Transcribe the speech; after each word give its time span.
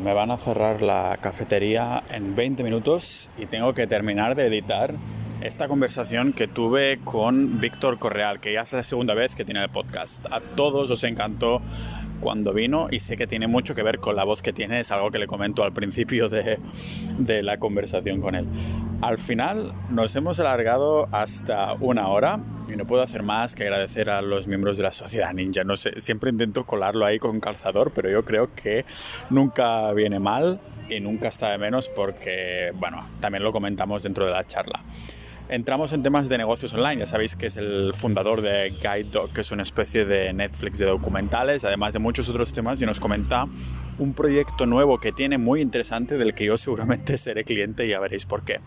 Me 0.00 0.12
van 0.12 0.32
a 0.32 0.38
cerrar 0.38 0.82
la 0.82 1.16
cafetería 1.20 2.02
en 2.10 2.34
20 2.34 2.64
minutos 2.64 3.30
y 3.38 3.46
tengo 3.46 3.74
que 3.74 3.86
terminar 3.86 4.34
de 4.34 4.46
editar 4.46 4.92
esta 5.40 5.68
conversación 5.68 6.32
que 6.32 6.48
tuve 6.48 6.98
con 7.04 7.60
Víctor 7.60 7.96
Correal, 7.96 8.40
que 8.40 8.52
ya 8.52 8.62
es 8.62 8.72
la 8.72 8.82
segunda 8.82 9.14
vez 9.14 9.36
que 9.36 9.44
tiene 9.44 9.62
el 9.62 9.68
podcast. 9.68 10.26
A 10.32 10.40
todos 10.40 10.90
os 10.90 11.04
encantó 11.04 11.62
cuando 12.20 12.52
vino 12.52 12.88
y 12.90 12.98
sé 12.98 13.16
que 13.16 13.28
tiene 13.28 13.46
mucho 13.46 13.76
que 13.76 13.84
ver 13.84 14.00
con 14.00 14.16
la 14.16 14.24
voz 14.24 14.42
que 14.42 14.52
tiene, 14.52 14.80
es 14.80 14.90
algo 14.90 15.12
que 15.12 15.20
le 15.20 15.28
comento 15.28 15.62
al 15.62 15.72
principio 15.72 16.28
de, 16.28 16.58
de 17.18 17.44
la 17.44 17.58
conversación 17.58 18.20
con 18.20 18.34
él. 18.34 18.46
Al 19.00 19.16
final 19.16 19.72
nos 19.90 20.16
hemos 20.16 20.40
alargado 20.40 21.08
hasta 21.12 21.74
una 21.74 22.08
hora 22.08 22.40
y 22.68 22.74
no 22.74 22.84
puedo 22.84 23.00
hacer 23.00 23.22
más 23.22 23.54
que 23.54 23.62
agradecer 23.62 24.10
a 24.10 24.22
los 24.22 24.48
miembros 24.48 24.76
de 24.76 24.82
la 24.82 24.90
sociedad 24.90 25.32
ninja. 25.32 25.62
No 25.62 25.76
sé, 25.76 26.00
siempre 26.00 26.30
intento 26.30 26.64
colarlo 26.66 27.04
ahí 27.04 27.20
con 27.20 27.38
calzador, 27.38 27.92
pero 27.94 28.10
yo 28.10 28.24
creo 28.24 28.52
que 28.56 28.84
nunca 29.30 29.92
viene 29.92 30.18
mal 30.18 30.60
y 30.88 30.98
nunca 30.98 31.28
está 31.28 31.52
de 31.52 31.58
menos 31.58 31.88
porque, 31.88 32.72
bueno, 32.74 33.00
también 33.20 33.44
lo 33.44 33.52
comentamos 33.52 34.02
dentro 34.02 34.26
de 34.26 34.32
la 34.32 34.44
charla. 34.44 34.80
Entramos 35.48 35.94
en 35.94 36.02
temas 36.02 36.28
de 36.28 36.36
negocios 36.36 36.74
online. 36.74 37.00
Ya 37.00 37.06
sabéis 37.06 37.34
que 37.34 37.46
es 37.46 37.56
el 37.56 37.92
fundador 37.94 38.42
de 38.42 38.70
Guide 38.70 39.10
Dog, 39.10 39.32
que 39.32 39.40
es 39.40 39.50
una 39.50 39.62
especie 39.62 40.04
de 40.04 40.32
Netflix 40.34 40.78
de 40.78 40.84
documentales, 40.84 41.64
además 41.64 41.94
de 41.94 42.00
muchos 42.00 42.28
otros 42.28 42.52
temas, 42.52 42.82
y 42.82 42.86
nos 42.86 43.00
comenta 43.00 43.46
un 43.98 44.12
proyecto 44.12 44.66
nuevo 44.66 44.98
que 44.98 45.10
tiene 45.10 45.38
muy 45.38 45.62
interesante 45.62 46.18
del 46.18 46.34
que 46.34 46.44
yo 46.44 46.58
seguramente 46.58 47.16
seré 47.18 47.44
cliente 47.44 47.86
y 47.86 47.90
ya 47.90 48.00
veréis 48.00 48.26
por 48.26 48.42
qué. 48.42 48.60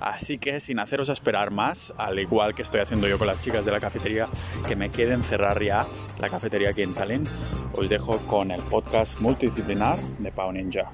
Así 0.00 0.38
que 0.38 0.60
sin 0.60 0.78
haceros 0.78 1.08
esperar 1.08 1.50
más, 1.50 1.94
al 1.96 2.18
igual 2.18 2.54
que 2.54 2.60
estoy 2.62 2.82
haciendo 2.82 3.08
yo 3.08 3.18
con 3.18 3.26
las 3.26 3.40
chicas 3.40 3.64
de 3.64 3.72
la 3.72 3.80
cafetería, 3.80 4.28
que 4.68 4.76
me 4.76 4.90
quieren 4.90 5.24
cerrar 5.24 5.62
ya 5.62 5.86
la 6.20 6.28
cafetería 6.28 6.70
aquí 6.70 6.82
en 6.82 6.94
Tallinn, 6.94 7.26
os 7.72 7.88
dejo 7.88 8.18
con 8.26 8.50
el 8.50 8.60
podcast 8.62 9.18
multidisciplinar 9.20 9.98
de 10.18 10.30
Pau 10.30 10.52
Ninja. 10.52 10.92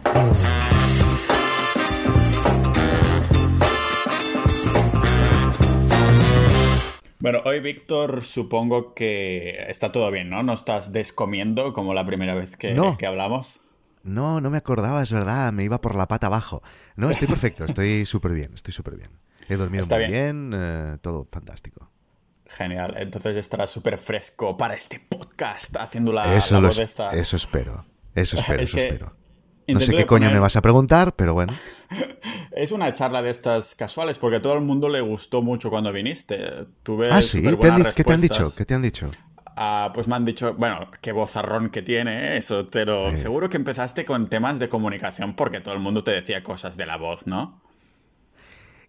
Bueno, 7.24 7.40
hoy 7.46 7.60
Víctor 7.60 8.22
supongo 8.22 8.92
que 8.92 9.64
está 9.70 9.90
todo 9.92 10.10
bien, 10.10 10.28
¿no? 10.28 10.42
No 10.42 10.52
estás 10.52 10.92
descomiendo 10.92 11.72
como 11.72 11.94
la 11.94 12.04
primera 12.04 12.34
vez 12.34 12.54
que, 12.58 12.74
No. 12.74 12.98
que 12.98 13.06
hablamos. 13.06 13.62
No, 14.02 14.42
no 14.42 14.50
me 14.50 14.58
acordaba, 14.58 15.02
es 15.02 15.10
verdad, 15.10 15.50
me 15.50 15.64
iba 15.64 15.80
por 15.80 15.94
la 15.94 16.06
pata 16.06 16.26
abajo. 16.26 16.62
No, 16.96 17.08
estoy 17.08 17.26
perfecto, 17.26 17.64
estoy 17.64 18.04
súper 18.04 18.32
bien, 18.32 18.52
estoy 18.52 18.74
súper 18.74 18.96
bien. 18.96 19.08
He 19.48 19.56
dormido 19.56 19.80
Está 19.84 19.96
muy 19.96 20.08
bien. 20.08 20.50
bien, 20.50 20.60
eh, 20.62 20.98
todo 21.00 21.26
fantástico. 21.32 21.90
Genial, 22.46 22.92
entonces 22.98 23.36
estarás 23.36 23.70
súper 23.70 23.96
fresco 23.96 24.58
para 24.58 24.74
este 24.74 25.00
podcast 25.00 25.78
haciendo 25.78 26.12
la, 26.12 26.36
eso, 26.36 26.56
la 26.56 26.60
lo 26.60 26.66
voz 26.66 26.76
es- 26.78 26.90
esta. 26.90 27.08
eso 27.16 27.36
espero, 27.38 27.82
eso 28.14 28.36
espero, 28.38 28.60
Es 28.62 28.68
eso 28.68 28.76
que 28.76 28.82
espero. 28.84 29.16
No 29.66 29.80
sé 29.80 29.92
qué 29.92 30.04
coño 30.06 30.26
poner- 30.26 30.34
me 30.34 30.40
vas 30.40 30.56
a 30.56 30.62
preguntar, 30.62 31.14
pero 31.16 31.34
bueno. 31.34 31.52
Es 32.56 32.70
una 32.70 32.92
charla 32.94 33.20
de 33.20 33.30
estas 33.30 33.74
casuales 33.74 34.18
porque 34.18 34.36
a 34.36 34.42
todo 34.42 34.54
el 34.54 34.60
mundo 34.60 34.88
le 34.88 35.00
gustó 35.00 35.42
mucho 35.42 35.70
cuando 35.70 35.92
viniste. 35.92 36.38
Tuve 36.84 37.10
Ah, 37.10 37.20
sí, 37.20 37.40
¿Te 37.42 37.48
han 37.48 37.54
superbuenas 37.54 37.78
di- 37.86 37.92
¿qué 37.96 38.04
te 38.04 38.12
han 38.12 38.20
dicho? 38.20 38.54
¿Qué 38.54 38.64
te 38.64 38.74
han 38.74 38.82
dicho? 38.82 39.10
Ah, 39.56 39.90
pues 39.92 40.06
me 40.06 40.14
han 40.14 40.24
dicho, 40.24 40.54
bueno, 40.54 40.88
qué 41.00 41.10
vozarrón 41.12 41.70
que 41.70 41.82
tiene, 41.82 42.34
¿eh? 42.34 42.36
eso, 42.36 42.64
pero 42.72 43.10
Sí. 43.10 43.22
seguro 43.22 43.48
que 43.48 43.56
empezaste 43.56 44.04
con 44.04 44.28
temas 44.30 44.58
de 44.60 44.68
comunicación 44.68 45.34
porque 45.34 45.60
todo 45.60 45.74
el 45.74 45.80
mundo 45.80 46.04
te 46.04 46.12
decía 46.12 46.42
cosas 46.44 46.76
de 46.76 46.86
la 46.86 46.96
voz, 46.96 47.26
¿no? 47.26 47.60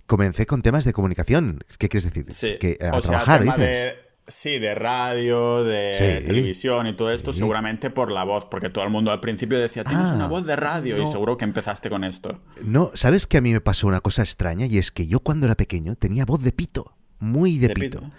Comencé 0.05 0.45
con 0.45 0.61
temas 0.61 0.85
de 0.85 0.93
comunicación. 0.93 1.63
¿Qué 1.79 1.89
quieres 1.89 2.05
decir? 2.05 2.31
Sí. 2.31 2.57
Que, 2.59 2.77
eh, 2.79 2.87
a 2.87 2.97
o 2.97 3.01
sea, 3.01 3.11
trabajar, 3.11 3.41
tema 3.41 3.57
dices. 3.57 3.95
Sí, 4.27 4.59
de 4.59 4.73
radio, 4.75 5.63
de 5.63 5.95
Sí. 6.19 6.25
televisión 6.25 6.87
y 6.87 6.95
todo 6.95 7.11
esto, 7.11 7.31
Sí. 7.33 7.39
seguramente 7.39 7.89
por 7.89 8.11
la 8.11 8.23
voz, 8.23 8.45
porque 8.45 8.69
todo 8.69 8.83
el 8.83 8.89
mundo 8.89 9.11
al 9.11 9.19
principio 9.19 9.57
decía, 9.59 9.83
tienes 9.83 10.09
Ah, 10.09 10.15
una 10.15 10.27
voz 10.27 10.45
de 10.45 10.55
radio, 10.55 11.01
y 11.01 11.05
seguro 11.11 11.37
que 11.37 11.45
empezaste 11.45 11.89
con 11.89 12.03
esto. 12.03 12.39
No, 12.63 12.91
¿sabes 12.95 13.27
que 13.27 13.37
a 13.37 13.41
mí 13.41 13.53
me 13.53 13.61
pasó 13.61 13.87
una 13.87 14.01
cosa 14.01 14.23
extraña? 14.23 14.65
Y 14.65 14.77
es 14.77 14.91
que 14.91 15.07
yo 15.07 15.19
cuando 15.19 15.45
era 15.45 15.55
pequeño 15.55 15.95
tenía 15.95 16.25
voz 16.25 16.41
de 16.43 16.51
pito, 16.51 16.95
muy 17.19 17.57
de, 17.57 17.67
¿De 17.69 17.73
pito. 17.75 17.99
pito? 17.99 18.11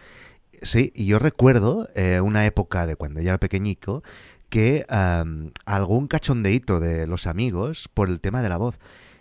Sí, 0.62 0.93
y 0.95 1.06
yo 1.06 1.19
recuerdo 1.19 1.89
eh, 1.95 2.21
una 2.21 2.47
época 2.47 2.87
de 2.87 2.97
cuando 2.97 3.21
yo 3.21 3.28
era 3.28 3.39
pequeñico 3.39 4.03
que 4.49 4.87
algún 5.65 6.06
cachondeíto 6.09 6.81
de 6.81 7.06
los 7.06 7.27
amigos 7.27 7.89
por 7.93 8.09
el 8.09 8.21
tema 8.21 8.43
de 8.43 8.49
la 8.49 8.56
voz. 8.56 8.77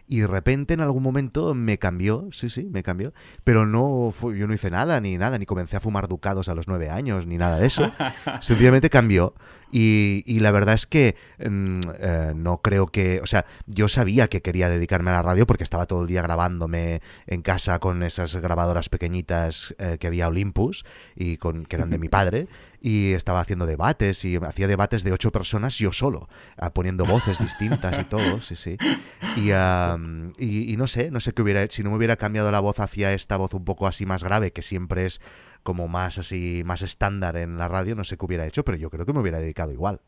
Y 0.08 0.20
de 0.20 0.28
repente 0.28 0.74
en 0.76 0.82
algún 0.82 1.02
momento 1.02 1.54
me 1.56 1.80
cambió, 1.80 2.28
sí, 2.32 2.50
sí, 2.50 2.66
me 2.72 2.84
cambió, 2.84 3.12
pero 3.44 3.66
no 3.66 4.12
fu- 4.14 4.34
yo 4.34 4.46
no 4.48 4.54
hice 4.54 4.70
nada, 4.70 5.00
ni 5.02 5.18
nada, 5.18 5.38
ni 5.40 5.46
comencé 5.46 5.78
a 5.78 5.80
fumar 5.80 6.08
ducados 6.08 6.48
a 6.48 6.54
los 6.56 6.68
nueve 6.68 6.90
años, 6.90 7.26
ni 7.26 7.38
nada 7.38 7.58
de 7.60 7.66
eso. 7.68 7.92
Sencillamente 8.42 8.90
cambió. 8.90 9.34
Y, 9.72 10.24
y 10.28 10.40
la 10.40 10.52
verdad 10.52 10.76
es 10.76 10.86
que 10.86 11.16
mm, 11.40 11.80
eh, 12.00 12.34
no 12.36 12.62
creo 12.62 12.86
que, 12.88 13.20
o 13.22 13.26
sea, 13.26 13.46
yo 13.66 13.88
sabía 13.90 14.28
que 14.30 14.42
quería 14.42 14.70
dedicarme 14.70 15.10
a 15.10 15.14
la 15.16 15.22
radio 15.24 15.46
porque 15.48 15.64
estaba 15.64 15.86
todo 15.86 16.02
el 16.04 16.08
día 16.08 16.22
grabándome 16.22 17.02
en 17.28 17.42
casa 17.42 17.80
con 17.80 18.04
esas 18.04 18.36
grabadoras 18.36 18.88
pequeñitas 18.90 19.76
eh, 19.80 19.98
que 20.00 20.08
había 20.08 20.28
Olympus 20.28 20.86
y 21.16 21.38
con 21.38 21.66
que 21.66 21.76
eran 21.76 21.90
de 21.90 21.98
mi 21.98 22.08
padre 22.10 22.48
y 22.86 23.14
estaba 23.14 23.40
haciendo 23.40 23.66
debates 23.66 24.24
y 24.26 24.36
hacía 24.36 24.68
debates 24.68 25.04
de 25.04 25.12
ocho 25.12 25.32
personas 25.32 25.76
yo 25.80 25.92
solo, 25.92 26.30
ah, 26.56 26.72
poniendo 26.72 27.04
voces 27.04 27.40
distintas 27.40 28.00
y 28.00 28.04
todo, 28.04 28.40
sí, 28.42 28.56
sí. 28.56 28.78
Y, 29.38 29.50
y, 30.38 30.72
y 30.72 30.78
no 30.78 30.86
sé, 30.86 31.10
no 31.10 31.20
sé 31.20 31.34
qué 31.34 31.42
hubiera 31.42 31.64
hecho, 31.64 31.78
si 31.78 31.84
no 31.84 31.90
me 31.90 31.98
hubiera 31.98 32.16
cambiado 32.16 32.52
la 32.52 32.60
voz 32.60 32.80
hacia 32.80 33.12
esta 33.12 33.38
voz 33.38 33.56
un 33.56 33.66
poco 33.66 33.88
así 33.88 34.06
más 34.06 34.24
grave, 34.24 34.54
que 34.54 34.62
siempre 34.62 35.08
es 35.08 35.20
como 35.64 35.88
más 35.88 36.20
así, 36.20 36.62
más 36.64 36.84
estándar 36.84 37.38
en 37.38 37.58
la 37.58 37.68
radio, 37.68 37.96
no 37.96 38.04
sé 38.04 38.18
qué 38.18 38.26
hubiera 38.28 38.46
hecho, 38.46 38.64
pero 38.64 38.78
yo 38.78 38.92
creo 38.92 39.04
que 39.04 39.14
me 39.14 39.20
hubiera 39.20 39.40
dedicado 39.40 39.74
igual. 39.74 40.02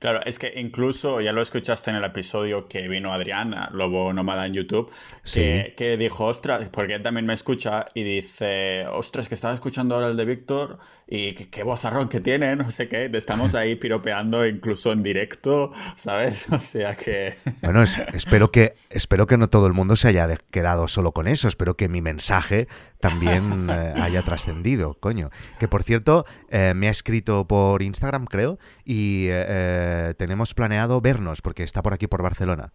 Claro, 0.00 0.20
es 0.24 0.38
que 0.38 0.52
incluso 0.56 1.20
ya 1.20 1.32
lo 1.32 1.42
escuchaste 1.42 1.90
en 1.90 1.96
el 1.96 2.04
episodio 2.04 2.68
que 2.68 2.86
vino 2.86 3.12
Adrián, 3.12 3.52
a 3.52 3.68
Lobo 3.72 4.12
Nómada 4.12 4.46
en 4.46 4.54
YouTube, 4.54 4.88
que, 5.24 5.66
Sí. 5.66 5.74
que 5.76 5.96
dijo, 5.96 6.26
ostras, 6.26 6.68
porque 6.70 6.94
él 6.94 7.02
también 7.02 7.26
me 7.26 7.34
escucha 7.34 7.84
y 7.94 8.04
dice, 8.04 8.86
ostras, 8.92 9.28
que 9.28 9.34
estaba 9.34 9.54
escuchando 9.54 9.96
ahora 9.96 10.06
el 10.06 10.16
de 10.16 10.24
Víctor 10.24 10.78
y 11.08 11.32
qué, 11.32 11.50
qué 11.50 11.62
vozarrón 11.64 12.08
que 12.08 12.20
tiene, 12.20 12.54
no 12.56 12.70
sé 12.70 12.88
qué, 12.88 13.08
te 13.08 13.18
estamos 13.18 13.56
ahí 13.56 13.74
piropeando 13.74 14.46
incluso 14.46 14.92
en 14.92 15.02
directo, 15.02 15.72
¿sabes? 15.96 16.46
O 16.52 16.60
sea 16.60 16.94
que... 16.94 17.34
Bueno, 17.62 17.82
es- 17.82 17.98
espero, 18.14 18.52
que, 18.52 18.74
espero 18.90 19.26
que 19.26 19.36
no 19.36 19.48
todo 19.48 19.66
el 19.66 19.72
mundo 19.72 19.96
se 19.96 20.06
haya 20.08 20.28
quedado 20.52 20.86
solo 20.86 21.10
con 21.10 21.26
eso. 21.26 21.48
Espero 21.48 21.76
que 21.76 21.88
mi 21.88 22.02
mensaje 22.02 22.68
también 23.00 23.68
eh, 23.70 23.94
haya 24.00 24.22
trascendido, 24.22 24.94
coño. 24.94 25.30
Que 25.58 25.68
por 25.68 25.82
cierto, 25.82 26.24
eh, 26.50 26.72
me 26.74 26.88
ha 26.88 26.90
escrito 26.90 27.46
por 27.46 27.82
Instagram, 27.82 28.26
creo, 28.26 28.58
y 28.84 29.26
eh, 29.30 30.14
tenemos 30.18 30.54
planeado 30.54 31.00
vernos 31.00 31.42
porque 31.42 31.62
está 31.62 31.82
por 31.82 31.92
aquí, 31.94 32.06
por 32.06 32.22
Barcelona. 32.22 32.72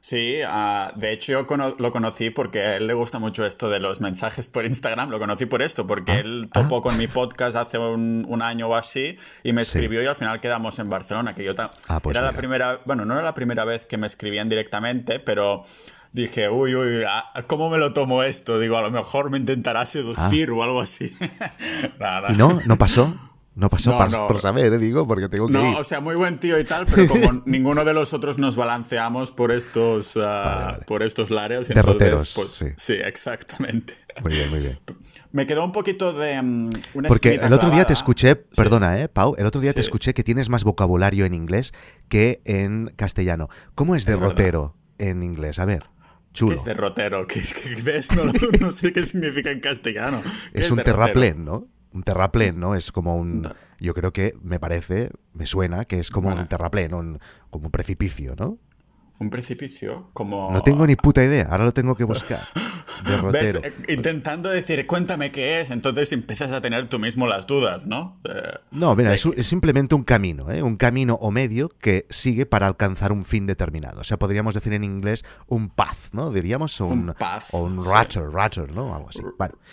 Sí, 0.00 0.36
ah, 0.46 0.92
de 0.94 1.10
hecho 1.10 1.32
yo 1.32 1.46
cono- 1.48 1.74
lo 1.76 1.90
conocí 1.90 2.30
porque 2.30 2.60
a 2.62 2.76
él 2.76 2.86
le 2.86 2.94
gusta 2.94 3.18
mucho 3.18 3.44
esto 3.44 3.68
de 3.68 3.80
los 3.80 4.00
mensajes 4.00 4.46
por 4.46 4.64
Instagram, 4.64 5.10
lo 5.10 5.18
conocí 5.18 5.44
por 5.46 5.60
esto, 5.60 5.88
porque 5.88 6.12
Ah, 6.12 6.18
él 6.20 6.48
topó 6.52 6.82
con 6.82 6.96
mi 6.96 7.08
podcast 7.08 7.56
hace 7.56 7.78
un, 7.78 8.24
un 8.28 8.40
año 8.40 8.68
o 8.68 8.76
así 8.76 9.18
y 9.42 9.52
me 9.52 9.64
Sí. 9.64 9.72
escribió 9.76 10.00
y 10.00 10.06
al 10.06 10.14
final 10.14 10.40
quedamos 10.40 10.78
en 10.78 10.88
Barcelona, 10.88 11.34
que 11.34 11.42
yo 11.42 11.52
Ah, 11.88 11.98
pues 12.00 12.16
era 12.16 12.24
la 12.24 12.32
primera, 12.32 12.80
bueno, 12.86 13.04
no 13.04 13.14
era 13.14 13.24
la 13.24 13.34
primera 13.34 13.64
vez 13.64 13.86
que 13.86 13.98
me 13.98 14.06
escribían 14.06 14.48
directamente, 14.48 15.18
pero 15.18 15.64
dije, 16.22 16.48
uy, 16.48 16.74
uy, 16.74 17.02
ah, 17.08 17.32
¿cómo 17.46 17.70
me 17.70 17.78
lo 17.78 17.92
tomo 17.92 18.22
esto? 18.22 18.58
Digo, 18.58 18.76
a 18.76 18.82
lo 18.82 18.90
mejor 18.90 19.30
me 19.30 19.38
intentará 19.38 19.86
seducir 19.86 20.50
o 20.50 20.62
algo 20.62 20.80
así. 20.80 21.14
Nada. 21.98 22.32
¿Y 22.32 22.36
no? 22.36 22.60
¿No 22.66 22.76
pasó? 22.76 23.16
No 23.54 23.68
pasó 23.68 23.90
No, 23.90 23.98
par- 23.98 24.10
no. 24.12 24.28
por 24.28 24.40
saber, 24.40 24.72
eh, 24.72 24.78
digo, 24.78 25.04
porque 25.08 25.28
tengo 25.28 25.48
que 25.48 25.54
ir. 25.54 25.58
No, 25.58 25.78
o 25.78 25.82
sea, 25.84 26.00
muy 26.00 26.14
buen 26.14 26.38
tío 26.38 26.60
y 26.60 26.64
tal, 26.64 26.86
pero 26.86 27.08
como 27.08 27.42
ninguno 27.46 27.84
de 27.84 27.92
los 27.92 28.12
otros 28.14 28.38
nos 28.38 28.54
balanceamos 28.54 29.32
por 29.32 29.50
estos, 29.50 30.16
ah, 30.16 30.68
vale. 30.72 30.84
por 30.84 31.02
estos 31.02 31.30
lares, 31.30 31.66
Derroteros, 31.66 32.34
pues, 32.36 32.74
sí. 32.76 32.92
exactamente. 33.04 33.94
Muy 34.22 34.32
bien, 34.32 34.50
muy 34.50 34.60
bien. 34.60 34.78
Me 35.32 35.44
quedó 35.46 35.64
un 35.64 35.72
poquito 35.72 36.12
de 36.12 36.40
mm, 36.40 36.70
una 36.94 37.08
Porque 37.08 37.34
el 37.34 37.52
otro 37.52 37.70
día 37.70 37.84
te 37.84 37.92
escuché, 37.94 38.44
Sí. 38.52 38.62
perdona, 38.62 39.00
eh, 39.00 39.08
Pau, 39.08 39.34
el 39.36 39.46
otro 39.46 39.60
día 39.60 39.72
te 39.72 39.82
Sí. 39.82 39.86
escuché 39.86 40.14
que 40.14 40.22
tienes 40.22 40.48
más 40.50 40.62
vocabulario 40.62 41.24
en 41.24 41.34
inglés 41.34 41.72
que 42.08 42.40
en 42.44 42.92
castellano. 42.96 43.48
¿Cómo 43.74 43.96
es 43.96 44.02
Es 44.02 44.06
derrotero 44.06 44.76
en 44.98 45.24
inglés? 45.24 45.58
A 45.58 45.64
ver, 45.64 45.84
¿Qué 46.38 46.44
chulo. 46.46 46.54
es 46.54 46.64
derrotero? 46.64 47.26
¿Qué, 47.26 47.40
qué 47.40 47.82
ves? 47.82 48.08
No, 48.16 48.24
no 48.60 48.72
sé 48.72 48.92
qué 48.92 49.02
significa 49.02 49.50
en 49.50 49.60
castellano. 49.60 50.22
¿Qué 50.54 50.60
Es 50.60 50.70
un 50.70 50.76
derrotero? 50.76 50.84
terraplén, 51.06 51.44
¿no? 51.44 51.68
Un 51.92 52.02
terraplén, 52.02 52.60
¿no? 52.60 52.74
Es 52.74 52.92
como 52.92 53.16
un... 53.16 53.48
Yo 53.80 53.94
creo 53.94 54.12
que 54.12 54.34
me 54.42 54.58
parece, 54.58 55.10
me 55.32 55.46
suena 55.46 55.84
que 55.84 56.00
es 56.00 56.10
como 56.10 56.28
Vale. 56.28 56.40
un 56.42 56.46
terraplén, 56.48 56.94
un, 56.94 57.18
como 57.50 57.66
un 57.66 57.70
precipicio, 57.70 58.34
¿no? 58.36 58.58
Un 59.20 59.30
precipicio, 59.30 60.10
como... 60.12 60.50
No 60.52 60.62
tengo 60.62 60.86
ni 60.86 60.94
puta 60.96 61.24
idea, 61.24 61.48
ahora 61.50 61.64
lo 61.64 61.72
tengo 61.72 61.94
que 61.94 62.04
buscar. 62.04 62.40
Eh, 63.34 63.72
Intentando 63.88 64.48
decir, 64.48 64.86
cuéntame 64.86 65.30
qué 65.30 65.60
es, 65.60 65.70
entonces 65.70 66.12
empiezas 66.12 66.50
a 66.52 66.60
tener 66.60 66.88
tú 66.88 66.98
mismo 66.98 67.26
las 67.26 67.46
dudas, 67.46 67.86
¿no? 67.86 68.18
Eh, 68.24 68.32
No, 68.72 68.94
mira, 68.96 69.10
de 69.10 69.14
es, 69.16 69.46
simplemente 69.46 69.94
un 69.94 70.02
camino, 70.02 70.50
¿eh? 70.50 70.62
un 70.62 70.76
camino 70.76 71.14
o 71.20 71.30
medio 71.30 71.68
que 71.68 72.06
sigue 72.10 72.44
para 72.46 72.66
alcanzar 72.66 73.12
un 73.12 73.24
fin 73.24 73.46
determinado. 73.46 74.00
O 74.00 74.04
sea, 74.04 74.18
podríamos 74.18 74.54
decir 74.54 74.72
en 74.72 74.82
inglés 74.84 75.24
un 75.46 75.68
path, 75.68 76.12
¿no? 76.12 76.32
Diríamos 76.32 76.80
o 76.80 76.86
un, 76.86 77.10
Un 77.10 77.14
path, 77.14 77.44
o 77.52 77.62
un 77.62 77.82
sí. 77.82 77.88
ratter, 77.90 78.24
ratter, 78.30 78.74
¿no? 78.74 78.94
Algo 78.94 79.08
así. 79.10 79.20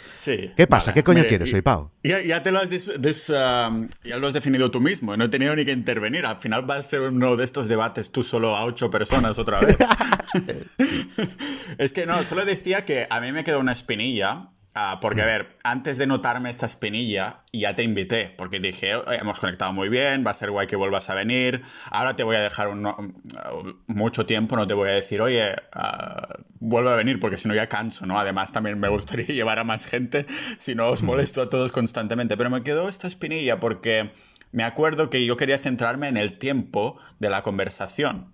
Sí. 0.05 0.51
¿Qué 0.55 0.67
pasa? 0.67 0.93
¿Qué 0.93 1.03
coño 1.03 1.17
Mire, 1.19 1.29
quieres, 1.29 1.47
y- 1.47 1.51
soy 1.51 1.61
Pau? 1.61 1.91
Ya, 2.05 2.21
ya 2.21 2.43
te 2.43 2.51
lo 2.51 2.59
has, 2.59 2.69
des- 2.69 3.01
des- 3.01 3.29
um, 3.31 3.89
ya 4.03 4.17
lo 4.17 4.27
has 4.27 4.33
definido 4.33 4.69
tú 4.69 4.79
mismo, 4.79 5.17
no 5.17 5.25
he 5.25 5.29
tenido 5.29 5.55
ni 5.55 5.65
que 5.65 5.71
intervenir. 5.71 6.23
Al 6.27 6.37
final 6.37 6.69
va 6.69 6.75
a 6.75 6.83
ser 6.83 7.01
uno 7.01 7.35
de 7.35 7.43
estos 7.43 7.67
debates 7.67 8.11
tú 8.11 8.23
solo 8.23 8.55
a 8.55 8.63
ocho 8.63 8.91
personas 8.91 9.39
otra 9.39 9.59
vez. 9.59 9.75
es 11.79 11.93
que 11.93 12.05
no, 12.05 12.21
solo 12.23 12.45
decía 12.45 12.85
que 12.85 13.07
a 13.09 13.19
mí 13.21 13.31
me 13.31 13.43
quedó 13.43 13.59
una 13.59 13.71
espinilla. 13.71 14.49
Ah, 14.75 14.99
porque, 15.01 15.21
a 15.21 15.25
ver, 15.25 15.55
antes 15.63 15.97
de 15.97 16.05
notarme 16.05 16.49
esta 16.49 16.65
espinilla, 16.67 17.41
ya 17.53 17.73
te 17.75 17.81
invité, 17.83 18.33
porque 18.37 18.59
dije, 18.59 18.95
"Oye, 18.95 19.17
hemos 19.17 19.39
conectado 19.39 19.73
muy 19.73 19.89
bien, 19.89 20.23
va 20.27 20.31
a 20.31 20.33
ser 20.33 20.51
guay 20.51 20.67
que 20.67 20.75
vuelvas 20.75 21.09
a 21.09 21.15
venir, 21.15 21.61
ahora 21.89 22.15
te 22.15 22.23
voy 22.23 22.35
a 22.35 22.41
dejar 22.41 22.67
un- 22.67 22.85
un- 22.85 23.81
mucho 23.87 24.25
tiempo, 24.25 24.55
no 24.57 24.67
te 24.67 24.73
voy 24.73 24.89
a 24.89 24.93
decir, 24.93 25.21
oye, 25.21 25.55
ah, 25.73 26.27
vuelve 26.59 26.91
a 26.91 26.95
venir, 26.95 27.19
porque 27.19 27.37
si 27.37 27.47
no 27.47 27.55
ya 27.55 27.67
canso, 27.69 28.05
¿no? 28.05 28.19
Además, 28.19 28.51
también 28.51 28.79
me 28.79 28.89
gustaría 28.89 29.25
llevar 29.27 29.57
a 29.59 29.63
más 29.63 29.85
gente, 29.87 30.25
si 30.57 30.75
no 30.75 30.87
os 30.89 31.01
molesto 31.03 31.41
a 31.41 31.49
todos 31.49 31.71
constantemente, 31.71 32.35
pero 32.37 32.49
me 32.49 32.61
quedó 32.63 32.89
esta 32.89 33.07
espinilla 33.07 33.59
porque 33.59 34.11
me 34.51 34.63
acuerdo 34.63 35.09
que 35.09 35.25
yo 35.25 35.37
quería 35.37 35.57
centrarme 35.57 36.07
en 36.09 36.17
el 36.17 36.37
tiempo 36.37 36.97
de 37.19 37.29
la 37.29 37.41
conversación 37.43 38.31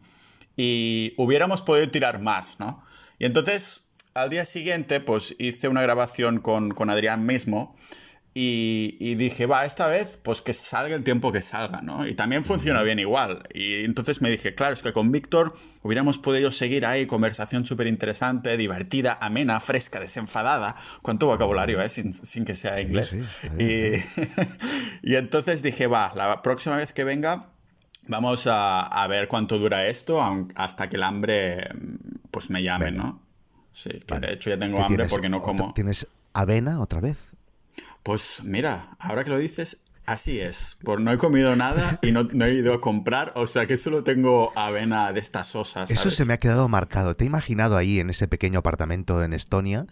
y 0.57 1.13
hubiéramos 1.17 1.61
podido 1.61 1.89
tirar 1.89 2.19
más, 2.21 2.59
¿no? 2.59 2.83
Y 3.19 3.25
entonces, 3.25 3.90
al 4.13 4.29
día 4.29 4.45
siguiente, 4.45 4.99
pues 4.99 5.35
hice 5.39 5.67
una 5.67 5.81
grabación 5.81 6.39
con, 6.39 6.71
con 6.71 6.89
Adrián 6.89 7.25
mismo 7.25 7.75
y, 8.33 8.95
y 8.99 9.15
dije, 9.15 9.45
va, 9.45 9.65
esta 9.65 9.87
vez, 9.87 10.17
pues 10.21 10.41
que 10.41 10.53
salga 10.53 10.95
el 10.95 11.03
tiempo 11.03 11.33
que 11.33 11.41
salga, 11.41 11.81
¿no? 11.81 12.07
Y 12.07 12.15
también 12.15 12.45
funciona 12.45 12.81
bien 12.81 12.97
igual. 12.97 13.43
Y 13.53 13.83
entonces 13.83 14.21
me 14.21 14.29
dije, 14.29 14.55
claro, 14.55 14.73
es 14.73 14.81
que 14.81 14.93
con 14.93 15.11
Víctor 15.11 15.53
hubiéramos 15.83 16.17
podido 16.17 16.51
seguir 16.51 16.85
ahí, 16.85 17.05
conversación 17.05 17.65
súper 17.65 17.87
interesante, 17.87 18.55
divertida, 18.55 19.17
amena, 19.19 19.59
fresca, 19.59 19.99
desenfadada. 19.99 20.77
¿Cuánto 21.01 21.27
vocabulario, 21.27 21.81
eh? 21.81 21.89
Sin, 21.89 22.13
sin 22.13 22.45
que 22.45 22.55
sea 22.55 22.79
inglés. 22.79 23.09
sí, 23.09 23.47
y, 23.59 24.01
y 25.11 25.15
entonces 25.15 25.61
dije, 25.61 25.87
va, 25.87 26.13
la 26.15 26.41
próxima 26.41 26.77
vez 26.77 26.93
que 26.93 27.03
venga, 27.03 27.47
Vamos 28.07 28.47
a, 28.47 28.81
a 28.81 29.07
ver 29.07 29.27
cuánto 29.27 29.59
dura 29.59 29.85
esto 29.85 30.21
hasta 30.55 30.89
que 30.89 30.95
el 30.95 31.03
hambre 31.03 31.69
pues 32.31 32.49
me 32.49 32.63
llame. 32.63 32.91
¿no? 32.91 33.20
Sí, 33.71 33.89
que 34.05 34.19
de 34.19 34.33
hecho 34.33 34.49
ya 34.49 34.59
tengo 34.59 34.77
¿Qué 34.77 34.83
hambre 34.83 34.97
tienes? 34.97 35.11
porque 35.11 35.29
no 35.29 35.39
como. 35.39 35.73
¿Tienes 35.73 36.07
avena 36.33 36.79
otra 36.79 36.99
vez? 36.99 37.17
Pues 38.03 38.41
mira, 38.43 38.91
ahora 38.99 39.23
que 39.23 39.29
lo 39.29 39.37
dices, 39.37 39.83
así 40.05 40.39
es. 40.39 40.77
Por 40.83 41.01
no 41.01 41.11
he 41.11 41.17
comido 41.17 41.55
nada 41.55 41.99
y 42.01 42.11
no, 42.11 42.23
no 42.23 42.45
he 42.45 42.53
ido 42.53 42.73
a 42.73 42.81
comprar, 42.81 43.31
o 43.35 43.47
sea 43.47 43.67
que 43.67 43.77
solo 43.77 44.03
tengo 44.03 44.51
avena 44.57 45.13
de 45.13 45.19
estas 45.19 45.47
sosas. 45.47 45.89
Eso 45.91 46.11
se 46.11 46.25
me 46.25 46.33
ha 46.33 46.37
quedado 46.37 46.67
marcado. 46.67 47.15
Te 47.15 47.23
he 47.23 47.27
imaginado 47.27 47.77
ahí 47.77 47.99
en 47.99 48.09
ese 48.09 48.27
pequeño 48.27 48.59
apartamento 48.59 49.23
en 49.23 49.33
Estonia, 49.33 49.87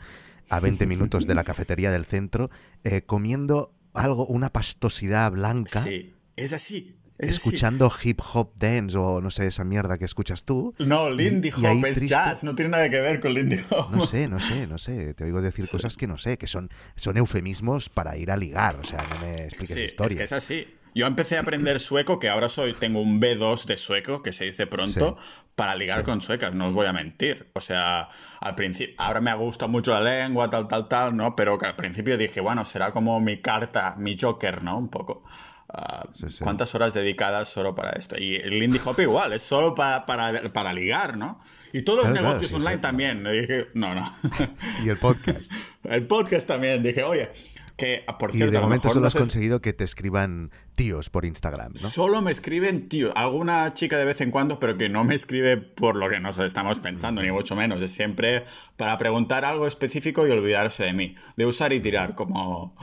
a 0.49 0.59
20 0.61 0.85
minutos 0.87 1.27
de 1.27 1.35
la 1.35 1.43
cafetería 1.43 1.91
del 1.91 2.05
centro, 2.05 2.49
eh, 2.83 3.03
comiendo 3.03 3.73
algo, 3.93 4.25
una 4.25 4.51
pastosidad 4.51 5.31
blanca, 5.31 5.81
Sí, 5.81 6.13
es 6.35 6.53
así. 6.53 6.98
Escuchando 7.19 7.91
hip 8.03 8.21
hop 8.33 8.53
dance 8.55 8.97
o 8.97 9.19
no 9.21 9.29
sé, 9.29 9.47
esa 9.47 9.63
mierda 9.63 9.97
que 9.97 10.05
escuchas 10.05 10.45
tú. 10.45 10.73
No, 10.79 11.09
Lindy 11.09 11.49
y 11.49 11.65
Hop 11.65 11.85
es 11.85 11.97
triste- 11.97 12.07
jazz, 12.07 12.43
no 12.43 12.55
tiene 12.55 12.71
nada 12.71 12.89
que 12.89 12.99
ver 13.01 13.19
con 13.19 13.33
Lindy 13.33 13.57
Hop. 13.71 13.91
No 13.91 14.05
sé, 14.05 14.27
no 14.27 14.39
sé, 14.39 14.67
no 14.67 14.77
sé. 14.77 15.13
Te 15.13 15.25
oigo 15.25 15.41
decir 15.41 15.67
cosas 15.69 15.97
que 15.97 16.07
no 16.07 16.17
sé, 16.17 16.37
que 16.37 16.47
son, 16.47 16.69
son 16.95 17.17
eufemismos 17.17 17.89
para 17.89 18.15
ir 18.17 18.31
a 18.31 18.37
ligar. 18.37 18.75
O 18.77 18.83
sea, 18.83 19.05
no 19.11 19.19
me 19.19 19.43
expliques 19.45 19.75
Sí, 19.75 19.81
historias. 19.83 20.13
es 20.13 20.17
que 20.17 20.23
es 20.23 20.31
así. 20.31 20.75
Yo 20.95 21.05
empecé 21.05 21.37
a 21.37 21.41
aprender 21.41 21.79
sueco, 21.79 22.17
que 22.17 22.29
ahora 22.29 22.49
soy, 22.49 22.73
tengo 22.73 22.99
un 22.99 23.21
B2 23.21 23.65
de 23.67 23.77
sueco, 23.77 24.23
que 24.23 24.33
se 24.33 24.45
dice 24.45 24.65
pronto, 24.65 25.17
para 25.55 25.75
ligar 25.75 26.03
con 26.03 26.19
suecas, 26.19 26.55
no 26.55 26.67
os 26.69 26.73
voy 26.73 26.87
a 26.87 26.93
mentir. 26.93 27.51
O 27.53 27.61
sea, 27.61 28.09
al 28.41 28.55
principio, 28.55 28.95
ahora 28.97 29.21
me 29.21 29.33
gusta 29.35 29.67
mucho 29.67 29.91
la 29.91 30.01
lengua, 30.01 30.49
tal, 30.49 30.67
tal, 30.67 30.87
tal, 30.87 31.15
¿no? 31.15 31.35
Pero 31.35 31.59
que 31.59 31.67
al 31.67 31.75
principio 31.75 32.17
dije, 32.17 32.39
bueno, 32.41 32.65
será 32.65 32.91
como 32.91 33.19
mi 33.19 33.39
carta, 33.39 33.95
mi 33.99 34.17
joker, 34.19 34.63
¿no? 34.63 34.79
Un 34.79 34.89
poco. 34.89 35.23
Ah, 35.71 36.05
Sí, 36.19 36.29
sí. 36.29 36.43
¿Cuántas 36.43 36.73
horas 36.75 36.93
dedicadas 36.93 37.49
solo 37.49 37.75
para 37.75 37.91
esto? 37.91 38.15
Y 38.19 38.35
el 38.35 38.59
Lindy 38.59 38.79
Hop 38.83 38.99
igual, 38.99 39.33
es 39.33 39.43
solo 39.43 39.75
para, 39.75 40.03
para, 40.05 40.51
para 40.51 40.73
ligar, 40.73 41.17
¿no? 41.17 41.39
Y 41.71 41.83
todos 41.83 41.99
los 41.99 42.05
Claro, 42.07 42.19
claro, 42.21 42.27
negocios 42.29 42.51
sí, 42.51 42.57
online 42.57 42.81
también. 42.81 43.25
Y 43.25 43.41
dije, 43.41 43.67
no, 43.75 43.93
no. 43.93 44.11
Y 44.83 44.89
el 44.89 44.97
podcast. 44.97 45.51
el 45.83 46.07
podcast 46.07 46.47
también, 46.47 46.81
dije, 46.81 47.03
oye, 47.03 47.29
que 47.77 48.03
por 48.19 48.31
Y 48.31 48.33
cierto, 48.33 48.51
de 48.51 48.57
a 48.57 48.61
lo 48.61 48.67
momento 48.67 48.89
solo 48.89 49.01
no 49.01 49.07
has 49.07 49.15
conseguido 49.15 49.61
que 49.61 49.71
te 49.71 49.85
escriban 49.85 50.51
tíos 50.75 51.09
por 51.09 51.23
Instagram, 51.23 51.73
¿no? 51.81 51.89
Solo 51.89 52.21
me 52.21 52.31
escriben 52.31 52.89
tío, 52.89 53.15
alguna 53.15 53.73
chica 53.73 53.97
de 53.97 54.05
vez 54.05 54.19
en 54.19 54.31
cuando, 54.31 54.59
pero 54.59 54.77
que 54.77 54.89
no 54.89 55.05
me 55.05 55.15
escribe 55.15 55.55
por 55.57 55.95
lo 55.95 56.09
que 56.09 56.19
nos 56.19 56.37
estamos 56.39 56.79
pensando, 56.79 57.21
ni 57.21 57.31
mucho 57.31 57.55
menos. 57.55 57.81
Es 57.81 57.91
siempre 57.93 58.43
para 58.75 58.97
preguntar 58.97 59.45
algo 59.45 59.65
específico 59.65 60.27
y 60.27 60.31
olvidarse 60.31 60.83
de 60.83 60.93
mí. 60.93 61.15
De 61.37 61.45
usar 61.45 61.71
y 61.71 61.79
tirar, 61.79 62.15
como. 62.15 62.75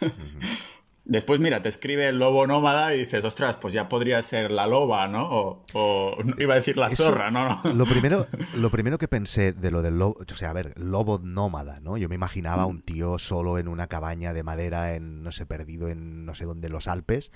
Después, 1.04 1.40
mira, 1.40 1.60
te 1.62 1.68
escribe 1.68 2.08
el 2.08 2.18
lobo 2.18 2.46
nómada 2.46 2.94
y 2.94 2.98
dices, 3.00 3.24
ostras, 3.24 3.56
pues 3.56 3.72
ya 3.74 3.88
podría 3.88 4.22
ser 4.22 4.50
la 4.50 4.66
loba, 4.66 5.08
¿no? 5.08 5.28
O, 5.28 5.64
o- 5.72 6.16
iba 6.38 6.52
a 6.54 6.56
decir 6.56 6.76
la 6.76 6.88
Eso- 6.88 7.04
zorra, 7.04 7.30
¿no? 7.30 7.60
no. 7.64 7.74
Lo 7.74 7.84
primero, 7.86 8.26
lo 8.56 8.70
primero 8.70 8.98
que 8.98 9.08
pensé 9.08 9.52
de 9.52 9.70
lo 9.70 9.82
del 9.82 9.98
lobo, 9.98 10.16
o 10.20 10.34
sea, 10.36 10.50
a 10.50 10.52
ver, 10.52 10.78
lobo 10.78 11.18
nómada, 11.22 11.80
¿no? 11.80 11.96
Yo 11.96 12.08
me 12.08 12.14
imaginaba 12.14 12.66
un 12.66 12.82
tío 12.82 13.18
solo 13.18 13.58
en 13.58 13.66
una 13.66 13.86
cabaña 13.88 14.32
de 14.32 14.42
madera, 14.42 14.94
en, 14.94 15.22
no 15.22 15.32
sé, 15.32 15.46
perdido 15.46 15.88
en 15.88 16.24
no 16.26 16.34
sé 16.34 16.44
dónde, 16.44 16.68
los 16.68 16.86
Alpes. 16.86 17.32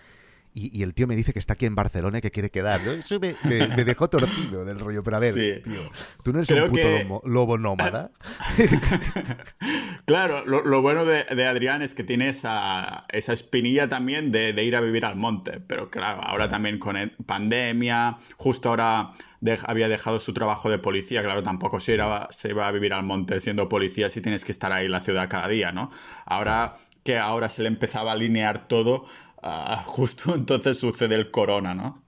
Y, 0.57 0.79
y 0.79 0.85
el 0.85 0.95
tío 0.95 1.09
me 1.09 1.17
dice 1.17 1.33
que 1.33 1.41
está 1.41 1.55
aquí 1.55 1.67
en 1.67 1.75
Barcelona 1.75 2.19
y 2.19 2.21
que 2.21 2.31
quiere 2.31 2.49
quedar. 2.49 2.81
¿no? 2.85 2.93
Eso 2.93 3.19
me, 3.19 3.35
me- 3.43 3.67
me 3.69 3.85
dejó 3.85 4.09
torcido 4.09 4.65
del 4.65 4.79
rollo. 4.79 5.03
Pero 5.03 5.17
a 5.17 5.21
ver, 5.21 5.33
Sí. 5.33 5.55
tío, 5.65 5.81
¿tú 6.23 6.33
no 6.33 6.39
eres 6.39 6.49
Creo 6.49 6.65
un 6.67 6.71
puto 6.71 6.83
que- 6.83 7.03
lobo, 7.05 7.23
lobo 7.27 7.59
nómada? 7.59 8.13
Claro, 10.07 10.45
lo, 10.45 10.63
lo 10.63 10.83
bueno 10.83 11.07
de, 11.07 11.25
de 11.25 11.47
Adrián 11.47 11.81
es 11.81 11.95
que 11.95 12.05
tiene 12.05 12.29
esa, 12.29 13.03
esa 13.11 13.33
espinilla 13.33 13.89
también 13.89 14.33
de, 14.33 14.53
de 14.53 14.63
ir 14.65 14.77
a 14.77 14.81
vivir 14.83 15.05
al 15.07 15.17
monte. 15.17 15.61
Pero 15.67 15.91
claro, 15.91 16.21
ahora 16.23 16.49
también 16.49 16.79
con 16.79 16.97
el- 16.97 17.11
pandemia, 17.25 18.19
justo 18.37 18.69
ahora 18.69 19.13
de- 19.41 19.59
había 19.67 19.89
dejado 19.89 20.21
su 20.21 20.35
trabajo 20.35 20.69
de 20.71 20.79
policía. 20.79 21.23
Claro, 21.23 21.43
tampoco 21.43 21.81
se, 21.81 21.95
irá- 21.97 22.29
se 22.31 22.53
va 22.53 22.69
a 22.69 22.73
vivir 22.73 22.93
al 22.93 23.03
monte 23.05 23.41
siendo 23.41 23.69
policía 23.71 24.11
si 24.11 24.21
tienes 24.21 24.45
que 24.45 24.53
estar 24.53 24.73
ahí 24.73 24.85
en 24.87 24.93
la 24.93 25.01
ciudad 25.01 25.29
cada 25.31 25.49
día, 25.49 25.73
¿no? 25.73 25.91
Ahora 26.27 26.75
que 27.03 27.19
ahora 27.19 27.51
se 27.51 27.63
le 27.63 27.69
empezaba 27.69 28.11
a 28.13 28.15
alinear 28.15 28.67
todo, 28.67 29.05
ah, 29.45 29.83
justo 29.87 30.35
entonces 30.35 30.79
sucede 30.79 31.15
el 31.15 31.31
corona, 31.31 31.75
¿no? 31.75 32.03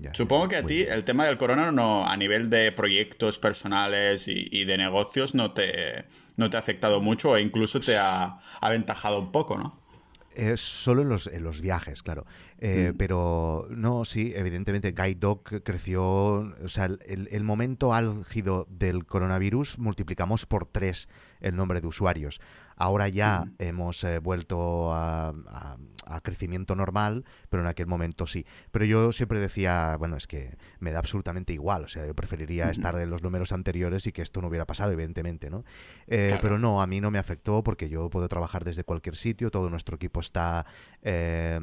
Ya, 0.00 0.12
Supongo 0.12 0.48
que 0.48 0.56
a 0.56 0.66
ti 0.66 0.76
bien. 0.78 0.92
el 0.92 1.04
tema 1.04 1.24
del 1.26 1.38
corona 1.38 1.70
no, 1.72 2.06
a 2.06 2.16
nivel 2.16 2.50
de 2.50 2.72
proyectos 2.72 3.38
personales 3.38 4.28
y, 4.28 4.48
y 4.50 4.64
de 4.64 4.76
negocios 4.76 5.34
no 5.34 5.52
te, 5.52 6.04
no 6.36 6.50
te 6.50 6.56
ha 6.56 6.60
afectado 6.60 7.00
mucho 7.00 7.30
o 7.30 7.38
incluso 7.38 7.80
te 7.80 7.96
ha 7.96 8.38
aventajado 8.60 9.18
un 9.20 9.32
poco, 9.32 9.56
¿no? 9.56 9.78
Eh, 10.34 10.56
solo 10.56 11.02
en 11.02 11.08
los, 11.08 11.26
en 11.26 11.42
los 11.42 11.60
viajes, 11.60 12.02
claro. 12.02 12.24
Eh, 12.62 12.92
Pero 12.96 13.66
no, 13.70 14.04
sí, 14.04 14.32
evidentemente 14.36 14.92
Guide 14.92 15.14
Dog 15.18 15.42
creció, 15.64 16.02
o 16.62 16.68
sea, 16.68 16.84
el, 16.84 17.28
el 17.30 17.42
momento 17.42 17.94
álgido 17.94 18.66
del 18.68 19.06
coronavirus 19.06 19.78
multiplicamos 19.78 20.44
por 20.46 20.66
tres 20.66 21.08
el 21.40 21.56
nombre 21.56 21.80
de 21.80 21.86
usuarios. 21.86 22.38
Ahora 22.76 23.08
ya 23.08 23.44
hemos 23.58 24.04
eh, 24.04 24.18
vuelto 24.20 24.92
a, 24.92 25.28
a- 25.48 25.76
a 26.06 26.20
crecimiento 26.22 26.74
normal, 26.74 27.24
pero 27.50 27.62
en 27.62 27.68
aquel 27.68 27.86
momento 27.86 28.26
sí. 28.26 28.44
Pero 28.72 28.84
yo 28.84 29.12
siempre 29.12 29.38
decía, 29.38 29.94
bueno, 29.96 30.16
es 30.16 30.26
que 30.26 30.56
me 30.80 30.90
da 30.90 30.98
absolutamente 30.98 31.52
igual, 31.52 31.84
o 31.84 31.88
sea, 31.88 32.04
yo 32.04 32.14
preferiría 32.14 32.68
estar 32.70 32.98
en 32.98 33.10
los 33.10 33.22
números 33.22 33.52
anteriores 33.52 34.06
y 34.08 34.12
que 34.12 34.22
esto 34.22 34.40
no 34.40 34.48
hubiera 34.48 34.66
pasado, 34.66 34.90
evidentemente, 34.90 35.50
¿no? 35.50 35.62
Eh, 36.08 36.28
Claro. 36.30 36.42
Pero 36.42 36.58
no, 36.58 36.82
a 36.82 36.86
mí 36.88 37.00
no 37.00 37.10
me 37.12 37.18
afectó 37.18 37.62
porque 37.62 37.88
yo 37.88 38.10
puedo 38.10 38.28
trabajar 38.28 38.64
desde 38.64 38.82
cualquier 38.82 39.14
sitio, 39.14 39.50
todo 39.52 39.70
nuestro 39.70 39.94
equipo 39.96 40.18
está 40.20 40.66
eh, 41.02 41.60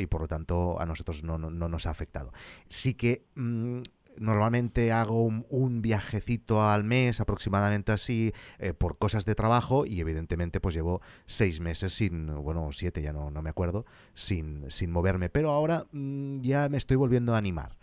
y 0.00 0.06
por 0.06 0.20
lo 0.22 0.28
tanto 0.28 0.80
a 0.80 0.86
nosotros 0.86 1.22
no, 1.24 1.38
no- 1.38 1.50
no 1.50 1.68
nos 1.68 1.86
ha 1.86 1.90
afectado. 1.90 2.32
Sí 2.68 2.94
que 2.94 3.24
mm, 3.34 3.80
normalmente 4.18 4.92
hago 4.92 5.22
un, 5.24 5.46
un 5.50 5.82
viajecito 5.82 6.62
al 6.62 6.84
mes, 6.84 7.20
aproximadamente 7.20 7.92
así, 7.92 8.32
eh, 8.58 8.72
por 8.72 8.96
cosas 8.98 9.24
de 9.26 9.34
trabajo 9.34 9.84
y 9.86 10.00
evidentemente 10.00 10.60
pues 10.60 10.74
llevo 10.74 11.00
seis 11.26 11.60
meses 11.60 11.92
sin, 11.92 12.26
bueno, 12.42 12.70
siete 12.72 13.02
ya 13.02 13.12
no, 13.12 13.30
no 13.30 13.42
me 13.42 13.50
acuerdo, 13.50 13.84
sin, 14.14 14.70
sin 14.70 14.90
moverme. 14.90 15.28
Pero 15.28 15.50
ahora 15.50 15.86
mm, 15.92 16.40
ya 16.40 16.68
me 16.68 16.78
estoy 16.78 16.96
volviendo 16.96 17.34
a 17.34 17.38
animar. 17.38 17.76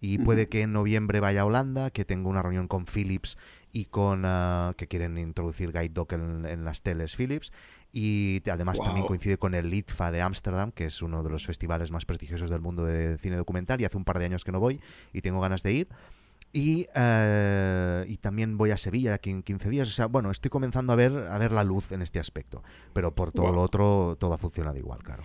Y 0.00 0.18
puede 0.18 0.48
que 0.48 0.62
en 0.62 0.72
noviembre 0.72 1.20
vaya 1.20 1.42
a 1.42 1.44
Holanda, 1.46 1.90
que 1.90 2.04
tengo 2.04 2.28
una 2.28 2.42
reunión 2.42 2.68
con 2.68 2.84
Philips 2.84 3.38
y 3.72 3.86
con 3.86 4.22
ah, 4.24 4.74
que 4.76 4.86
quieren 4.88 5.18
introducir 5.18 5.72
Guide 5.72 5.88
Dog 5.88 6.12
en, 6.12 6.46
en 6.46 6.64
las 6.64 6.82
teles 6.82 7.16
Philips. 7.16 7.52
Y 7.92 8.42
además 8.50 8.78
también 8.78 9.06
coincide 9.06 9.38
con 9.38 9.54
el 9.54 9.72
ITFA 9.72 10.10
de 10.10 10.20
Ámsterdam, 10.20 10.70
que 10.70 10.84
es 10.84 11.00
uno 11.00 11.22
de 11.22 11.30
los 11.30 11.46
festivales 11.46 11.90
más 11.90 12.04
prestigiosos 12.04 12.50
del 12.50 12.60
mundo 12.60 12.84
de 12.84 13.16
cine 13.16 13.36
documental. 13.36 13.80
Y 13.80 13.86
hace 13.86 13.96
un 13.96 14.04
par 14.04 14.18
de 14.18 14.26
años 14.26 14.44
que 14.44 14.52
no 14.52 14.60
voy 14.60 14.80
y 15.14 15.22
tengo 15.22 15.40
ganas 15.40 15.62
de 15.62 15.72
ir. 15.72 15.88
Y, 16.52 16.86
eh, 16.94 18.04
y, 18.08 18.16
también 18.18 18.56
voy 18.56 18.70
a 18.70 18.76
Sevilla 18.76 19.14
aquí 19.14 19.30
en 19.30 19.42
15 19.42 19.68
días. 19.70 19.88
O 19.88 19.92
sea, 19.92 20.06
bueno, 20.06 20.30
estoy 20.30 20.50
comenzando 20.50 20.92
a 20.92 20.96
ver, 20.96 21.12
a 21.12 21.38
ver 21.38 21.52
la 21.52 21.64
luz 21.64 21.92
en 21.92 22.02
este 22.02 22.18
aspecto. 22.18 22.62
Pero 22.92 23.12
por 23.12 23.32
todo 23.32 23.52
lo 23.52 23.62
otro, 23.62 24.16
todo 24.18 24.34
ha 24.34 24.38
funcionado 24.38 24.76
igual, 24.78 25.02
claro. 25.02 25.22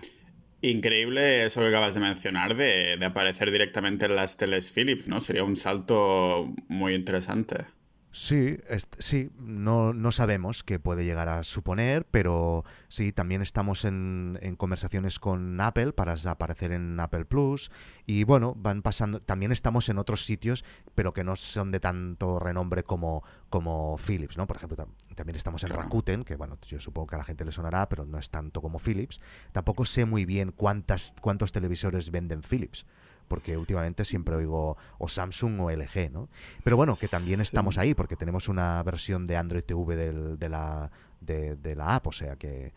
Increíble 0.62 1.44
eso 1.44 1.60
que 1.60 1.66
acabas 1.66 1.92
de 1.94 2.00
mencionar 2.00 2.56
de, 2.56 2.96
de 2.96 3.04
aparecer 3.04 3.50
directamente 3.50 4.06
en 4.06 4.16
las 4.16 4.36
teles 4.36 4.70
Philips, 4.72 5.08
¿no? 5.08 5.20
Sería 5.20 5.44
un 5.44 5.56
salto 5.56 6.54
muy 6.68 6.94
interesante. 6.94 7.66
Sí, 8.14 8.58
sí, 8.98 9.30
no, 9.38 9.94
no, 9.94 10.12
sabemos 10.12 10.62
qué 10.62 10.78
puede 10.78 11.06
llegar 11.06 11.30
a 11.30 11.42
suponer, 11.44 12.04
pero 12.10 12.62
sí, 12.88 13.10
también 13.10 13.40
estamos 13.40 13.86
en, 13.86 14.38
en, 14.42 14.54
conversaciones 14.54 15.18
con 15.18 15.58
Apple 15.58 15.94
para 15.94 16.14
aparecer 16.26 16.72
en 16.72 17.00
Apple 17.00 17.24
Plus 17.24 17.70
y 18.04 18.24
bueno, 18.24 18.54
van 18.54 18.82
pasando, 18.82 19.20
también 19.20 19.50
estamos 19.50 19.88
en 19.88 19.96
otros 19.96 20.26
sitios, 20.26 20.62
pero 20.94 21.14
que 21.14 21.24
no 21.24 21.36
son 21.36 21.70
de 21.70 21.80
tanto 21.80 22.38
renombre 22.38 22.82
como, 22.82 23.24
como 23.48 23.96
Philips, 23.96 24.36
¿no? 24.36 24.46
Por 24.46 24.56
ejemplo, 24.56 24.86
también 25.14 25.36
estamos 25.36 25.64
en 25.64 25.70
Rakuten, 25.70 26.24
que 26.24 26.36
bueno, 26.36 26.58
yo 26.66 26.80
supongo 26.80 27.06
que 27.06 27.14
a 27.14 27.18
la 27.18 27.24
gente 27.24 27.46
le 27.46 27.52
sonará, 27.52 27.88
pero 27.88 28.04
no 28.04 28.18
es 28.18 28.28
tanto 28.28 28.60
como 28.60 28.78
Philips. 28.78 29.22
Tampoco 29.52 29.86
sé 29.86 30.04
muy 30.04 30.26
bien 30.26 30.52
cuántas, 30.52 31.14
cuántos 31.22 31.50
televisores 31.50 32.10
venden 32.10 32.42
Philips 32.42 32.84
porque 33.32 33.56
últimamente 33.56 34.04
siempre 34.04 34.36
oigo 34.36 34.76
o 34.98 35.08
Samsung 35.08 35.58
o 35.60 35.70
LG, 35.70 36.12
¿no? 36.12 36.28
Pero 36.62 36.76
bueno, 36.76 36.92
que 37.00 37.08
también 37.08 37.40
estamos 37.40 37.78
ahí, 37.78 37.94
porque 37.94 38.14
tenemos 38.14 38.50
una 38.50 38.82
versión 38.82 39.24
de 39.24 39.38
Android 39.38 39.64
TV 39.64 39.96
de, 39.96 40.48
la, 40.50 40.90
de, 41.22 41.74
la 41.74 41.94
app, 41.94 42.08
o 42.08 42.12
sea 42.12 42.36
que... 42.36 42.74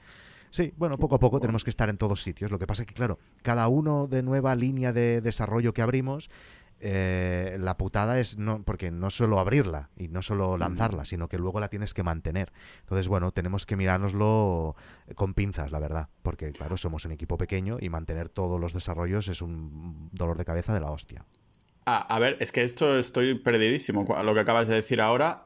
Sí, 0.51 0.73
bueno, 0.77 0.97
poco 0.97 1.15
a 1.15 1.19
poco 1.19 1.41
tenemos 1.41 1.65
que 1.65 1.71
estar 1.71 1.89
en 1.89 1.97
todos 1.97 2.23
sitios. 2.23 2.51
Lo 2.51 2.57
que 2.57 2.67
pasa 2.67 2.83
es 2.83 2.87
que, 2.87 2.93
claro, 2.93 3.19
cada 3.41 3.67
uno 3.67 4.07
de 4.07 4.23
nueva 4.23 4.55
línea 4.55 4.93
de 4.93 5.19
desarrollo 5.19 5.73
que 5.73 5.81
abrimos 5.81 6.29
eh, 6.79 7.57
la 7.59 7.77
putada 7.77 8.19
es 8.19 8.37
no 8.37 8.63
porque 8.63 8.91
no 8.91 9.09
solo 9.09 9.39
abrirla 9.39 9.89
y 9.95 10.07
no 10.07 10.21
solo 10.21 10.57
lanzarla, 10.57 11.05
sino 11.05 11.27
que 11.27 11.37
luego 11.37 11.59
la 11.59 11.69
tienes 11.69 11.93
que 11.93 12.03
mantener. 12.03 12.51
Entonces, 12.81 13.07
bueno, 13.07 13.31
tenemos 13.31 13.65
que 13.65 13.75
mirárnoslo 13.75 14.75
con 15.15 15.33
pinzas, 15.33 15.71
la 15.71 15.79
verdad, 15.79 16.09
porque 16.21 16.51
claro, 16.51 16.77
somos 16.77 17.05
un 17.05 17.11
equipo 17.11 17.37
pequeño 17.37 17.77
y 17.79 17.89
mantener 17.89 18.29
todos 18.29 18.59
los 18.59 18.73
desarrollos 18.73 19.27
es 19.27 19.41
un 19.41 20.09
dolor 20.11 20.37
de 20.37 20.45
cabeza 20.45 20.73
de 20.73 20.81
la 20.81 20.91
hostia. 20.91 21.25
Ah, 21.87 22.05
a 22.09 22.17
ver, 22.17 22.37
es 22.39 22.51
que 22.51 22.63
esto 22.63 22.97
estoy 22.97 23.35
perdidísimo. 23.35 24.05
Lo 24.23 24.33
que 24.33 24.39
acabas 24.39 24.67
de 24.67 24.73
decir 24.73 25.01
ahora, 25.01 25.45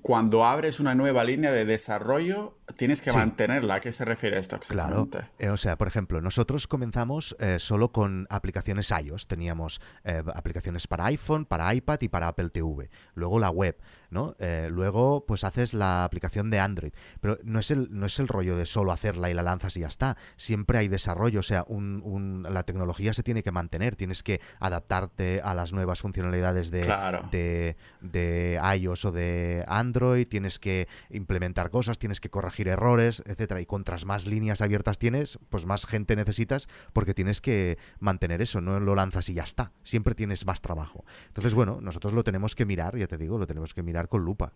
cuando 0.00 0.46
abres 0.46 0.80
una 0.80 0.94
nueva 0.94 1.22
línea 1.22 1.52
de 1.52 1.66
desarrollo, 1.66 2.56
tienes 2.78 3.02
que 3.02 3.12
mantenerla. 3.12 3.74
¿A 3.74 3.80
qué 3.80 3.92
se 3.92 4.06
refiere 4.06 4.38
esto 4.38 4.56
exactamente? 4.56 5.18
Claro. 5.18 5.32
Eh, 5.38 5.50
o 5.50 5.58
sea, 5.58 5.76
por 5.76 5.86
ejemplo, 5.86 6.22
nosotros 6.22 6.66
comenzamos 6.66 7.36
eh, 7.40 7.58
solo 7.58 7.92
con 7.92 8.26
aplicaciones 8.30 8.90
iOS. 8.90 9.26
Teníamos 9.26 9.82
eh, 10.04 10.22
aplicaciones 10.34 10.86
para 10.86 11.04
iPhone, 11.06 11.44
para 11.44 11.74
iPad 11.74 11.98
y 12.00 12.08
para 12.08 12.28
Apple 12.28 12.48
TV. 12.48 12.88
Luego 13.14 13.38
la 13.38 13.50
web. 13.50 13.76
¿No? 14.16 14.34
Eh, 14.38 14.68
luego, 14.70 15.26
pues 15.26 15.44
haces 15.44 15.74
la 15.74 16.02
aplicación 16.02 16.50
de 16.50 16.58
Android. 16.58 16.92
Pero 17.20 17.38
no 17.44 17.58
es, 17.58 17.70
el, 17.70 17.88
no 17.90 18.06
es 18.06 18.18
el 18.18 18.28
rollo 18.28 18.56
de 18.56 18.64
solo 18.64 18.90
hacerla 18.90 19.28
y 19.28 19.34
la 19.34 19.42
lanzas 19.42 19.76
y 19.76 19.80
ya 19.80 19.88
está. 19.88 20.16
Siempre 20.36 20.78
hay 20.78 20.88
desarrollo, 20.88 21.40
o 21.40 21.42
sea, 21.42 21.66
un, 21.68 22.46
la 22.48 22.62
tecnología 22.62 23.12
se 23.12 23.22
tiene 23.22 23.42
que 23.42 23.52
mantener, 23.52 23.94
tienes 23.94 24.22
que 24.22 24.40
adaptarte 24.58 25.42
a 25.44 25.52
las 25.52 25.74
nuevas 25.74 26.00
funcionalidades 26.00 26.70
de, 26.70 26.86
de, 27.30 27.76
de, 28.00 28.58
iOS 28.78 29.04
o 29.04 29.12
de 29.12 29.66
Android, 29.68 30.26
tienes 30.26 30.58
que 30.58 30.88
implementar 31.10 31.68
cosas, 31.68 31.98
tienes 31.98 32.18
que 32.18 32.30
corregir 32.30 32.68
errores, 32.68 33.22
etcétera. 33.26 33.60
Y 33.60 33.66
contras 33.66 34.06
más 34.06 34.26
líneas 34.26 34.62
abiertas 34.62 34.98
tienes, 34.98 35.38
pues 35.50 35.66
más 35.66 35.84
gente 35.84 36.16
necesitas 36.16 36.68
porque 36.94 37.12
tienes 37.12 37.42
que 37.42 37.76
mantener 37.98 38.40
eso, 38.40 38.62
no 38.62 38.80
lo 38.80 38.94
lanzas 38.94 39.28
y 39.28 39.34
ya 39.34 39.42
está. 39.42 39.72
Siempre 39.82 40.14
tienes 40.14 40.46
más 40.46 40.62
trabajo. 40.62 41.04
Entonces, 41.26 41.52
bueno, 41.52 41.80
nosotros 41.82 42.14
lo 42.14 42.24
tenemos 42.24 42.54
que 42.54 42.64
mirar, 42.64 42.96
ya 42.96 43.06
te 43.06 43.18
digo, 43.18 43.36
lo 43.36 43.46
tenemos 43.46 43.74
que 43.74 43.82
mirar 43.82 44.05
con 44.08 44.24
lupa. 44.24 44.52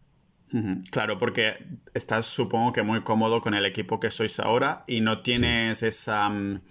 Claro, 0.90 1.18
porque 1.18 1.64
estás 1.94 2.26
supongo 2.26 2.72
que 2.72 2.82
muy 2.82 3.02
cómodo 3.02 3.40
con 3.40 3.54
el 3.54 3.64
equipo 3.64 4.00
que 4.00 4.10
sois 4.10 4.40
ahora 4.40 4.84
y 4.86 5.00
no 5.00 5.22
tienes 5.22 5.82
esa... 5.82 6.28
Mm, 6.28 6.62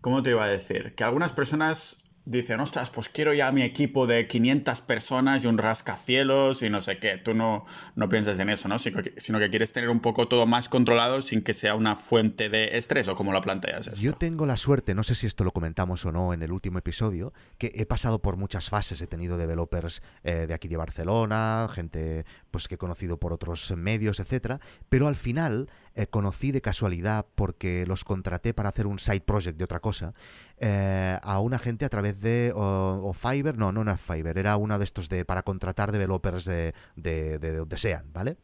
¿Cómo 0.00 0.22
te 0.22 0.30
iba 0.30 0.44
a 0.44 0.48
decir? 0.48 0.94
Que 0.94 1.02
algunas 1.02 1.32
personas 1.32 2.04
dicen, 2.26 2.58
ostras, 2.58 2.90
pues 2.90 3.08
quiero 3.08 3.32
ya 3.32 3.52
mi 3.52 3.62
equipo 3.62 4.06
de 4.06 4.26
500 4.26 4.80
personas 4.82 5.44
y 5.44 5.46
un 5.46 5.58
rascacielos 5.58 6.60
y 6.62 6.68
no 6.68 6.80
sé 6.80 6.98
qué. 6.98 7.18
Tú 7.18 7.34
no, 7.34 7.64
no 7.94 8.08
piensas 8.08 8.38
en 8.40 8.50
eso, 8.50 8.68
¿no? 8.68 8.78
Sino 8.78 9.02
que, 9.02 9.50
quieres 9.50 9.72
tener 9.72 9.88
un 9.88 10.00
poco 10.00 10.26
todo 10.26 10.44
más 10.44 10.68
controlado 10.68 11.22
sin 11.22 11.42
que 11.42 11.54
sea 11.54 11.76
una 11.76 11.94
fuente 11.94 12.48
de 12.48 12.76
estrés 12.76 13.06
o 13.08 13.14
como 13.14 13.32
lo 13.32 13.40
planteas. 13.40 13.94
Yo 13.94 14.12
tengo 14.12 14.44
la 14.44 14.56
suerte, 14.56 14.94
no 14.94 15.04
sé 15.04 15.14
si 15.14 15.26
esto 15.26 15.44
lo 15.44 15.52
comentamos 15.52 16.04
o 16.04 16.12
no 16.12 16.34
en 16.34 16.42
el 16.42 16.50
último 16.50 16.78
episodio, 16.78 17.32
que 17.58 17.72
he 17.76 17.86
pasado 17.86 18.20
por 18.20 18.36
muchas 18.36 18.68
fases. 18.68 19.00
He 19.00 19.06
tenido 19.06 19.38
developers 19.38 20.02
eh, 20.24 20.46
de 20.48 20.54
aquí 20.54 20.66
de 20.66 20.76
Barcelona, 20.76 21.68
gente 21.72 22.26
pues 22.50 22.66
que 22.66 22.74
he 22.74 22.78
conocido 22.78 23.18
por 23.18 23.32
otros 23.32 23.72
medios, 23.76 24.18
etcétera, 24.18 24.60
pero 24.88 25.06
al 25.06 25.16
final 25.16 25.70
eh, 25.94 26.08
conocí 26.08 26.52
de 26.52 26.60
casualidad 26.60 27.26
porque 27.34 27.86
los 27.86 28.04
contraté 28.04 28.52
para 28.52 28.70
hacer 28.70 28.86
un 28.86 28.98
side 28.98 29.20
project 29.20 29.56
de 29.56 29.64
otra 29.64 29.80
cosa 29.80 30.12
eh, 30.58 31.18
a 31.22 31.40
una 31.40 31.58
gente 31.58 31.84
a 31.84 31.88
través 31.88 32.15
de 32.20 32.52
o, 32.54 33.12
Fiverr, 33.12 33.58
no, 33.58 33.72
no 33.72 33.82
era 33.82 33.96
Fiverr, 33.96 34.38
era 34.38 34.56
una 34.56 34.78
de 34.78 34.84
estos 34.84 35.08
de 35.08 35.24
para 35.24 35.42
contratar 35.42 35.92
developers 35.92 36.44
de, 36.44 36.74
de, 36.96 37.38
de 37.38 37.56
donde 37.56 37.78
sean, 37.78 38.12
¿vale? 38.12 38.36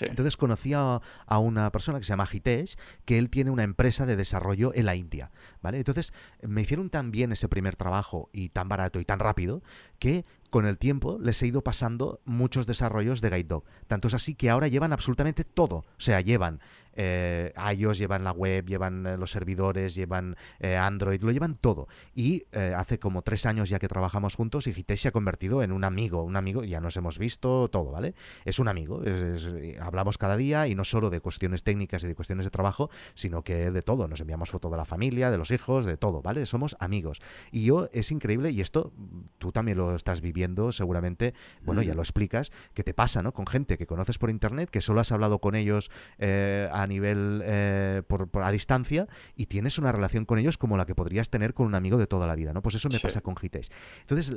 Entonces 0.00 0.36
conocí 0.36 0.72
a, 0.74 1.00
una 1.38 1.70
persona 1.70 1.98
que 1.98 2.04
se 2.04 2.10
llama 2.10 2.28
Hitesh, 2.30 2.76
que 3.04 3.18
él 3.18 3.28
tiene 3.28 3.50
una 3.50 3.64
empresa 3.64 4.06
de 4.06 4.16
desarrollo 4.16 4.72
en 4.74 4.86
la 4.86 4.94
India, 4.94 5.30
¿vale? 5.60 5.78
Entonces 5.78 6.12
me 6.42 6.62
hicieron 6.62 6.90
tan 6.90 7.10
bien 7.10 7.32
ese 7.32 7.48
primer 7.48 7.76
trabajo 7.76 8.30
y 8.32 8.48
tan 8.48 8.68
barato 8.68 8.98
y 9.00 9.04
tan 9.04 9.18
rápido 9.18 9.62
que 9.98 10.24
con 10.50 10.66
el 10.66 10.78
tiempo 10.78 11.18
les 11.20 11.42
he 11.42 11.48
ido 11.48 11.62
pasando 11.62 12.20
muchos 12.24 12.66
desarrollos 12.66 13.20
de 13.20 13.30
Guide 13.30 13.44
Dog. 13.44 13.64
Tanto 13.86 14.08
es 14.08 14.14
así 14.14 14.34
que 14.34 14.50
ahora 14.50 14.68
llevan 14.68 14.92
absolutamente 14.92 15.44
todo. 15.44 15.76
O 15.76 15.84
sea, 15.98 16.20
llevan 16.20 16.60
eh, 16.96 17.52
iOS, 17.76 17.98
llevan 17.98 18.24
la 18.24 18.32
web, 18.32 18.66
llevan 18.66 19.06
eh, 19.06 19.16
los 19.16 19.30
servidores, 19.30 19.94
llevan 19.94 20.36
eh, 20.60 20.76
Android, 20.76 21.22
lo 21.22 21.30
llevan 21.30 21.56
todo. 21.56 21.88
Y 22.14 22.44
eh, 22.52 22.74
hace 22.76 22.98
como 22.98 23.22
tres 23.22 23.46
años 23.46 23.68
ya 23.68 23.78
que 23.78 23.88
trabajamos 23.88 24.34
juntos 24.34 24.66
y 24.66 24.70
Hitesh 24.70 25.00
se 25.00 25.08
ha 25.08 25.12
convertido 25.12 25.62
en 25.62 25.72
un 25.72 25.84
amigo, 25.84 26.22
un 26.22 26.36
amigo, 26.36 26.64
ya 26.64 26.80
nos 26.80 26.96
hemos 26.96 27.18
visto 27.18 27.68
todo, 27.68 27.90
¿vale? 27.90 28.14
Es 28.44 28.58
un 28.58 28.68
amigo, 28.68 29.02
hablamos 29.80 30.18
cada 30.18 30.36
día 30.36 30.66
y 30.68 30.74
no 30.74 30.84
solo 30.84 31.10
de 31.10 31.20
cuestiones 31.20 31.62
técnicas 31.62 32.02
y 32.04 32.06
de 32.06 32.14
cuestiones 32.14 32.46
de 32.46 32.50
trabajo, 32.50 32.90
sino 33.14 33.42
que 33.42 33.70
de 33.70 33.82
todo. 33.82 34.08
Nos 34.08 34.20
enviamos 34.20 34.50
fotos 34.50 34.70
de 34.70 34.76
la 34.76 34.84
familia, 34.84 35.30
de 35.30 35.38
los 35.38 35.50
hijos, 35.50 35.84
de 35.84 35.96
todo, 35.96 36.22
¿vale? 36.22 36.46
Somos 36.46 36.76
amigos. 36.80 37.20
Y 37.50 37.64
yo 37.64 37.88
es 37.92 38.10
increíble, 38.10 38.50
y 38.50 38.60
esto 38.60 38.92
tú 39.38 39.52
también 39.52 39.78
lo 39.78 39.94
estás 39.94 40.20
viviendo 40.20 40.72
seguramente, 40.72 41.34
bueno, 41.62 41.82
ya 41.82 41.94
lo 41.94 42.02
explicas, 42.02 42.52
que 42.72 42.84
te 42.84 42.94
pasa, 42.94 43.22
¿no? 43.22 43.32
Con 43.32 43.46
gente 43.46 43.78
que 43.78 43.86
conoces 43.86 44.18
por 44.18 44.30
internet, 44.30 44.70
que 44.70 44.80
solo 44.80 45.00
has 45.00 45.12
hablado 45.12 45.38
con 45.38 45.54
ellos 45.54 45.90
a 46.18 46.83
a 46.84 46.86
nivel 46.86 47.42
eh, 47.44 48.02
por, 48.06 48.30
a 48.42 48.50
distancia 48.50 49.08
y 49.34 49.46
tienes 49.46 49.78
una 49.78 49.92
relación 49.92 50.24
con 50.24 50.38
ellos 50.38 50.58
como 50.58 50.76
la 50.76 50.86
que 50.86 50.94
podrías 50.94 51.30
tener 51.30 51.54
con 51.54 51.66
un 51.66 51.74
amigo 51.74 51.98
de 51.98 52.06
toda 52.06 52.26
la 52.26 52.36
vida, 52.36 52.52
¿no? 52.52 52.62
Pues 52.62 52.76
eso 52.76 52.88
me 52.90 53.00
pasa 53.00 53.20
con 53.20 53.36
Gites. 53.36 53.70
Entonces, 54.00 54.32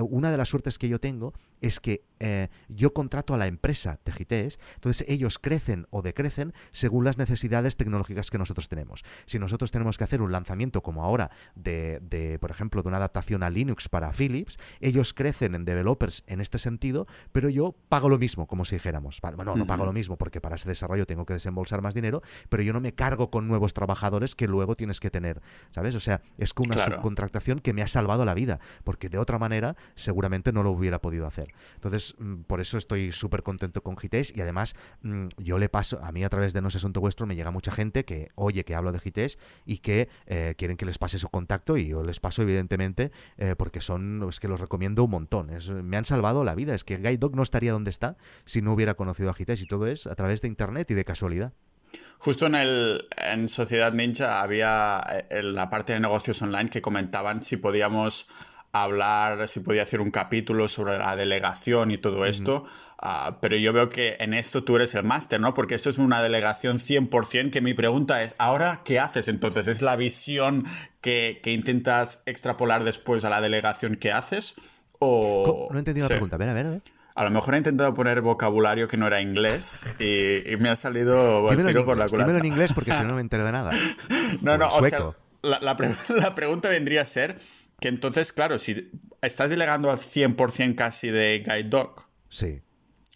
una 0.00 0.30
de 0.30 0.36
las 0.36 0.48
suertes 0.48 0.78
que 0.78 0.88
yo 0.88 0.98
tengo 0.98 1.34
es 1.60 1.80
que 1.80 2.04
eh, 2.20 2.48
yo 2.68 2.92
contrato 2.92 3.34
a 3.34 3.38
la 3.38 3.46
empresa 3.46 4.00
de 4.04 4.12
Gites, 4.12 4.58
entonces 4.74 5.06
ellos 5.08 5.38
crecen 5.38 5.86
o 5.90 6.02
decrecen 6.02 6.54
según 6.72 7.04
las 7.04 7.18
necesidades 7.18 7.76
tecnológicas 7.76 8.30
que 8.30 8.38
nosotros 8.38 8.68
tenemos. 8.68 9.04
Si 9.26 9.38
nosotros 9.38 9.70
tenemos 9.70 9.98
que 9.98 10.04
hacer 10.04 10.22
un 10.22 10.32
lanzamiento 10.32 10.82
como 10.82 11.04
ahora 11.04 11.30
de, 11.54 12.00
de 12.00 12.38
por 12.38 12.50
ejemplo, 12.50 12.82
de 12.82 12.88
una 12.88 12.96
adaptación 12.98 13.42
a 13.42 13.50
Linux 13.50 13.88
para 13.88 14.12
Philips, 14.12 14.58
ellos 14.80 15.14
crecen 15.14 15.54
en 15.54 15.64
developers 15.64 16.24
en 16.26 16.40
este 16.40 16.58
sentido, 16.58 17.06
pero 17.32 17.48
yo 17.48 17.74
pago 17.88 18.08
lo 18.08 18.18
mismo, 18.18 18.46
como 18.46 18.64
si 18.64 18.76
dijéramos. 18.76 19.20
bueno, 19.20 19.54
no 19.54 19.66
pago 19.66 19.84
lo 19.84 19.92
mismo 19.92 20.16
porque 20.16 20.40
para 20.40 20.56
ese 20.56 20.68
desarrollo 20.68 21.06
tengo 21.06 21.26
que 21.26 21.34
desembolsar 21.34 21.82
más 21.82 21.87
dinero, 21.94 22.22
pero 22.48 22.62
yo 22.62 22.72
no 22.72 22.80
me 22.80 22.94
cargo 22.94 23.30
con 23.30 23.48
nuevos 23.48 23.74
trabajadores 23.74 24.34
que 24.34 24.46
luego 24.46 24.76
tienes 24.76 25.00
que 25.00 25.10
tener, 25.10 25.40
¿sabes? 25.70 25.94
O 25.94 26.00
sea, 26.00 26.22
es 26.36 26.54
como 26.54 26.72
una 26.72 26.84
subcontractación 26.84 27.60
que 27.60 27.72
me 27.72 27.82
ha 27.82 27.88
salvado 27.88 28.24
la 28.24 28.34
vida, 28.34 28.60
porque 28.84 29.08
de 29.08 29.18
otra 29.18 29.38
manera 29.38 29.76
seguramente 29.94 30.52
no 30.52 30.62
lo 30.62 30.70
hubiera 30.70 31.00
podido 31.00 31.26
hacer. 31.26 31.52
Entonces, 31.74 32.14
mm, 32.18 32.42
por 32.42 32.60
eso 32.60 32.78
estoy 32.78 33.12
súper 33.12 33.42
contento 33.42 33.82
con 33.82 33.96
Gites 33.96 34.32
y 34.34 34.40
además 34.40 34.74
mm, 35.02 35.26
yo 35.38 35.58
le 35.58 35.68
paso, 35.68 36.00
a 36.02 36.12
mí 36.12 36.24
a 36.24 36.28
través 36.28 36.52
de 36.52 36.62
No 36.62 36.70
sé 36.70 36.78
Asunto 36.78 37.00
Vuestro 37.00 37.26
me 37.26 37.36
llega 37.36 37.50
mucha 37.50 37.70
gente 37.70 38.04
que 38.04 38.30
oye 38.34 38.64
que 38.64 38.74
hablo 38.74 38.92
de 38.92 39.00
Gites 39.00 39.38
y 39.64 39.78
que 39.78 40.08
eh, 40.26 40.54
quieren 40.56 40.76
que 40.76 40.86
les 40.86 40.98
pase 40.98 41.18
su 41.18 41.28
contacto 41.28 41.76
y 41.76 41.88
yo 41.88 42.02
les 42.02 42.20
paso 42.20 42.42
evidentemente 42.42 43.10
eh, 43.36 43.54
porque 43.56 43.80
son, 43.80 44.24
es 44.28 44.40
que 44.40 44.48
los 44.48 44.60
recomiendo 44.60 45.04
un 45.04 45.10
montón. 45.10 45.50
me 45.82 45.96
han 45.96 46.04
salvado 46.04 46.44
la 46.44 46.54
vida, 46.54 46.74
es 46.74 46.84
que 46.84 46.96
Guide 46.96 47.18
Dog 47.18 47.36
no 47.36 47.42
estaría 47.42 47.72
donde 47.72 47.90
está 47.90 48.16
si 48.44 48.62
no 48.62 48.72
hubiera 48.72 48.94
conocido 48.94 49.30
a 49.30 49.34
Gites 49.34 49.60
y 49.62 49.66
todo 49.66 49.86
es 49.86 50.06
a 50.06 50.14
través 50.14 50.42
de 50.42 50.48
internet 50.48 50.90
y 50.90 50.94
de 50.94 51.04
casualidad. 51.04 51.52
Justo 52.18 52.46
en, 52.46 52.56
el, 52.56 53.08
en 53.16 53.48
Sociedad 53.48 53.92
Ninja 53.92 54.42
había 54.42 55.02
eh, 55.10 55.26
en 55.30 55.54
la 55.54 55.70
parte 55.70 55.92
de 55.92 56.00
negocios 56.00 56.42
online 56.42 56.68
que 56.68 56.82
comentaban 56.82 57.42
si 57.42 57.56
podíamos 57.56 58.28
hablar, 58.72 59.48
si 59.48 59.60
podía 59.60 59.82
hacer 59.82 60.00
un 60.00 60.10
capítulo 60.10 60.68
sobre 60.68 60.98
la 60.98 61.16
delegación 61.16 61.90
y 61.90 61.98
todo 61.98 62.26
esto, 62.26 62.64
ah, 62.98 63.38
pero 63.40 63.56
yo 63.56 63.72
veo 63.72 63.88
que 63.88 64.16
en 64.20 64.34
esto 64.34 64.62
tú 64.62 64.76
eres 64.76 64.94
el 64.94 65.04
máster, 65.04 65.40
¿no? 65.40 65.54
Porque 65.54 65.74
esto 65.74 65.88
es 65.90 65.98
una 65.98 66.22
delegación 66.22 66.78
100%, 66.78 67.50
que 67.50 67.60
mi 67.60 67.72
pregunta 67.74 68.22
es, 68.22 68.34
¿ahora 68.38 68.82
qué 68.84 69.00
haces 69.00 69.28
entonces? 69.28 69.68
¿Es 69.68 69.80
la 69.80 69.96
visión 69.96 70.66
que, 71.00 71.40
que 71.42 71.52
intentas 71.52 72.22
extrapolar 72.26 72.84
después 72.84 73.24
a 73.24 73.30
la 73.30 73.40
delegación 73.40 73.96
que 73.96 74.12
haces? 74.12 74.54
O... 74.98 75.68
No 75.70 75.76
he 75.76 75.80
entendido 75.80 76.06
la 76.06 76.10
pregunta, 76.10 76.36
a 76.36 76.38
ver, 76.38 76.48
a 76.50 76.54
ver, 76.54 76.66
a 76.66 76.70
ver. 76.70 76.97
A 77.18 77.24
lo 77.24 77.30
mejor 77.30 77.54
he 77.54 77.58
intentado 77.58 77.92
poner 77.94 78.20
vocabulario 78.20 78.86
que 78.86 78.96
no 78.96 79.08
era 79.08 79.20
inglés 79.20 79.90
y, 79.98 80.56
me 80.58 80.68
ha 80.68 80.76
salido 80.76 81.48
tiro 81.50 81.84
por 81.84 81.98
la 81.98 82.06
culata. 82.06 82.28
Dímelo 82.28 82.38
en 82.38 82.52
inglés 82.52 82.72
porque 82.72 82.92
si 82.92 83.00
no, 83.00 83.08
no 83.08 83.14
me 83.16 83.22
entero 83.22 83.44
de 83.44 83.50
nada. 83.50 83.72
no, 84.42 84.56
no, 84.56 84.68
o, 84.68 84.84
sea, 84.84 85.16
la, 85.42 85.58
la, 86.08 86.34
pregunta 86.36 86.68
vendría 86.68 87.02
a 87.02 87.06
ser 87.06 87.36
que 87.80 87.88
entonces, 87.88 88.32
claro, 88.32 88.60
si 88.60 88.92
estás 89.20 89.50
delegando 89.50 89.90
al 89.90 89.98
100% 89.98 90.76
casi 90.76 91.08
de 91.08 91.42
Guide 91.44 91.68
Dog. 91.68 92.06
Sí. 92.28 92.62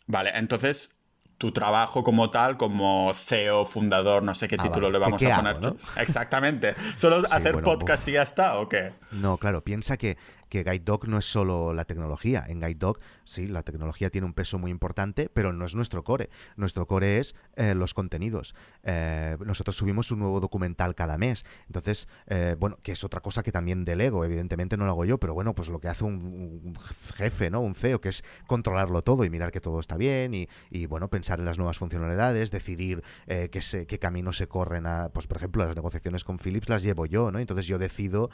Vale, 0.08 0.32
entonces 0.34 0.96
tu 1.38 1.52
trabajo 1.52 2.02
como 2.02 2.30
tal, 2.32 2.56
como 2.56 3.12
CEO, 3.14 3.64
fundador, 3.64 4.24
no 4.24 4.34
sé 4.34 4.48
qué 4.48 4.56
ah, 4.58 4.64
título 4.64 4.90
le 4.90 4.98
vamos 4.98 5.24
a 5.24 5.36
poner. 5.36 5.74
Exactamente. 5.96 6.74
¿Solo 6.96 7.22
hacer 7.30 7.62
podcast 7.62 8.08
y 8.08 8.12
ya 8.12 8.22
está 8.22 8.58
o 8.58 8.68
qué? 8.68 8.90
No, 9.12 9.36
claro, 9.36 9.60
piensa 9.60 9.96
que 9.96 10.16
que 10.52 10.64
Guide 10.64 10.80
Dog 10.80 11.08
no 11.08 11.16
es 11.16 11.24
solo 11.24 11.72
la 11.72 11.86
tecnología. 11.86 12.44
En 12.46 12.60
Guide 12.60 12.74
Dog, 12.74 13.00
sí, 13.24 13.48
la 13.48 13.62
tecnología 13.62 14.10
tiene 14.10 14.26
un 14.26 14.34
peso 14.34 14.58
muy 14.58 14.70
importante, 14.70 15.30
pero 15.32 15.52
no 15.52 15.64
es 15.64 15.74
nuestro 15.74 16.04
core. 16.04 16.30
Nuestro 16.56 16.86
core 16.86 17.18
es 17.18 17.34
eh, 17.56 17.74
los 17.74 17.94
contenidos. 17.94 18.54
Eh, 18.82 19.36
nosotros 19.44 19.76
subimos 19.76 20.10
un 20.10 20.20
nuevo 20.20 20.40
documental 20.40 20.94
cada 20.94 21.18
mes. 21.18 21.44
Entonces, 21.66 22.08
eh, 22.26 22.56
bueno, 22.58 22.78
que 22.82 22.92
es 22.92 23.04
otra 23.04 23.20
cosa 23.20 23.42
que 23.42 23.52
también 23.52 23.84
delego. 23.84 24.24
Evidentemente 24.24 24.76
no 24.76 24.84
lo 24.84 24.90
hago 24.90 25.04
yo, 25.04 25.18
pero 25.18 25.34
bueno, 25.34 25.54
pues 25.54 25.68
lo 25.68 25.80
que 25.80 25.88
hace 25.88 26.04
un, 26.04 26.74
jefe, 27.16 27.50
¿no? 27.50 27.60
Un 27.60 27.74
CEO, 27.74 28.00
que 28.00 28.08
es 28.08 28.24
controlarlo 28.46 29.02
todo 29.02 29.24
y 29.24 29.30
mirar 29.30 29.52
que 29.52 29.60
todo 29.60 29.80
está 29.80 29.96
bien 29.96 30.34
y, 30.34 30.86
bueno, 30.86 31.08
pensar 31.08 31.38
en 31.38 31.44
las 31.44 31.58
nuevas 31.58 31.78
funcionalidades, 31.78 32.50
decidir 32.50 33.02
qué, 33.26 33.62
se, 33.62 33.86
qué 33.86 33.98
se 34.32 34.46
corren 34.48 34.86
a, 34.86 35.08
pues 35.10 35.26
por 35.26 35.36
ejemplo, 35.36 35.64
las 35.64 35.76
negociaciones 35.76 36.24
con 36.24 36.38
Philips 36.38 36.68
las 36.68 36.82
llevo 36.82 37.06
yo, 37.06 37.30
¿no? 37.30 37.38
Entonces 37.38 37.66
yo 37.66 37.78
decido 37.78 38.30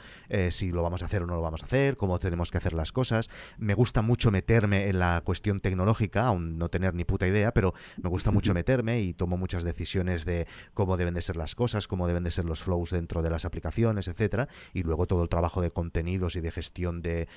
si 0.49 0.71
lo 0.71 0.83
vamos 0.83 1.01
a 1.01 1.05
hacer 1.05 1.23
o 1.23 1.25
no 1.25 1.35
lo 1.35 1.41
vamos 1.41 1.63
a 1.63 1.65
hacer, 1.65 1.97
cómo 1.97 2.19
tenemos 2.19 2.51
que 2.51 2.57
hacer 2.57 2.73
las 2.73 2.91
cosas. 2.91 3.29
Me 3.57 3.73
gusta 3.73 4.01
mucho 4.01 4.31
meterme 4.31 4.78
en 4.87 4.99
la 4.99 5.21
cuestión 5.25 5.59
tecnológica, 5.59 6.27
aún 6.27 6.57
no 6.57 6.69
tener 6.69 6.93
ni 6.93 7.03
puta 7.03 7.27
idea, 7.27 7.53
pero 7.53 7.73
me 8.01 8.09
gusta 8.09 8.31
mucho 8.31 8.53
meterme 8.53 9.01
y 9.01 9.13
tomo 9.13 9.37
muchas 9.37 9.63
decisiones 9.63 10.25
de 10.25 10.47
cómo 10.73 10.95
deben 10.95 11.13
de 11.13 11.21
ser 11.21 11.35
las 11.35 11.55
cosas, 11.55 11.87
cómo 11.87 12.07
deben 12.07 12.23
de 12.23 12.31
ser 12.31 12.45
los 12.45 12.63
flows 12.63 12.91
dentro 12.91 13.21
de 13.21 13.29
las 13.29 13.45
aplicaciones, 13.45 14.07
etcétera, 14.07 14.47
y 14.73 14.83
luego 14.83 15.07
todo 15.07 15.23
el 15.23 15.29
trabajo 15.29 15.61
de 15.61 15.71
contenidos 15.71 16.35
y 16.35 16.41
de 16.41 16.51
gestión 16.51 17.01
de, 17.01 17.27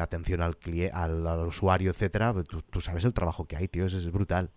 atención 0.00 0.42
al, 0.42 0.56
al, 0.92 1.46
usuario, 1.46 1.90
etcétera. 1.90 2.34
Tú, 2.70 2.80
sabes 2.80 3.04
el 3.04 3.12
trabajo 3.12 3.46
que 3.46 3.56
hay, 3.56 3.68
tío, 3.68 3.86
es 3.86 4.10
brutal. 4.10 4.50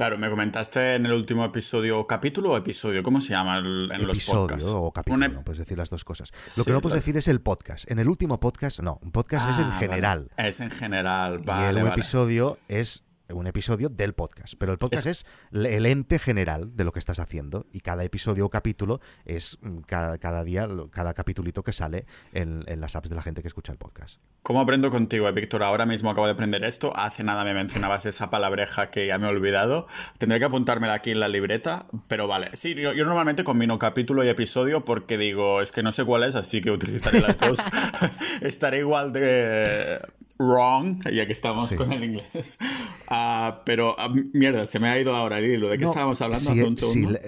Claro, 0.00 0.16
me 0.16 0.30
comentaste 0.30 0.94
en 0.94 1.04
el 1.04 1.12
último 1.12 1.44
episodio, 1.44 2.06
capítulo 2.06 2.52
o 2.52 2.56
episodio, 2.56 3.02
¿cómo 3.02 3.20
se 3.20 3.34
llama 3.34 3.58
en 3.58 4.06
los 4.06 4.24
podcasts? 4.24 4.64
o 4.72 4.90
capítulo, 4.90 5.28
no 5.28 5.44
puedes 5.44 5.58
decir 5.58 5.76
las 5.76 5.90
dos 5.90 6.06
cosas. 6.06 6.32
Lo 6.56 6.64
que 6.64 6.72
no 6.72 6.80
puedes 6.80 6.98
decir 6.98 7.18
es 7.18 7.28
el 7.28 7.42
podcast. 7.42 7.90
En 7.90 7.98
el 7.98 8.08
último 8.08 8.40
podcast, 8.40 8.80
no, 8.80 8.98
un 9.02 9.12
podcast 9.12 9.50
es 9.50 9.58
en 9.58 9.66
ah, 9.66 9.76
general. 9.78 10.30
Es 10.38 10.60
en 10.60 10.70
general, 10.70 11.40
vale. 11.40 11.80
Y 11.80 11.82
el 11.82 11.86
episodio 11.86 12.56
es 12.68 13.04
un 13.32 13.46
episodio 13.46 13.88
del 13.88 14.14
podcast. 14.14 14.54
Pero 14.58 14.72
el 14.72 14.78
podcast 14.78 15.06
es, 15.06 15.26
el 15.52 15.86
ente 15.86 16.18
general 16.18 16.76
de 16.76 16.84
lo 16.84 16.92
que 16.92 16.98
estás 16.98 17.18
haciendo 17.18 17.66
y 17.72 17.80
cada 17.80 18.04
episodio 18.04 18.46
o 18.46 18.50
capítulo 18.50 19.00
es 19.24 19.58
mm, 19.60 19.78
cada, 19.80 20.44
día, 20.44 20.68
cada 20.90 21.14
capítulito 21.14 21.62
que 21.62 21.72
sale 21.72 22.04
en, 22.32 22.64
las 22.80 22.96
apps 22.96 23.10
de 23.10 23.16
la 23.16 23.22
gente 23.22 23.42
que 23.42 23.48
escucha 23.48 23.72
el 23.72 23.78
podcast. 23.78 24.20
¿Cómo 24.42 24.60
aprendo 24.60 24.90
contigo, 24.90 25.28
eh, 25.28 25.32
Víctor? 25.32 25.62
Ahora 25.62 25.86
mismo 25.86 26.10
acabo 26.10 26.26
de 26.26 26.32
aprender 26.32 26.64
esto. 26.64 26.92
Hace 26.96 27.24
nada 27.24 27.44
me 27.44 27.54
mencionabas 27.54 28.06
esa 28.06 28.30
palabreja 28.30 28.90
que 28.90 29.06
ya 29.06 29.18
me 29.18 29.26
he 29.26 29.30
olvidado. 29.30 29.86
Tendré 30.18 30.38
que 30.38 30.46
apuntármela 30.46 30.94
aquí 30.94 31.10
en 31.10 31.20
la 31.20 31.28
libreta, 31.28 31.86
pero 32.08 32.26
vale. 32.26 32.50
Sí, 32.54 32.74
yo, 32.74 32.92
yo 32.92 33.04
normalmente 33.04 33.44
combino 33.44 33.78
capítulo 33.78 34.24
y 34.24 34.28
episodio 34.28 34.84
porque 34.84 35.18
digo, 35.18 35.60
es 35.60 35.72
que 35.72 35.82
no 35.82 35.92
sé 35.92 36.04
cuál 36.04 36.22
es, 36.24 36.34
así 36.34 36.60
que 36.60 36.70
utilizaré 36.70 37.20
las 37.20 37.38
dos. 37.38 37.58
Estaré 38.40 38.78
igual 38.78 39.12
de 39.12 40.00
wrong, 40.40 41.02
ya 41.12 41.26
que 41.26 41.32
estamos 41.32 41.72
con 41.74 41.92
el 41.92 42.04
inglés. 42.04 42.58
Ah, 43.12 43.62
pero 43.64 43.96
ah, 43.98 44.08
mierda, 44.32 44.66
se 44.66 44.78
me 44.78 44.88
ha 44.88 44.96
ido 44.96 45.16
ahora 45.16 45.40
el 45.40 45.46
hilo. 45.46 45.68
¿De 45.68 45.78
qué 45.78 45.84
estábamos 45.84 46.22
hablando? 46.22 46.76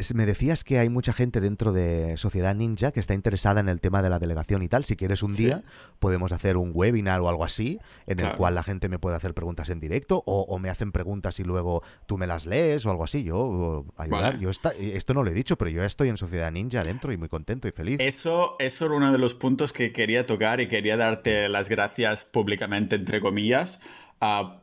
Si, 0.00 0.14
me 0.14 0.26
decías 0.26 0.62
que 0.62 0.78
hay 0.78 0.88
mucha 0.88 1.12
gente 1.12 1.40
dentro 1.40 1.72
de 1.72 2.16
Sociedad 2.18 2.54
Ninja 2.54 2.92
que 2.92 3.00
está 3.00 3.14
interesada 3.14 3.58
en 3.58 3.68
el 3.68 3.80
tema 3.80 4.00
de 4.00 4.08
la 4.08 4.20
delegación 4.20 4.62
y 4.62 4.68
tal. 4.68 4.84
Si 4.84 4.94
quieres 4.94 5.24
un 5.24 5.34
día, 5.34 5.64
podemos 5.98 6.30
hacer 6.30 6.56
un 6.56 6.70
webinar 6.72 7.20
o 7.20 7.28
algo 7.28 7.44
así, 7.44 7.80
en 8.06 8.20
el 8.20 8.36
cual 8.36 8.54
la 8.54 8.62
gente 8.62 8.88
me 8.88 9.00
puede 9.00 9.16
hacer 9.16 9.34
preguntas 9.34 9.70
en 9.70 9.80
directo 9.80 10.22
o, 10.24 10.56
me 10.60 10.70
hacen 10.70 10.92
preguntas 10.92 11.40
y 11.40 11.42
luego 11.42 11.82
tú 12.06 12.16
me 12.16 12.28
las 12.28 12.46
lees 12.46 12.86
o 12.86 12.90
algo 12.90 13.02
así. 13.02 13.24
Yo 13.24 13.84
ayudar. 13.96 14.38
Yo 14.38 14.50
esto 14.50 15.14
no 15.14 15.24
lo 15.24 15.30
he 15.30 15.34
dicho, 15.34 15.58
pero 15.58 15.68
yo 15.68 15.82
estoy 15.82 16.10
en 16.10 16.16
Sociedad 16.16 16.52
Ninja 16.52 16.84
dentro 16.84 17.12
y 17.12 17.16
muy 17.16 17.28
contento 17.28 17.66
y 17.66 17.72
feliz. 17.72 17.96
Eso, 17.98 18.54
eso 18.60 18.86
era 18.86 18.94
uno 18.94 19.10
de 19.10 19.18
los 19.18 19.34
puntos 19.34 19.72
que 19.72 19.92
quería 19.92 20.26
tocar 20.26 20.60
y 20.60 20.68
quería 20.68 20.96
darte 20.96 21.48
las 21.48 21.68
gracias 21.68 22.24
públicamente 22.24 23.01
entre 23.02 23.20
comillas, 23.20 23.80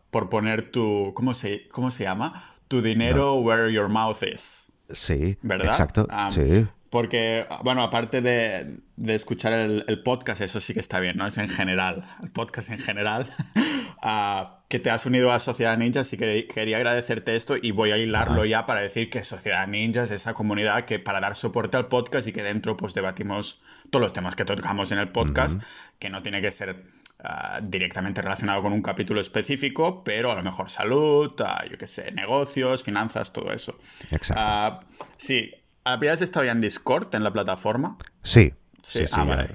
por 0.09 0.29
poner 0.29 0.71
tu, 0.71 1.13
¿cómo 1.13 1.33
se, 1.33 1.67
cómo 1.67 1.91
se 1.91 2.05
llama? 2.05 2.43
Tu 2.67 2.81
dinero 2.81 3.35
where 3.35 3.71
your 3.71 3.89
mouth 3.89 4.23
is. 4.23 4.67
Sí, 4.91 5.37
¿verdad? 5.41 5.67
Exacto. 5.67 6.07
sí. 6.29 6.65
Porque, 6.89 7.45
bueno, 7.63 7.83
aparte 7.83 8.21
de, 8.21 8.79
de 8.95 9.15
escuchar 9.15 9.53
el, 9.53 10.01
podcast, 10.01 10.41
eso 10.41 10.59
sí 10.59 10.73
que 10.73 10.79
está 10.79 10.99
bien, 10.99 11.17
¿no? 11.17 11.27
Es 11.27 11.37
en 11.37 11.47
general, 11.47 12.07
el 12.23 12.31
podcast 12.31 12.71
en 12.71 12.79
general, 12.79 13.29
que 14.67 14.79
te 14.79 14.89
has 14.89 15.05
unido 15.05 15.31
a 15.31 15.39
Sociedad 15.39 15.77
Ninja, 15.77 15.99
así 15.99 16.17
que 16.17 16.47
quería 16.47 16.77
agradecerte 16.77 17.35
esto 17.35 17.55
y 17.61 17.71
voy 17.71 17.91
a 17.91 17.97
hilarlo 17.97 18.43
ya 18.43 18.65
para 18.65 18.79
decir 18.79 19.11
que 19.11 19.23
Sociedad 19.23 19.67
Ninja 19.67 20.03
es 20.03 20.11
esa 20.11 20.33
comunidad 20.33 20.85
que 20.85 20.97
para 20.97 21.19
dar 21.19 21.35
soporte 21.35 21.77
al 21.77 21.89
podcast 21.89 22.27
y 22.27 22.31
que 22.31 22.41
dentro 22.41 22.75
pues 22.75 22.95
debatimos 22.95 23.61
todos 23.91 24.01
los 24.01 24.13
temas 24.13 24.35
que 24.35 24.45
tocamos 24.45 24.91
en 24.91 24.97
el 24.97 25.09
podcast, 25.09 25.61
que 25.99 26.09
no 26.09 26.23
tiene 26.23 26.41
que 26.41 26.51
ser 26.51 26.83
Ah, 27.21 27.59
directamente 27.61 28.21
relacionado 28.21 28.61
con 28.61 28.71
un 28.71 28.81
capítulo 28.81 29.19
específico, 29.19 30.05
pero 30.05 30.31
a 30.31 30.35
lo 30.35 30.41
mejor 30.41 30.69
salud, 30.69 31.33
uh, 31.41 31.69
yo 31.69 31.77
qué 31.77 31.85
sé, 31.85 32.13
negocios, 32.13 32.81
finanzas, 32.81 33.33
todo 33.33 33.51
eso. 33.51 33.75
Exacto. 34.09 34.35
Ah, 34.37 34.79
sí, 35.17 35.51
¿habías 35.83 36.21
estado 36.21 36.45
ya 36.45 36.53
en 36.53 36.61
Discord, 36.61 37.13
en 37.13 37.25
la 37.25 37.33
plataforma? 37.33 37.97
Sí. 38.23 38.53
Sí, 38.81 39.05
sí, 39.05 39.19
vale, 39.27 39.49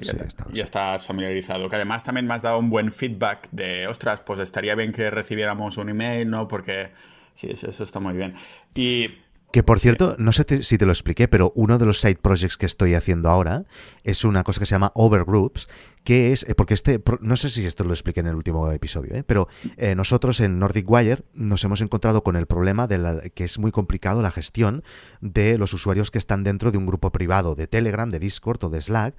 ya, 0.53 0.63
estás 0.63 1.07
familiarizado. 1.07 1.71
Que 1.71 1.77
además 1.77 2.05
también 2.05 2.27
me 2.27 2.35
has 2.35 2.43
dado 2.43 2.59
un 2.59 2.69
buen 2.69 2.93
feedback 2.93 3.49
de, 3.51 3.87
ostras, 3.87 4.21
pues 4.21 4.41
estaría 4.41 4.75
bien 4.75 4.93
que 4.93 5.09
recibiéramos 5.09 5.79
un 5.79 5.89
email, 5.89 6.29
¿no? 6.29 6.47
Porque 6.47 6.91
sí, 7.33 7.49
eso, 7.51 7.71
eso 7.71 7.83
está 7.83 7.99
muy 7.99 8.13
bien. 8.13 8.35
Y 8.75 9.09
que 9.55 9.63
por 9.63 9.79
cierto, 9.79 10.17
no 10.19 10.33
sé 10.33 10.65
si 10.65 10.79
te 10.79 10.85
lo 10.85 10.91
expliqué, 10.91 11.29
pero 11.29 11.53
uno 11.55 11.79
de 11.79 11.87
los 11.87 12.01
side 12.01 12.17
projects 12.17 12.57
que 12.57 12.67
estoy 12.67 12.95
haciendo 12.95 13.31
ahora 13.31 13.67
es 14.03 14.25
una 14.25 14.43
cosa 14.43 14.59
que 14.59 14.67
se 14.67 14.75
llama 14.75 14.91
Overgroups, 14.97 15.69
que 16.05 16.33
es, 16.33 16.45
eh, 16.49 16.55
porque 16.55 16.75
este, 16.75 17.03
no 17.21 17.37
sé 17.37 17.49
si 17.49 17.65
esto 17.65 17.83
lo 17.83 17.93
expliqué 17.93 18.21
en 18.21 18.27
el 18.27 18.35
último 18.35 18.71
episodio, 18.71 19.15
¿eh? 19.15 19.25
pero 19.25 19.49
eh, 19.77 19.95
nosotros 19.95 20.39
en 20.41 20.59
Nordic 20.59 20.89
Wire 20.89 21.25
nos 21.33 21.65
hemos 21.65 21.81
encontrado 21.81 22.23
con 22.23 22.37
el 22.37 22.47
problema 22.47 22.87
de 22.87 22.99
la, 22.99 23.21
que 23.21 23.45
es 23.45 23.59
muy 23.59 23.73
complicado 23.73 24.21
la 24.21 24.31
gestión 24.31 24.85
de 25.23 25.57
los 25.57 25.73
usuarios 25.73 26.11
que 26.11 26.19
están 26.19 26.45
dentro 26.45 26.71
de 26.71 26.79
un 26.79 26.87
grupo 26.87 27.11
privado 27.11 27.55
de 27.55 27.67
Telegram, 27.67 28.09
de 28.11 28.19
Discord 28.19 28.63
o 28.65 28.69
de 28.69 28.83
Slack, 28.83 29.15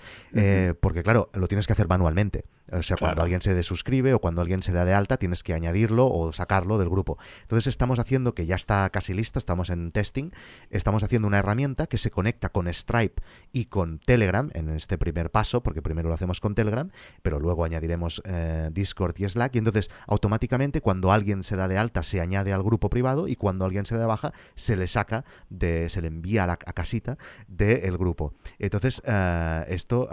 porque 0.80 1.02
claro, 1.02 1.32
lo 1.34 1.48
tienes 1.48 1.66
que 1.66 1.74
hacer 1.74 1.88
manualmente. 1.88 2.46
O 2.72 2.82
sea, 2.82 2.98
cuando 2.98 3.22
alguien 3.22 3.42
se 3.42 3.54
desuscribe 3.54 4.14
o 4.14 4.20
cuando 4.20 4.42
alguien 4.42 4.64
se 4.64 4.72
da 4.72 4.86
de 4.86 4.94
alta, 4.94 5.18
tienes 5.18 5.44
que 5.44 5.54
añadirlo 5.54 6.08
o 6.08 6.34
sacarlo 6.34 6.80
del 6.80 6.90
grupo. 6.90 7.18
Entonces 7.44 7.68
estamos 7.68 8.00
haciendo, 8.00 8.34
que 8.34 8.48
ya 8.48 8.56
está 8.56 8.90
casi 8.90 9.14
listo, 9.14 9.38
estamos 9.38 9.70
en 9.70 9.92
testing, 9.92 10.32
estamos 10.72 11.04
haciendo 11.04 11.28
una 11.28 11.40
herramienta 11.40 11.86
que 11.86 12.00
se 12.00 12.10
conecta 12.10 12.50
con 12.50 12.68
Stripe 12.68 13.22
y 13.52 13.66
con 13.66 14.00
Telegram 14.00 14.50
en 14.54 14.70
este 14.70 14.98
primer 14.98 15.30
paso, 15.30 15.62
porque 15.62 15.84
primero 15.84 16.10
lo 16.10 16.16
hacemos 16.16 16.40
con 16.40 16.56
Telegram, 16.56 16.75
pero 17.22 17.40
luego 17.40 17.64
añadiremos 17.66 18.22
eh, 18.26 18.70
Discord 18.72 19.16
y 19.20 19.28
Slack, 19.28 19.56
y 19.56 19.60
entonces 19.60 19.90
automáticamente 20.08 20.82
cuando 20.82 21.12
alguien 21.12 21.44
se 21.44 21.56
da 21.56 21.68
de 21.68 21.78
alta 21.78 22.04
se 22.04 22.22
añade 22.22 22.54
al 22.54 22.64
grupo 22.64 22.90
privado 22.90 23.28
y 23.28 23.36
cuando 23.36 23.66
alguien 23.66 23.86
se 23.86 23.96
da 23.96 24.02
de 24.02 24.08
baja 24.08 24.34
se 24.56 24.76
le 24.76 24.88
saca, 24.88 25.26
de, 25.50 25.90
se 25.90 26.02
le 26.02 26.08
envía 26.08 26.44
a 26.44 26.48
la 26.48 26.58
casita 26.58 27.18
del 27.48 27.98
grupo. 27.98 28.34
Entonces, 28.60 29.02
eh, 29.06 29.66
esto 29.70 30.10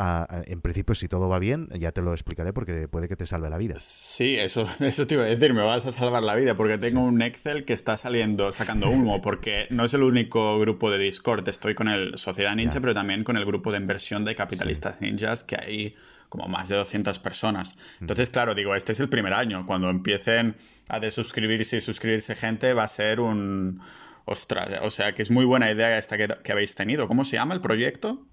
en 0.46 0.60
principio 0.60 0.94
si 0.94 1.08
todo 1.08 1.28
va 1.28 1.38
bien, 1.38 1.68
ya 1.78 1.92
te 1.92 2.02
lo 2.02 2.12
explicaré 2.12 2.52
porque 2.52 2.88
puede 2.88 3.08
que 3.08 3.16
te 3.16 3.26
salve 3.26 3.50
la 3.50 3.58
vida. 3.58 3.74
Sí, 3.78 4.36
eso, 4.36 4.66
eso 4.80 5.06
te 5.06 5.14
iba 5.14 5.24
a 5.24 5.26
decir, 5.26 5.52
me 5.54 5.62
vas 5.62 5.86
a 5.86 5.92
salvar 5.92 6.22
la 6.22 6.34
vida 6.34 6.54
porque 6.54 6.78
tengo 6.78 7.02
un 7.02 7.22
Excel 7.22 7.64
que 7.64 7.72
está 7.72 7.96
saliendo, 7.96 8.52
sacando 8.52 8.90
humo, 8.90 9.20
porque 9.20 9.66
no 9.70 9.84
es 9.84 9.94
el 9.94 10.02
único 10.02 10.58
grupo 10.58 10.90
de 10.90 10.98
Discord, 10.98 11.48
estoy 11.48 11.74
con 11.74 11.88
el 11.88 12.18
Sociedad 12.18 12.54
Ninja, 12.54 12.80
pero 12.80 12.94
también 12.94 13.24
con 13.24 13.36
el 13.36 13.44
grupo 13.44 13.72
de 13.72 13.78
inversión 13.78 14.24
de 14.24 14.34
capitalistas 14.34 15.00
ninjas 15.00 15.44
que 15.44 15.56
hay 15.56 15.94
como 16.32 16.48
más 16.48 16.70
de 16.70 16.76
200 16.76 17.18
personas. 17.18 17.74
Entonces, 18.00 18.30
claro, 18.30 18.54
digo, 18.54 18.74
este 18.74 18.92
es 18.92 19.00
el 19.00 19.10
primer 19.10 19.34
año. 19.34 19.66
Cuando 19.66 19.90
empiecen 19.90 20.56
a 20.88 20.98
desuscribirse 20.98 21.76
y 21.76 21.82
suscribirse 21.82 22.34
gente, 22.34 22.72
va 22.72 22.84
a 22.84 22.88
ser 22.88 23.20
un... 23.20 23.82
Ostras, 24.24 24.70
o 24.80 24.88
sea, 24.88 25.14
que 25.14 25.20
es 25.20 25.30
muy 25.30 25.44
buena 25.44 25.70
idea 25.70 25.98
esta 25.98 26.16
que, 26.16 26.28
que 26.42 26.52
habéis 26.52 26.74
tenido. 26.74 27.06
¿Cómo 27.06 27.26
se 27.26 27.32
llama 27.36 27.52
el 27.52 27.60
proyecto? 27.60 28.24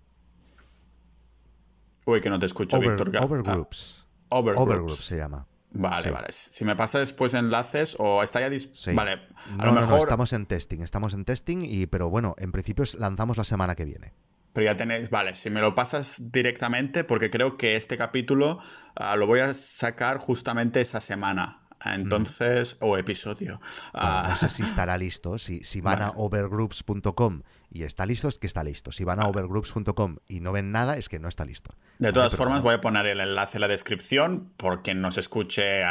Uy, 2.05 2.21
que 2.21 2.29
no 2.29 2.39
te 2.39 2.45
escucho, 2.45 2.79
Víctor. 2.79 3.11
Overgroups. 3.17 4.05
Ah, 4.29 4.37
overgroups. 4.37 4.95
se 4.95 5.17
llama. 5.17 5.45
Vale, 5.71 6.09
vale. 6.09 6.27
Si 6.29 6.63
me 6.63 6.77
pasa 6.77 6.99
después 6.99 7.33
enlaces 7.33 7.97
o 7.99 8.23
está 8.23 8.39
ya 8.39 8.49
disponible. 8.49 8.95
Vale, 8.95 9.21
a 9.61 9.65
lo 9.65 9.73
mejor. 9.73 9.99
estamos 9.99 10.31
en 10.31 10.45
testing, 10.45 10.79
estamos 10.79 11.13
en 11.13 11.25
testing, 11.25 11.63
y, 11.63 11.85
pero 11.87 12.09
bueno, 12.09 12.33
en 12.37 12.53
principio 12.53 12.85
lanzamos 12.97 13.35
la 13.35 13.43
semana 13.43 13.75
que 13.75 13.83
viene. 13.83 14.13
Pero 14.59 14.71
ya 14.73 14.75
tenéis, 14.75 15.09
vale, 15.09 15.35
si 15.35 15.49
me 15.49 15.61
lo 15.61 15.73
pasas 15.73 16.33
directamente, 16.33 17.05
porque 17.05 17.29
creo 17.29 17.55
que 17.55 17.77
este 17.77 17.95
capítulo 17.95 18.59
ah, 18.95 19.15
lo 19.15 19.25
voy 19.25 19.39
a 19.39 19.53
sacar 19.53 20.17
justamente 20.17 20.81
esa 20.81 20.99
semana. 20.99 21.61
Entonces, 21.85 22.75
o 22.81 22.97
episodio. 22.97 23.61
no 23.93 24.35
sé 24.35 24.45
ah. 24.47 24.49
si 24.49 24.63
estará 24.63 24.97
listo. 24.97 25.37
Si, 25.37 25.63
si 25.63 25.79
van 25.79 26.01
a 26.01 26.09
overgroups.com 26.09 27.43
y 27.71 27.83
está 27.83 28.05
listo, 28.05 28.27
es 28.27 28.37
que 28.37 28.47
está 28.47 28.65
listo. 28.65 28.91
Si 28.91 29.05
van 29.05 29.21
a 29.21 29.27
overgroups.com 29.29 30.17
y 30.27 30.41
no 30.41 30.51
ven 30.51 30.71
nada, 30.71 30.97
es 30.97 31.07
que 31.07 31.19
no 31.19 31.29
está 31.29 31.45
listo. 31.45 31.73
De 31.99 32.11
todas 32.11 32.35
formas, 32.35 32.61
voy 32.61 32.73
a 32.73 32.81
poner 32.81 33.05
el 33.05 33.21
enlace 33.21 33.59
en 33.59 33.61
la 33.61 33.69
descripción 33.69 34.51
porque 34.57 34.93
nos 34.93 35.17
escuche 35.17 35.83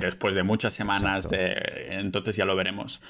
después 0.00 0.34
de 0.34 0.42
muchas 0.42 0.74
semanas. 0.74 1.30
De, 1.30 1.90
entonces 1.90 2.34
ya 2.34 2.44
lo 2.44 2.56
veremos. 2.56 3.00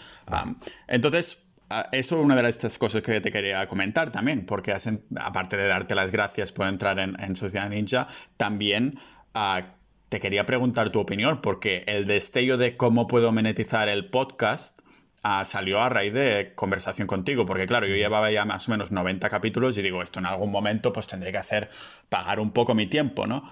entonces, 0.88 1.45
Ah, 1.45 1.45
eso 1.92 2.18
es 2.18 2.24
una 2.24 2.40
de 2.40 2.48
estas 2.48 2.78
cosas 2.78 3.02
que 3.02 3.20
te 3.20 3.32
quería 3.32 3.66
comentar 3.66 4.10
también, 4.10 4.46
porque 4.46 4.76
aparte 5.18 5.56
de 5.56 5.66
darte 5.66 5.94
las 5.94 6.10
gracias 6.10 6.52
por 6.52 6.66
entrar 6.66 6.98
en, 6.98 7.20
en 7.20 7.34
Sociedad 7.34 7.68
Ninja, 7.68 8.06
también 8.36 8.98
ah, 9.34 9.74
te 10.08 10.20
quería 10.20 10.46
preguntar 10.46 10.90
tu 10.90 11.00
opinión, 11.00 11.40
porque 11.40 11.84
el 11.86 12.06
destello 12.06 12.56
de 12.56 12.76
cómo 12.76 13.06
puedo 13.06 13.32
monetizar 13.32 13.88
el 13.88 14.08
podcast 14.10 14.80
ah, 15.24 15.44
salió 15.44 15.80
a 15.80 15.88
raíz 15.88 16.14
de 16.14 16.52
conversación 16.54 17.08
contigo, 17.08 17.46
porque 17.46 17.66
claro, 17.66 17.86
yo 17.86 17.96
llevaba 17.96 18.30
ya 18.30 18.44
más 18.44 18.68
o 18.68 18.70
menos 18.70 18.92
90 18.92 19.28
capítulos 19.28 19.76
y 19.76 19.82
digo, 19.82 20.02
esto 20.02 20.20
en 20.20 20.26
algún 20.26 20.52
momento 20.52 20.92
pues 20.92 21.08
tendré 21.08 21.32
que 21.32 21.38
hacer, 21.38 21.68
pagar 22.08 22.38
un 22.38 22.52
poco 22.52 22.74
mi 22.74 22.86
tiempo, 22.86 23.26
¿no? 23.26 23.42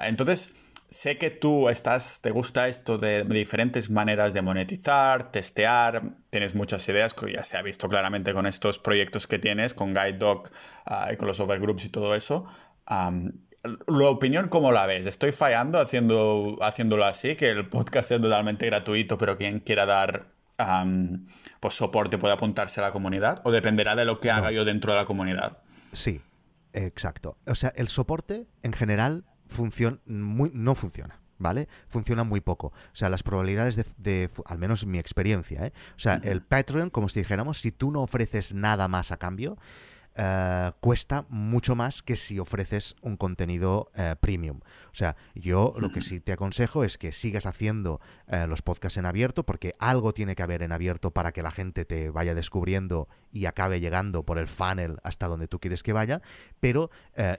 entonces 0.00 0.54
sé 0.88 1.18
que 1.18 1.30
tú 1.30 1.68
estás, 1.68 2.20
te 2.22 2.30
gusta 2.30 2.68
esto 2.68 2.98
de 2.98 3.24
diferentes 3.24 3.90
maneras 3.90 4.32
de 4.34 4.42
monetizar, 4.42 5.30
testear, 5.30 6.02
tienes 6.30 6.54
muchas 6.54 6.88
ideas, 6.88 7.14
que 7.14 7.32
ya 7.32 7.44
se 7.44 7.56
ha 7.56 7.62
visto 7.62 7.88
claramente 7.88 8.32
con 8.32 8.46
estos 8.46 8.78
proyectos 8.78 9.26
que 9.26 9.38
tienes, 9.38 9.74
con 9.74 9.94
Guide 9.94 10.14
Dog 10.14 10.50
ah, 10.86 11.10
y 11.12 11.16
con 11.16 11.28
los 11.28 11.40
overgroups 11.40 11.84
y 11.84 11.88
todo 11.90 12.14
eso. 12.14 12.46
la 12.86 14.08
opinión, 14.08 14.48
¿cómo 14.48 14.72
la 14.72 14.86
ves? 14.86 15.06
¿Estoy 15.06 15.32
fallando 15.32 15.78
haciendo, 15.78 16.56
haciéndolo 16.62 17.04
así? 17.04 17.36
Que 17.36 17.50
el 17.50 17.68
podcast 17.68 18.10
es 18.10 18.20
totalmente 18.20 18.66
gratuito, 18.66 19.18
pero 19.18 19.36
quien 19.36 19.60
quiera 19.60 19.84
dar 19.84 20.38
pues 21.60 21.74
soporte 21.74 22.18
puede 22.18 22.34
apuntarse 22.34 22.80
a 22.80 22.84
la 22.84 22.92
comunidad? 22.92 23.40
¿O 23.44 23.52
dependerá 23.52 23.94
de 23.94 24.04
lo 24.04 24.20
que 24.20 24.30
haga 24.30 24.50
yo 24.50 24.64
dentro 24.64 24.92
de 24.92 24.98
la 24.98 25.04
comunidad? 25.04 25.58
Sí, 25.92 26.20
exacto. 26.72 27.38
O 27.46 27.54
sea, 27.54 27.72
el 27.76 27.88
soporte 27.88 28.46
en 28.62 28.72
general 28.72 29.24
muy, 30.06 30.50
no 30.54 30.74
funciona. 30.74 31.20
¿Vale? 31.40 31.68
Funciona 31.86 32.24
muy 32.24 32.40
poco. 32.40 32.66
O 32.66 32.94
sea, 32.94 33.08
las 33.08 33.22
probabilidades 33.22 33.76
de, 33.96 34.28
al 34.44 34.58
menos 34.58 34.86
mi 34.86 34.98
experiencia, 34.98 35.66
¿eh? 35.66 35.72
O 35.94 35.98
sea, 36.00 36.14
el 36.24 36.42
Patreon, 36.42 36.90
como 36.90 37.08
si 37.08 37.20
dijéramos, 37.20 37.60
si 37.60 37.70
tú 37.70 37.92
no 37.92 38.02
ofreces 38.02 38.54
nada 38.54 38.88
más 38.88 39.12
a 39.12 39.18
cambio, 39.18 39.56
eh, 40.20 40.72
cuesta 40.80 41.26
mucho 41.28 41.76
más 41.76 42.02
que 42.02 42.16
si 42.16 42.40
ofreces 42.40 42.96
un 43.02 43.16
contenido 43.16 43.88
eh, 43.94 44.16
premium. 44.20 44.58
O 44.90 44.94
sea, 44.94 45.14
yo 45.36 45.72
lo 45.78 45.92
que 45.92 46.00
sí 46.00 46.18
te 46.18 46.32
aconsejo 46.32 46.82
es 46.82 46.98
que 46.98 47.12
sigas 47.12 47.46
haciendo 47.46 48.00
eh, 48.26 48.48
los 48.48 48.60
podcasts 48.62 48.96
en 48.96 49.06
abierto, 49.06 49.46
porque 49.46 49.76
algo 49.78 50.12
tiene 50.12 50.34
que 50.34 50.42
haber 50.42 50.62
en 50.64 50.72
abierto 50.72 51.12
para 51.12 51.30
que 51.30 51.44
la 51.44 51.52
gente 51.52 51.84
te 51.84 52.10
vaya 52.10 52.34
descubriendo 52.34 53.06
y 53.30 53.46
acabe 53.46 53.78
llegando 53.78 54.24
por 54.24 54.38
el 54.38 54.48
funnel 54.48 54.98
hasta 55.04 55.28
donde 55.28 55.46
tú 55.46 55.60
quieres 55.60 55.84
que 55.84 55.92
vaya, 55.92 56.20
pero, 56.58 56.90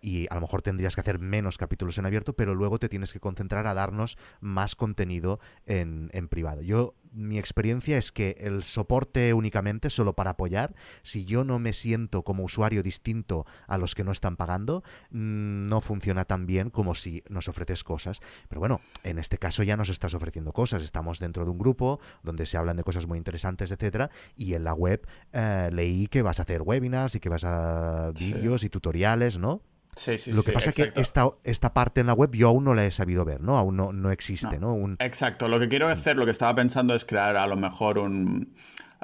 y 0.02 0.28
a 0.30 0.36
lo 0.36 0.42
mejor 0.42 0.62
tendrías 0.62 0.96
que 0.96 1.02
hacer 1.02 1.20
menos 1.20 1.58
capítulos 1.58 1.98
en 1.98 2.06
abierto, 2.06 2.34
pero 2.34 2.56
luego 2.56 2.78
te 2.78 2.90
tienes 2.90 3.12
que 3.12 3.20
concentrar 3.20 3.68
a 3.68 3.74
darnos 3.74 4.18
más 4.40 4.76
contenido 4.76 5.40
en, 5.66 6.10
en 6.14 6.28
privado. 6.30 6.62
Yo 6.62 6.94
mi 7.12 7.38
experiencia 7.38 7.98
es 7.98 8.12
que 8.12 8.36
el 8.40 8.64
soporte 8.64 9.34
únicamente 9.34 9.90
solo 9.90 10.14
para 10.14 10.32
apoyar, 10.32 10.76
si 11.04 11.26
yo 11.26 11.44
no 11.44 11.60
me 11.60 11.74
siento 11.74 12.24
como 12.24 12.44
usuario 12.44 12.84
distinto 12.84 13.46
a 13.68 13.78
los 13.78 13.96
que 13.96 14.04
no 14.04 14.12
están 14.12 14.36
pagando, 14.36 14.84
mm, 15.12 15.64
no 15.68 15.82
funciona 15.82 16.26
tan 16.26 16.46
bien 16.46 16.70
como 16.70 16.96
si 16.96 17.24
nos 17.30 17.48
ofreces 17.48 17.84
cosas. 17.84 18.20
Pero 18.48 18.60
bueno, 18.60 18.82
en 19.04 19.20
este 19.20 19.38
caso 19.38 19.64
ya 19.64 19.78
nos 19.78 19.90
estás 19.90 20.14
ofreciendo 20.14 20.54
cosas. 20.54 20.84
Estamos 20.84 21.20
dentro 21.20 21.46
de 21.46 21.52
un 21.52 21.58
grupo 21.58 22.00
donde 22.24 22.46
se 22.46 22.58
hablan 22.58 22.78
de 22.78 22.84
cosas 22.84 23.08
muy 23.08 23.18
interesantes, 23.18 23.72
etcétera, 23.72 24.10
y 24.36 24.54
en 24.54 24.64
la 24.64 24.74
web 24.74 25.08
eh, 25.34 25.70
leí 25.72 26.08
que 26.08 26.22
vas 26.22 26.40
a 26.40 26.44
hacer 26.44 26.62
webinars 26.62 27.16
y 27.16 27.20
que 27.20 27.30
vas 27.30 27.44
a 27.44 28.12
vídeos 28.18 28.64
y 28.64 28.70
tutoriales, 28.70 29.38
¿no? 29.40 29.62
Sí, 29.96 30.18
sí, 30.18 30.32
Lo 30.32 30.44
que 30.44 30.54
pasa 30.54 30.70
es 30.70 30.76
que 30.78 30.94
esta, 30.96 31.30
esta 31.44 31.74
parte 31.74 32.00
en 32.00 32.08
la 32.08 32.14
web 32.14 32.34
yo 32.34 32.48
aún 32.48 32.64
no 32.64 32.74
la 32.74 32.86
he 32.86 32.92
sabido 32.92 33.26
ver, 33.26 33.42
¿no? 33.42 33.58
Aún 33.58 33.76
no, 33.76 33.92
no 33.92 34.12
existe, 34.12 34.58
¿no? 34.58 34.80
Exacto. 35.00 35.50
Lo 35.50 35.60
que 35.60 35.68
quiero 35.68 35.90
hacer, 35.90 36.16
lo 36.16 36.24
que 36.26 36.32
estaba 36.32 36.56
pensando 36.56 36.96
es 36.96 37.04
crear 37.04 37.36
a 37.36 37.46
lo 37.48 37.58
mejor 37.58 37.98
un, 37.98 38.54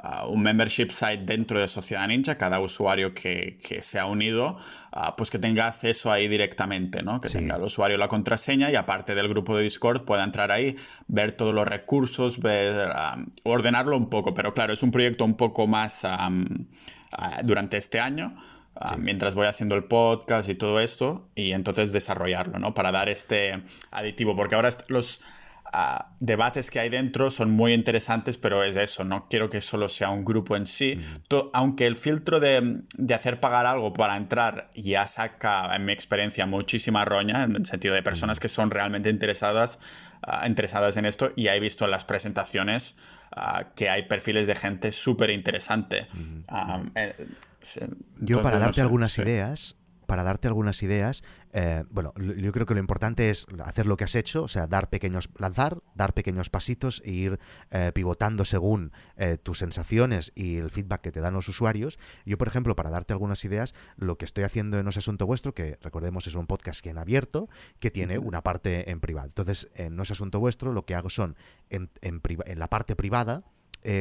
uh, 0.02 0.26
un 0.30 0.42
membership 0.42 0.88
site 0.90 1.24
dentro 1.26 1.60
de 1.60 1.68
Sociedad 1.68 2.08
Ninja. 2.08 2.38
Cada 2.38 2.60
usuario 2.60 3.12
que, 3.12 3.58
que 3.62 3.82
se 3.82 3.98
ha 3.98 4.06
unido, 4.06 4.56
uh, 4.92 5.14
pues 5.18 5.28
que 5.28 5.38
tenga 5.38 5.66
acceso 5.66 6.10
ahí 6.10 6.28
directamente, 6.28 7.02
¿no? 7.02 7.20
Que 7.20 7.28
tenga 7.28 7.56
el 7.56 7.62
usuario 7.62 7.98
la 7.98 8.08
contraseña 8.08 8.70
y 8.70 8.76
aparte 8.76 9.14
del 9.14 9.28
grupo 9.28 9.54
de 9.54 9.64
Discord 9.64 10.06
pueda 10.06 10.24
entrar 10.24 10.50
ahí, 10.50 10.76
ver 11.08 11.32
todos 11.32 11.52
los 11.52 11.68
recursos, 11.68 12.40
ver, 12.40 12.88
um, 12.88 13.26
ordenarlo 13.44 13.98
un 13.98 14.08
poco. 14.08 14.32
Pero 14.32 14.54
claro, 14.54 14.72
es 14.72 14.82
un 14.82 14.92
proyecto 14.92 15.26
un 15.26 15.36
poco 15.36 15.66
más 15.66 16.04
um, 16.04 16.42
uh, 16.42 17.44
durante 17.44 17.76
este 17.76 18.00
año. 18.00 18.34
Ah, 18.78 18.96
mientras 18.98 19.34
voy 19.34 19.46
haciendo 19.46 19.74
el 19.74 19.84
podcast 19.84 20.50
y 20.50 20.54
todo 20.54 20.80
esto, 20.80 21.30
y 21.34 21.52
entonces 21.52 21.92
desarrollarlo, 21.92 22.58
¿no? 22.58 22.74
Para 22.74 22.92
dar 22.92 23.08
este 23.08 23.62
aditivo, 23.90 24.36
porque 24.36 24.54
ahora 24.54 24.68
los 24.88 25.22
ah, 25.72 26.10
debates 26.20 26.70
que 26.70 26.80
hay 26.80 26.90
dentro 26.90 27.30
son 27.30 27.50
muy 27.50 27.72
interesantes, 27.72 28.36
pero 28.36 28.62
es 28.62 28.76
eso, 28.76 29.02
no 29.02 29.28
quiero 29.30 29.48
que 29.48 29.62
solo 29.62 29.88
sea 29.88 30.10
un 30.10 30.26
grupo 30.26 30.56
en 30.56 30.66
sí, 30.66 31.00
aunque 31.54 31.86
el 31.86 31.96
filtro 31.96 32.38
de, 32.38 32.82
de, 32.98 33.14
hacer 33.14 33.40
pagar 33.40 33.64
algo 33.64 33.94
para 33.94 34.14
entrar 34.14 34.70
ya 34.74 35.06
saca, 35.06 35.74
en 35.74 35.86
mi 35.86 35.92
experiencia, 35.92 36.44
muchísima 36.44 37.06
roña, 37.06 37.44
en 37.44 37.56
el 37.56 37.64
sentido 37.64 37.94
de 37.94 38.02
personas 38.02 38.40
que 38.40 38.48
son 38.48 38.70
realmente 38.70 39.08
interesadas, 39.08 39.78
ah, 40.20 40.46
interesadas 40.46 40.98
en 40.98 41.06
esto, 41.06 41.32
y 41.34 41.48
he 41.48 41.58
visto 41.60 41.86
en 41.86 41.92
las 41.92 42.04
presentaciones 42.04 42.94
que 43.74 43.88
hay 43.88 44.04
perfiles 44.04 44.46
de 44.46 44.54
gente 44.54 44.92
súper 44.92 45.30
interesante. 45.30 46.08
Yo 48.18 48.42
para 48.42 48.58
darte 48.58 48.80
algunas 48.80 49.18
ideas, 49.18 49.76
para 50.06 50.22
darte 50.22 50.48
algunas 50.48 50.82
ideas, 50.82 51.22
eh, 51.52 51.84
bueno, 51.90 52.12
yo 52.16 52.52
creo 52.52 52.66
que 52.66 52.74
lo 52.74 52.80
importante 52.80 53.30
es 53.30 53.46
hacer 53.64 53.86
lo 53.86 53.96
que 53.96 54.04
has 54.04 54.14
hecho, 54.14 54.44
o 54.44 54.48
sea, 54.48 54.66
dar 54.66 54.90
pequeños, 54.90 55.30
lanzar, 55.36 55.82
dar 55.94 56.14
pequeños 56.14 56.50
pasitos 56.50 57.02
e 57.04 57.12
ir 57.12 57.38
eh, 57.70 57.92
pivotando 57.94 58.44
según 58.44 58.92
eh, 59.16 59.38
tus 59.38 59.58
sensaciones 59.58 60.32
y 60.34 60.56
el 60.56 60.70
feedback 60.70 61.00
que 61.00 61.12
te 61.12 61.20
dan 61.20 61.34
los 61.34 61.48
usuarios. 61.48 61.98
Yo, 62.24 62.38
por 62.38 62.48
ejemplo, 62.48 62.76
para 62.76 62.90
darte 62.90 63.12
algunas 63.12 63.44
ideas, 63.44 63.74
lo 63.96 64.18
que 64.18 64.24
estoy 64.24 64.44
haciendo 64.44 64.78
en 64.78 64.84
No 64.84 64.90
es 64.90 64.96
Asunto 64.96 65.26
Vuestro, 65.26 65.54
que 65.54 65.78
recordemos 65.82 66.26
es 66.26 66.34
un 66.34 66.46
podcast 66.46 66.80
que 66.80 66.90
en 66.90 66.98
abierto, 66.98 67.48
que 67.80 67.90
tiene 67.90 68.18
una 68.18 68.42
parte 68.42 68.90
en 68.90 69.00
privado. 69.00 69.28
Entonces, 69.28 69.70
en 69.74 69.96
No 69.96 70.02
es 70.02 70.10
Asunto 70.10 70.40
Vuestro, 70.40 70.72
lo 70.72 70.84
que 70.84 70.94
hago 70.94 71.10
son 71.10 71.36
en, 71.70 71.90
en, 72.02 72.20
en 72.46 72.58
la 72.58 72.68
parte 72.68 72.96
privada, 72.96 73.44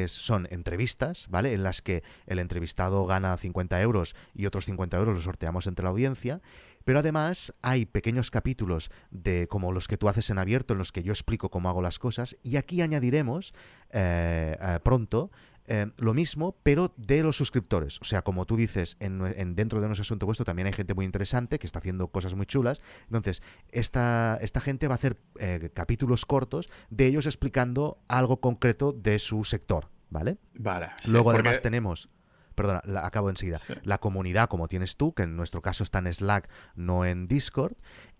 son 0.07 0.47
entrevistas, 0.49 1.27
¿vale? 1.29 1.53
En 1.53 1.61
las 1.61 1.83
que 1.83 2.01
el 2.25 2.39
entrevistado 2.39 3.05
gana 3.05 3.37
50 3.37 3.79
euros 3.81 4.15
y 4.33 4.47
otros 4.47 4.65
50 4.65 4.97
euros 4.97 5.13
los 5.13 5.23
sorteamos 5.25 5.67
entre 5.67 5.83
la 5.83 5.91
audiencia. 5.91 6.41
Pero 6.85 6.99
además 6.99 7.53
hay 7.61 7.85
pequeños 7.85 8.31
capítulos 8.31 8.89
de 9.11 9.47
como 9.47 9.73
los 9.73 9.87
que 9.87 9.97
tú 9.97 10.07
haces 10.07 10.29
en 10.29 10.37
abierto, 10.37 10.73
en 10.73 10.77
los 10.77 10.91
que 10.91 11.03
yo 11.03 11.11
explico 11.11 11.49
cómo 11.49 11.67
hago 11.67 11.81
las 11.81 11.99
cosas. 11.99 12.37
Y 12.41 12.55
aquí 12.55 12.81
añadiremos 12.81 13.53
eh, 13.91 14.55
eh, 14.59 14.79
pronto 14.83 15.31
eh, 15.67 15.87
lo 15.97 16.13
mismo, 16.13 16.55
pero 16.61 16.93
de 16.95 17.23
los 17.23 17.37
suscriptores. 17.37 17.99
O 18.01 18.03
sea, 18.05 18.21
como 18.21 18.45
tú 18.45 18.55
dices, 18.55 18.97
en, 18.99 19.55
dentro 19.55 19.81
de 19.81 19.87
nuestro 19.87 20.03
asunto 20.03 20.27
vuestro 20.27 20.45
también 20.45 20.67
hay 20.67 20.73
gente 20.73 20.93
muy 20.93 21.05
interesante 21.05 21.57
que 21.57 21.65
está 21.65 21.79
haciendo 21.79 22.07
cosas 22.09 22.35
muy 22.35 22.45
chulas. 22.45 22.81
Entonces, 23.05 23.41
esta, 23.71 24.37
esta 24.41 24.61
gente 24.61 24.87
va 24.87 24.93
a 24.93 24.97
hacer 24.97 25.17
eh, 25.39 25.71
capítulos 25.73 26.25
cortos 26.25 26.69
de 26.89 27.07
ellos 27.07 27.25
explicando 27.25 27.99
algo 28.07 28.39
concreto 28.41 28.93
de 28.93 29.17
su 29.19 29.43
sector. 29.43 29.89
¿Vale? 30.11 30.37
Vale. 30.53 30.91
Luego 31.09 31.31
además 31.31 31.61
tenemos 31.61 32.09
perdona, 32.55 32.81
la, 32.85 33.05
acabo 33.05 33.29
enseguida. 33.29 33.59
La 33.83 33.97
comunidad, 33.99 34.47
como 34.47 34.67
tienes 34.67 34.97
tú, 34.97 35.13
que 35.13 35.23
en 35.23 35.35
nuestro 35.35 35.61
caso 35.61 35.83
está 35.83 35.99
en 35.99 36.11
Slack, 36.11 36.49
no 36.75 37.05
en 37.05 37.27
Discord. 37.27 37.73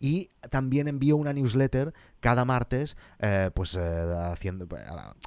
Y 0.05 0.29
también 0.51 0.87
envío 0.87 1.17
una 1.17 1.33
newsletter 1.33 1.91
cada 2.25 2.43
martes, 2.43 2.97
eh, 3.19 3.49
pues 3.53 3.75
eh, 3.75 4.15
haciendo, 4.31 4.65
eh, 4.65 4.79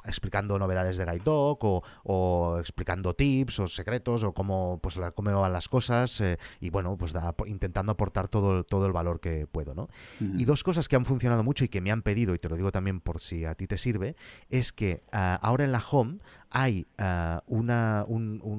explicando 0.05 0.57
novedades 0.59 0.97
de 0.97 1.05
Guide 1.05 1.23
o, 1.27 1.83
o, 2.03 2.57
explicando 2.59 3.13
tips 3.13 3.59
o 3.59 3.67
secretos 3.67 4.23
o 4.23 4.33
cómo, 4.33 4.79
pues, 4.81 4.99
cómo 5.15 5.41
van 5.41 5.53
las 5.53 5.67
cosas 5.67 6.21
y 6.59 6.69
bueno, 6.69 6.97
pues 6.97 7.13
intentando 7.45 7.93
aportar 7.93 8.27
todo, 8.27 8.63
todo 8.63 8.85
el 8.85 8.91
valor 8.91 9.19
que 9.19 9.47
puedo, 9.47 9.75
¿no? 9.75 9.87
Y 10.19 10.45
dos 10.45 10.63
cosas 10.63 10.87
que 10.87 10.95
han 10.95 11.05
funcionado 11.05 11.43
mucho 11.43 11.63
y 11.63 11.69
que 11.69 11.81
me 11.81 11.91
han 11.91 12.01
pedido, 12.01 12.33
y 12.33 12.39
te 12.39 12.49
lo 12.49 12.55
digo 12.55 12.71
también 12.71 12.99
por 13.01 13.21
si 13.21 13.45
a 13.45 13.55
ti 13.55 13.67
te 13.67 13.77
sirve, 13.77 14.15
es 14.49 14.73
que 14.73 15.01
ahora 15.11 15.63
en 15.63 15.71
la 15.71 15.81
home 15.89 16.19
hay 16.49 16.87
una, 17.45 18.03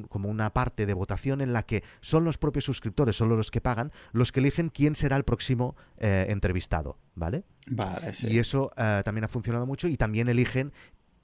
como 0.09 0.29
una 0.29 0.53
parte 0.55 0.87
de 0.87 0.95
votación 0.95 1.41
en 1.41 1.53
la 1.53 1.65
que 1.65 1.83
son 2.01 2.25
los 2.25 2.39
propios 2.39 2.65
suscriptores, 2.65 3.17
solo 3.17 3.37
los 3.37 3.51
que 3.51 3.61
pagan, 3.61 3.93
los 4.13 4.33
que 4.33 4.41
eligen 4.41 4.71
quién 4.71 4.95
será 4.95 5.17
el 5.17 5.25
próximo 5.25 5.77
entrevistado, 6.29 6.99
¿vale? 7.15 7.45
Vale, 7.67 8.15
sí. 8.15 8.29
Y 8.31 8.39
eso 8.39 8.71
eh, 8.77 9.03
también 9.05 9.25
ha 9.25 9.29
funcionado 9.29 9.67
mucho 9.67 9.89
y 9.89 9.97
también 9.97 10.29
eligen 10.29 10.73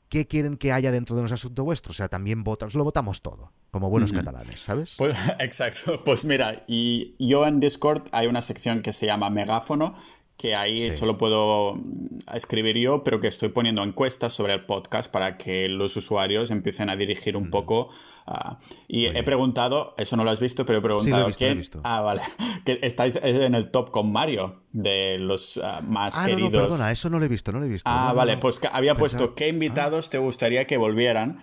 qué 0.09 0.27
quieren 0.27 0.57
que 0.57 0.73
haya 0.73 0.93
dentro 0.93 1.17
de 1.17 1.23
un 1.23 1.33
asunto 1.33 1.65
vuestro. 1.65 1.91
O 1.91 1.95
sea, 1.95 2.09
también 2.09 2.45
votamos, 2.45 2.75
lo 2.75 2.85
votamos 2.85 3.23
todo, 3.23 3.53
como 3.71 3.91
buenos 3.91 4.13
catalanes, 4.13 4.61
¿sabes? 4.61 4.95
Pues, 4.97 5.17
exacto. 5.41 6.03
Pues 6.05 6.25
mira, 6.25 6.65
y 6.67 7.15
yo 7.19 7.47
en 7.47 7.61
Discord 7.61 8.05
hay 8.13 8.27
una 8.27 8.43
sección 8.43 8.83
que 8.83 8.93
se 8.93 9.07
llama 9.07 9.31
Megáfono, 9.31 9.95
que 10.37 10.55
ahí 10.55 10.91
solo 10.91 11.17
puedo 11.17 11.75
mm, 11.75 12.19
escribir 12.35 12.77
yo, 12.77 13.03
pero 13.03 13.21
que 13.21 13.29
estoy 13.29 13.49
poniendo 13.49 13.83
encuestas 13.83 14.33
sobre 14.33 14.53
el 14.55 14.67
podcast 14.67 15.11
para 15.11 15.39
que 15.39 15.69
los 15.69 15.97
usuarios 15.97 16.51
empiecen 16.51 16.91
a 16.91 16.97
dirigir 16.97 17.37
un 17.37 17.51
poco. 17.51 17.89
Ah, 18.27 18.59
y 18.87 19.07
he 19.07 19.23
preguntado, 19.23 19.95
eso 19.97 20.17
no 20.17 20.25
lo 20.25 20.31
has 20.31 20.41
visto, 20.41 20.67
pero 20.67 20.79
he 20.79 20.83
preguntado 20.83 21.31
quién. 21.37 21.63
Ah, 21.83 22.01
vale. 22.03 22.23
Que 22.67 22.81
estáis 22.83 23.15
en 23.23 23.55
el 23.55 23.71
top 23.71 23.93
con 23.93 24.11
Mario, 24.11 24.63
de 24.73 25.19
los 25.21 25.61
ah, 25.63 25.81
más 25.85 26.19
ah, 26.19 26.27
queridos. 26.27 26.53
No, 26.53 26.59
no, 26.59 26.65
perdona, 26.65 26.91
eso 26.91 27.09
no 27.09 27.21
lo 27.21 27.25
he 27.25 27.29
visto, 27.29 27.53
no 27.53 27.61
lo 27.61 27.65
he 27.65 27.69
visto. 27.69 27.89
Ah, 27.89 28.13
vale, 28.13 28.37
pues 28.39 28.61
había 28.73 28.97
puesto 28.97 29.37
qué 29.37 29.47
invitados 29.49 30.11
te 30.11 30.19
gustaría 30.19 30.67
que 30.67 30.77
volvieran 30.77 31.39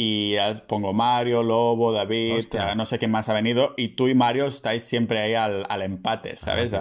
y 0.00 0.36
pongo 0.68 0.92
Mario, 0.92 1.42
Lobo, 1.42 1.90
David, 1.90 2.44
no 2.76 2.86
sé 2.86 3.00
quién 3.00 3.10
más 3.10 3.28
ha 3.28 3.34
venido, 3.34 3.74
y 3.76 3.88
tú 3.88 4.06
y 4.06 4.14
Mario 4.14 4.46
estáis 4.46 4.84
siempre 4.84 5.18
ahí 5.18 5.34
al, 5.34 5.82
empate, 5.82 6.34
ah, 6.34 6.36
¿sabes? 6.36 6.72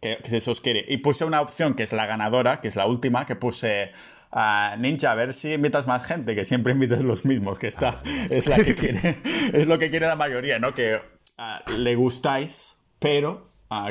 Que, 0.00 0.40
se 0.40 0.50
os 0.50 0.60
quiere. 0.60 0.84
Y 0.88 0.98
puse 0.98 1.24
una 1.24 1.40
opción 1.40 1.74
que 1.74 1.82
es 1.82 1.92
la 1.92 2.06
ganadora, 2.06 2.60
que 2.60 2.68
es 2.68 2.76
la 2.76 2.86
última, 2.86 3.26
que 3.26 3.34
puse 3.34 3.90
a 4.30 4.76
Ninja, 4.78 5.10
a 5.10 5.16
ver 5.16 5.34
si 5.34 5.52
invitas 5.52 5.88
más 5.88 6.06
gente, 6.06 6.36
que 6.36 6.44
siempre 6.44 6.74
invitas 6.74 7.00
los 7.00 7.24
mismos, 7.24 7.58
que 7.58 7.66
está, 7.66 8.00
ah, 8.04 8.26
es 8.30 8.46
la 8.46 8.54
que 8.56 8.74
quiere, 8.76 9.18
es 9.52 9.66
lo 9.66 9.80
que 9.80 9.90
quiere 9.90 10.06
la 10.06 10.14
mayoría, 10.14 10.60
¿no? 10.60 10.74
Que 10.74 11.00
ah, 11.38 11.60
le 11.76 11.96
gustáis, 11.96 12.78
pero 13.00 13.44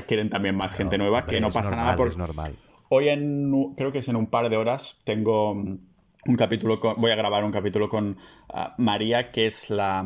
quieren 0.07 0.29
también 0.29 0.55
más 0.55 0.73
gente 0.73 0.97
nueva, 0.97 1.25
que 1.25 1.41
no 1.41 1.51
pasa 1.51 1.75
nada 1.75 1.97
por... 1.97 2.07
Es 2.07 2.15
normal. 2.15 2.55
Hoy 2.87 3.09
en, 3.09 3.73
creo 3.75 3.91
que 3.91 3.99
es 3.99 4.07
en 4.07 4.15
un 4.15 4.27
par 4.27 4.49
de 4.49 4.55
horas, 4.55 4.99
tengo 5.03 5.53
un 6.25 6.35
capítulo 6.35 6.79
voy 6.97 7.11
a 7.11 7.15
grabar 7.15 7.43
un 7.43 7.51
capítulo 7.51 7.89
con 7.89 8.17
ah, 8.49 8.75
María, 8.77 9.31
que 9.31 9.47
es 9.47 9.69
la, 9.69 10.05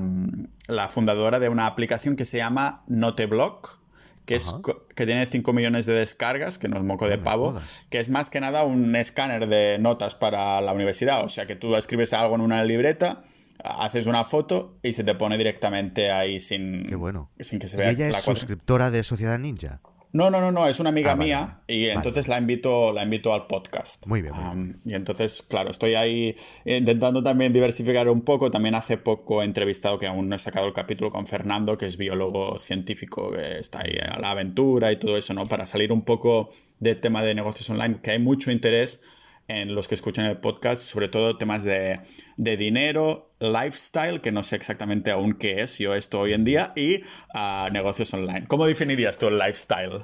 la, 0.68 0.88
fundadora 0.88 1.40
de 1.40 1.50
una 1.50 1.68
aplicación 1.68 2.16
que 2.16 2.26
se 2.26 2.38
llama 2.38 2.84
Noteblock, 2.88 3.80
que, 4.26 4.36
es, 4.36 4.54
que 4.96 5.06
tiene 5.06 5.26
5 5.26 5.54
millones 5.54 5.86
de 5.86 5.94
descargas, 5.94 6.58
que 6.58 6.68
no 6.68 6.78
es 6.78 6.84
moco 6.84 7.08
de 7.08 7.18
pavo, 7.18 7.58
que 7.90 8.00
es 8.00 8.10
más 8.10 8.30
que 8.30 8.42
nada 8.42 8.64
un 8.66 8.96
escáner 8.96 9.48
de 9.48 9.78
notas 9.80 10.16
para 10.16 10.60
la 10.60 10.74
universidad. 10.74 11.24
O 11.24 11.30
sea 11.30 11.46
que 11.46 11.56
tú 11.56 11.76
escribes 11.76 12.12
algo 12.14 12.36
en 12.36 12.42
una 12.42 12.64
libreta, 12.64 13.24
haces 13.64 14.06
una 14.06 14.26
foto 14.26 14.78
y 14.84 14.94
se 14.94 15.04
te 15.04 15.16
pone 15.16 15.38
directamente 15.38 16.12
ahí 16.12 16.40
sin, 16.40 16.90
bueno. 16.98 17.30
sin 17.40 17.60
que 17.60 17.68
se 17.68 17.78
vea. 17.78 17.92
¿Y 17.92 17.96
ella 17.96 18.10
es 18.10 18.18
suscriptora 18.18 18.92
de 18.92 19.04
Sociedad 19.04 19.40
Ninja? 19.40 19.78
No, 20.14 20.30
no, 20.30 20.40
no, 20.40 20.52
no, 20.52 20.68
es 20.68 20.80
una 20.80 20.90
amiga 20.90 21.12
ah, 21.12 21.16
mía 21.16 21.60
y 21.68 21.86
entonces 21.86 22.28
la 22.28 22.38
invito, 22.38 22.94
la 22.94 23.04
invito 23.04 23.34
al 23.34 23.48
podcast. 23.48 24.08
Muy 24.08 24.22
bien. 24.22 24.76
y 24.86 24.94
entonces, 24.94 25.44
claro, 25.48 25.70
estoy 25.70 25.96
ahí 25.96 26.36
intentando 26.66 27.22
también 27.22 27.52
diversificar 27.52 28.08
un 28.08 28.22
poco. 28.22 28.50
También 28.50 28.76
hace 28.76 28.98
poco 28.98 29.42
he 29.42 29.46
entrevistado, 29.46 29.98
que 29.98 30.08
aún 30.08 30.30
no 30.30 30.36
he 30.36 30.40
sacado 30.40 30.68
el 30.68 30.74
capítulo 30.74 31.12
con 31.12 31.28
Fernando, 31.28 31.78
que 31.78 31.86
es 31.86 31.98
biólogo 31.98 32.58
científico, 32.58 33.32
que 33.32 33.60
está 33.60 33.82
ahí 33.82 33.98
a 33.98 34.18
la 34.20 34.32
aventura 34.32 34.92
y 34.92 34.98
todo 34.98 35.18
eso, 35.18 35.34
¿no? 35.34 35.48
Para 35.48 35.68
salir 35.68 35.92
un 35.92 36.04
poco 36.04 36.50
del 36.80 37.00
tema 37.00 37.22
de 37.22 37.36
negocios 37.36 37.70
online, 37.70 38.00
que 38.02 38.12
hay 38.12 38.20
mucho 38.20 38.52
interés 38.52 39.02
en 39.48 39.76
los 39.76 39.88
que 39.88 39.96
escuchan 39.96 40.26
el 40.26 40.38
podcast, 40.38 40.82
sobre 40.82 41.08
todo 41.08 41.38
temas 41.38 41.64
de, 41.64 42.00
de 42.36 42.58
dinero, 42.58 43.32
lifestyle, 43.40 44.22
que 44.22 44.32
no 44.32 44.44
sé 44.44 44.56
exactamente 44.56 45.12
aún 45.12 45.34
qué 45.34 45.62
es 45.62 45.78
yo 45.78 45.96
esto 45.96 46.20
hoy 46.20 46.34
en 46.34 46.44
día, 46.44 46.74
y 46.76 46.98
uh, 47.34 47.72
negocios 47.72 48.14
online. 48.14 48.46
¿Cómo 48.48 48.66
definirías 48.66 49.18
tú 49.18 49.28
el 49.28 49.38
lifestyle? 49.38 50.04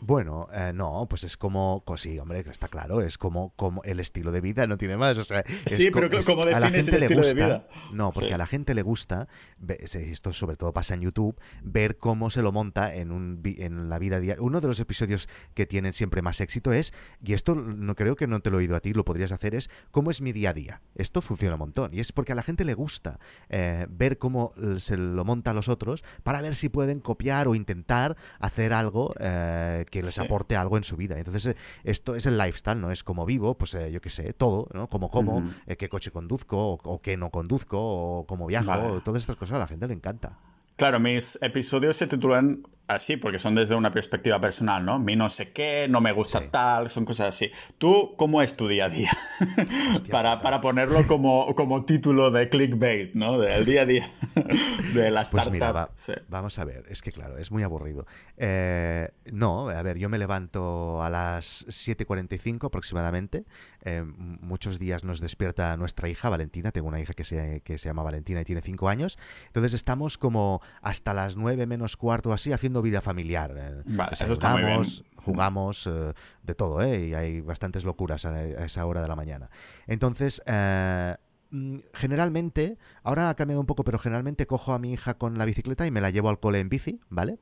Bueno, 0.00 0.46
eh, 0.52 0.72
no, 0.74 1.06
pues 1.08 1.24
es 1.24 1.36
como, 1.36 1.82
pues 1.84 2.02
sí, 2.02 2.18
hombre, 2.18 2.40
está 2.40 2.68
claro, 2.68 3.00
es 3.00 3.18
como, 3.18 3.52
como 3.56 3.82
el 3.82 4.00
estilo 4.00 4.32
de 4.32 4.40
vida, 4.40 4.66
no 4.66 4.78
tiene 4.78 4.96
más. 4.96 5.18
O 5.18 5.24
sea, 5.24 5.42
sí, 5.66 5.90
pero 5.92 6.08
¿cómo 6.24 6.44
defines 6.44 6.88
el 6.88 7.02
estilo 7.02 7.22
de 7.22 7.34
vida? 7.34 7.68
No, 7.92 8.12
porque 8.12 8.32
a 8.32 8.38
la 8.38 8.46
gente 8.46 8.74
le 8.74 8.82
gusta, 8.82 9.28
esto 9.68 10.32
sobre 10.32 10.56
todo 10.56 10.72
pasa 10.72 10.94
en 10.94 11.00
YouTube, 11.00 11.36
ver 11.62 11.98
cómo 11.98 12.30
se 12.30 12.42
lo 12.42 12.52
monta 12.52 12.94
en, 12.94 13.10
un, 13.10 13.40
en 13.44 13.88
la 13.88 13.98
vida 13.98 14.20
diaria. 14.20 14.42
Uno 14.42 14.60
de 14.60 14.68
los 14.68 14.80
episodios 14.80 15.28
que 15.54 15.66
tienen 15.66 15.92
siempre 15.92 16.22
más 16.22 16.40
éxito 16.40 16.72
es, 16.72 16.92
y 17.22 17.32
esto 17.32 17.54
no 17.54 17.94
creo 17.94 18.14
que 18.14 18.26
no 18.26 18.40
te 18.40 18.50
lo 18.50 18.58
he 18.58 18.60
oído 18.60 18.76
a 18.76 18.80
ti, 18.80 18.92
lo 18.92 19.04
podrías 19.04 19.32
hacer, 19.32 19.54
es 19.54 19.68
cómo 19.90 20.10
es 20.10 20.20
mi 20.20 20.32
día 20.32 20.50
a 20.50 20.54
día. 20.54 20.82
Esto 20.94 21.20
funciona 21.20 21.54
un 21.54 21.60
montón, 21.60 21.92
y 21.92 22.00
es 22.00 22.12
porque 22.12 22.32
a 22.32 22.34
la 22.36 22.42
gente 22.42 22.64
le 22.64 22.74
gusta 22.74 23.18
eh, 23.48 23.86
ver 23.90 24.18
cómo 24.18 24.52
se 24.76 24.96
lo 24.96 25.24
monta 25.24 25.50
a 25.50 25.54
los 25.54 25.68
otros 25.68 26.04
para 26.22 26.40
ver 26.40 26.54
si 26.54 26.68
pueden 26.68 27.00
copiar 27.00 27.48
o 27.48 27.54
intentar 27.54 28.16
hacer 28.38 28.72
algo. 28.72 29.12
Eh, 29.18 29.84
que 29.90 30.02
les 30.02 30.18
aporte 30.18 30.56
algo 30.56 30.76
en 30.76 30.84
su 30.84 30.96
vida. 30.96 31.18
Entonces, 31.18 31.46
eh, 31.46 31.56
esto 31.84 32.14
es 32.14 32.26
el 32.26 32.38
lifestyle, 32.38 32.80
¿no? 32.80 32.90
Es 32.90 33.04
como 33.04 33.26
vivo, 33.26 33.56
pues 33.56 33.74
eh, 33.74 33.90
yo 33.90 34.00
qué 34.00 34.10
sé, 34.10 34.32
todo, 34.32 34.68
¿no? 34.72 34.88
Como 34.88 35.10
como, 35.10 35.42
eh, 35.66 35.76
qué 35.76 35.88
coche 35.88 36.10
conduzco, 36.10 36.78
o, 36.82 37.00
qué 37.02 37.16
no 37.16 37.30
conduzco, 37.30 37.78
o 37.80 38.26
cómo 38.26 38.46
viajo, 38.46 39.00
todas 39.02 39.22
estas 39.22 39.36
cosas 39.36 39.56
a 39.56 39.58
la 39.58 39.66
gente 39.66 39.86
le 39.86 39.94
encanta. 39.94 40.38
Claro, 40.76 41.00
mis 41.00 41.38
episodios 41.42 41.96
se 41.96 42.06
titulan 42.06 42.62
así 42.88 43.18
porque 43.18 43.38
son 43.38 43.54
desde 43.54 43.74
una 43.74 43.90
perspectiva 43.90 44.40
personal, 44.40 44.84
¿no? 44.84 44.98
Mi 44.98 45.14
no 45.14 45.30
sé 45.30 45.52
qué, 45.52 45.86
no 45.88 46.00
me 46.00 46.12
gusta 46.12 46.50
tal, 46.50 46.90
son 46.90 47.04
cosas 47.04 47.28
así. 47.28 47.50
¿Tú 47.76 48.14
cómo 48.16 48.42
es 48.42 48.56
tu 48.56 48.66
día 48.66 48.86
a 48.86 48.88
día? 48.88 49.12
para, 50.10 50.40
para, 50.40 50.60
ponerlo 50.60 51.06
como, 51.06 51.54
como 51.54 51.84
título 51.84 52.30
de 52.30 52.48
clickbait, 52.48 53.14
¿no? 53.14 53.38
Del 53.38 53.64
día 53.64 53.82
a 53.82 53.84
día 53.84 54.10
de 54.94 55.10
la 55.10 55.24
pues 55.30 55.46
startup. 55.46 55.90
Vamos 56.28 56.58
a 56.58 56.64
ver, 56.64 56.86
es 56.88 57.02
que 57.02 57.12
claro, 57.12 57.36
es 57.36 57.52
muy 57.52 57.62
aburrido. 57.62 58.06
Eh, 58.38 59.10
no, 59.32 59.68
a 59.68 59.82
ver, 59.82 59.98
yo 59.98 60.08
me 60.08 60.18
levanto 60.18 61.02
a 61.02 61.10
las 61.10 61.66
7.45 61.66 62.66
aproximadamente. 62.66 63.44
Eh, 63.82 64.02
muchos 64.04 64.78
días 64.78 65.04
nos 65.04 65.20
despierta 65.20 65.76
nuestra 65.76 66.08
hija, 66.08 66.30
Valentina. 66.30 66.72
Tengo 66.72 66.88
una 66.88 67.00
hija 67.00 67.12
que 67.12 67.24
se, 67.24 67.60
que 67.64 67.76
se 67.76 67.88
llama 67.88 68.02
Valentina 68.02 68.40
y 68.40 68.44
tiene 68.44 68.62
5 68.62 68.88
años. 68.88 69.18
Entonces 69.46 69.74
estamos 69.74 70.16
como 70.16 70.62
hasta 70.80 71.12
las 71.12 71.36
9 71.36 71.66
menos 71.66 71.96
cuarto 71.96 72.32
así 72.32 72.52
haciendo 72.52 72.77
vida 72.82 73.00
familiar. 73.00 73.54
Eh, 73.56 73.82
vale, 73.86 74.12
eso 74.12 74.32
está 74.32 74.52
muy 74.52 74.64
bien. 74.64 74.82
Jugamos 75.16 75.86
eh, 75.86 76.12
de 76.42 76.54
todo, 76.54 76.80
¿eh? 76.82 77.08
Y 77.08 77.14
hay 77.14 77.40
bastantes 77.40 77.84
locuras 77.84 78.24
a, 78.24 78.64
esa 78.64 78.86
hora 78.86 79.02
de 79.02 79.08
la 79.08 79.16
mañana. 79.16 79.50
Entonces, 79.86 80.40
eh, 80.46 81.16
mm, 81.50 81.78
generalmente, 81.92 82.78
ahora 83.02 83.28
ha 83.28 83.34
cambiado 83.34 83.60
un 83.60 83.66
poco, 83.66 83.84
pero 83.84 83.98
generalmente 83.98 84.46
cojo 84.46 84.72
a 84.72 84.78
mi 84.78 84.92
hija 84.92 85.14
con 85.14 85.36
la 85.36 85.44
bicicleta 85.44 85.86
y 85.86 85.90
me 85.90 86.00
la 86.00 86.10
llevo 86.10 86.30
al 86.30 86.40
cole 86.40 86.60
en 86.60 86.68
bici, 86.68 87.00
¿vale? 87.10 87.38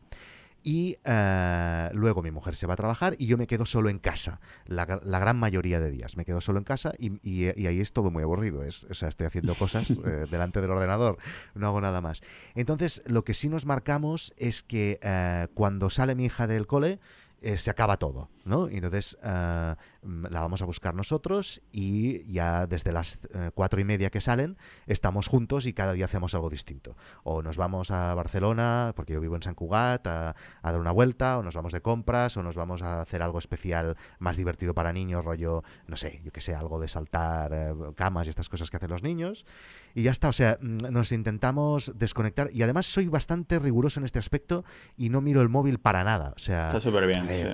Y 0.67 0.99
eh, 1.05 1.91
luego 1.93 2.23
mi 2.23 2.33
mujer 2.33 2.57
se 2.57 2.67
va 2.67 2.73
a 2.73 2.77
trabajar 2.77 3.15
y 3.21 3.27
yo 3.27 3.39
me 3.39 3.47
quedo 3.47 3.65
solo 3.67 3.89
en 3.89 4.01
casa, 4.01 4.41
la, 4.67 4.85
gran 4.85 5.39
mayoría 5.39 5.79
de 5.79 5.93
días. 5.93 6.17
Me 6.17 6.25
quedo 6.25 6.41
solo 6.41 6.59
en 6.59 6.65
casa 6.65 6.93
y, 6.99 7.47
ahí 7.47 7.81
es 7.81 7.93
todo 7.93 8.11
muy 8.11 8.25
aburrido. 8.25 8.65
Es, 8.65 8.83
o 8.91 8.95
sea, 8.95 9.09
estoy 9.09 9.29
haciendo 9.29 9.55
cosas 9.55 9.89
eh, 10.05 10.27
delante 10.29 10.61
del 10.61 10.73
ordenador, 10.73 11.19
no 11.55 11.69
hago 11.69 11.81
nada 11.81 12.01
más. 12.01 12.21
Entonces, 12.57 13.01
lo 13.07 13.23
que 13.23 13.33
sí 13.33 13.49
nos 13.49 13.65
marcamos 13.65 14.35
es 14.39 14.65
que 14.65 14.99
eh, 15.03 15.47
cuando 15.55 15.89
sale 15.89 16.17
mi 16.17 16.25
hija 16.25 16.49
del 16.49 16.67
cole, 16.67 16.99
se 17.39 17.71
acaba 17.71 17.97
todo, 17.99 18.29
¿no? 18.45 18.69
Y 18.69 18.77
entonces 18.77 19.17
Mm, 19.23 19.77
la 20.07 20.41
vamos 20.41 20.63
a 20.63 20.65
buscar 20.65 20.95
nosotros 20.95 21.63
y 21.73 22.31
ya 22.31 22.67
desde 22.67 22.93
las 22.93 23.21
eh, 23.35 23.51
cuatro 23.55 23.81
y 23.81 23.85
media 23.85 24.11
que 24.11 24.21
salen 24.21 24.57
estamos 24.87 25.29
juntos 25.29 25.67
y 25.67 25.73
cada 25.73 25.93
día 25.93 26.05
hacemos 26.05 26.35
algo 26.35 26.51
distinto. 26.51 26.97
O 27.25 27.43
nos 27.43 27.57
vamos 27.57 27.91
a 27.91 28.15
Barcelona, 28.15 28.93
porque 28.95 29.15
yo 29.15 29.21
vivo 29.21 29.37
en 29.37 29.43
San 29.43 29.55
Cugat, 29.55 30.07
a, 30.07 30.35
dar 30.63 30.79
una 30.79 30.93
vuelta, 30.93 31.39
o 31.39 31.43
nos 31.43 31.55
vamos 31.55 31.73
de 31.73 31.81
compras, 31.81 32.37
o 32.37 32.43
nos 32.43 32.57
vamos 32.57 32.83
a 32.83 33.01
hacer 33.01 33.23
algo 33.23 33.39
especial 33.39 33.97
más 34.19 34.37
divertido 34.37 34.75
para 34.75 34.93
niños, 34.93 35.25
rollo, 35.25 35.63
no 35.87 35.97
sé, 35.97 36.21
yo 36.25 36.33
que 36.33 36.41
sé, 36.41 36.55
algo 36.55 36.81
de 36.81 36.89
saltar 36.89 37.53
eh, 37.53 37.75
camas 37.95 38.27
y 38.27 38.31
estas 38.31 38.49
cosas 38.49 38.71
que 38.71 38.77
hacen 38.77 38.91
los 38.91 39.03
niños. 39.03 39.47
Y 39.95 40.03
ya 40.03 40.11
está, 40.11 40.29
o 40.29 40.33
sea, 40.33 40.59
mm, 40.61 40.91
nos 40.91 41.13
intentamos 41.13 41.93
desconectar 41.97 42.51
y 42.53 42.63
además 42.63 42.87
soy 42.87 43.09
bastante 43.09 43.59
riguroso 43.59 44.01
en 44.01 44.05
este 44.05 44.19
aspecto 44.19 44.65
y 44.97 45.09
no 45.09 45.21
miro 45.21 45.43
el 45.43 45.49
móvil 45.49 45.79
para 45.79 46.05
nada. 46.05 46.33
O 46.37 46.39
sea, 46.39 46.63
está 46.63 46.81
súper 46.81 47.07
bien, 47.07 47.33
sí 47.33 47.45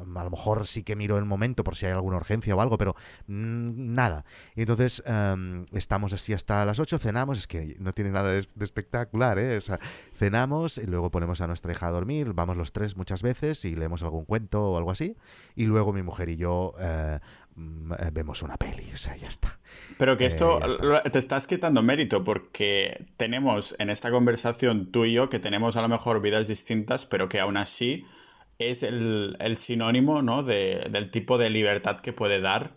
a 0.00 0.24
lo 0.24 0.30
mejor 0.30 0.66
sí 0.66 0.82
que 0.82 0.96
miro 0.96 1.18
el 1.18 1.24
momento 1.24 1.64
por 1.64 1.76
si 1.76 1.86
hay 1.86 1.92
alguna 1.92 2.16
urgencia 2.16 2.54
o 2.54 2.60
algo, 2.60 2.78
pero 2.78 2.94
mm, 3.26 3.94
nada. 3.94 4.24
Y 4.54 4.62
entonces 4.62 5.02
em, 5.06 5.64
estamos 5.72 6.12
así 6.12 6.32
hasta 6.32 6.64
las 6.64 6.78
8, 6.78 6.98
cenamos, 6.98 7.38
es 7.38 7.46
que 7.46 7.76
no 7.78 7.92
tiene 7.92 8.10
nada 8.10 8.30
de, 8.30 8.46
espectacular, 8.60 9.38
¿eh? 9.38 9.56
O 9.56 9.60
sea, 9.60 9.78
cenamos 10.16 10.78
y 10.78 10.86
luego 10.86 11.10
ponemos 11.10 11.40
a 11.40 11.46
nuestra 11.46 11.72
hija 11.72 11.88
a 11.88 11.90
dormir, 11.90 12.32
vamos 12.34 12.56
los 12.56 12.72
tres 12.72 12.96
muchas 12.96 13.22
veces 13.22 13.64
y 13.64 13.74
leemos 13.74 14.02
algún 14.02 14.24
cuento 14.24 14.70
o 14.70 14.78
algo 14.78 14.90
así, 14.90 15.16
y 15.56 15.64
luego 15.64 15.92
mi 15.92 16.02
mujer 16.02 16.28
y 16.28 16.36
yo 16.36 16.74
eh, 16.78 17.18
mm, 17.56 17.92
eh, 17.92 18.10
vemos 18.12 18.42
una 18.42 18.56
peli, 18.56 18.90
o 18.92 18.96
sea, 18.96 19.16
ya 19.16 19.28
está. 19.28 19.58
Pero 19.98 20.16
que 20.16 20.26
esto 20.26 20.60
te 21.10 21.18
estás 21.18 21.46
quitando 21.46 21.82
mérito 21.82 22.24
porque 22.24 23.04
tenemos 23.16 23.76
en 23.78 23.90
esta 23.90 24.10
conversación 24.10 24.90
tú 24.90 25.04
y 25.04 25.12
yo 25.12 25.28
que 25.28 25.38
tenemos 25.38 25.76
a 25.76 25.82
lo 25.82 25.88
mejor 25.88 26.20
vidas 26.20 26.48
distintas, 26.48 27.06
pero 27.06 27.28
que 27.28 27.40
aún 27.40 27.56
así 27.56 28.04
es 28.60 28.82
el, 28.82 29.36
sinónimo 29.56 30.22
¿no? 30.22 30.42
de, 30.42 30.88
del 30.90 31.10
tipo 31.10 31.38
de 31.38 31.50
libertad 31.50 32.00
que 32.00 32.12
puede 32.12 32.40
dar 32.40 32.72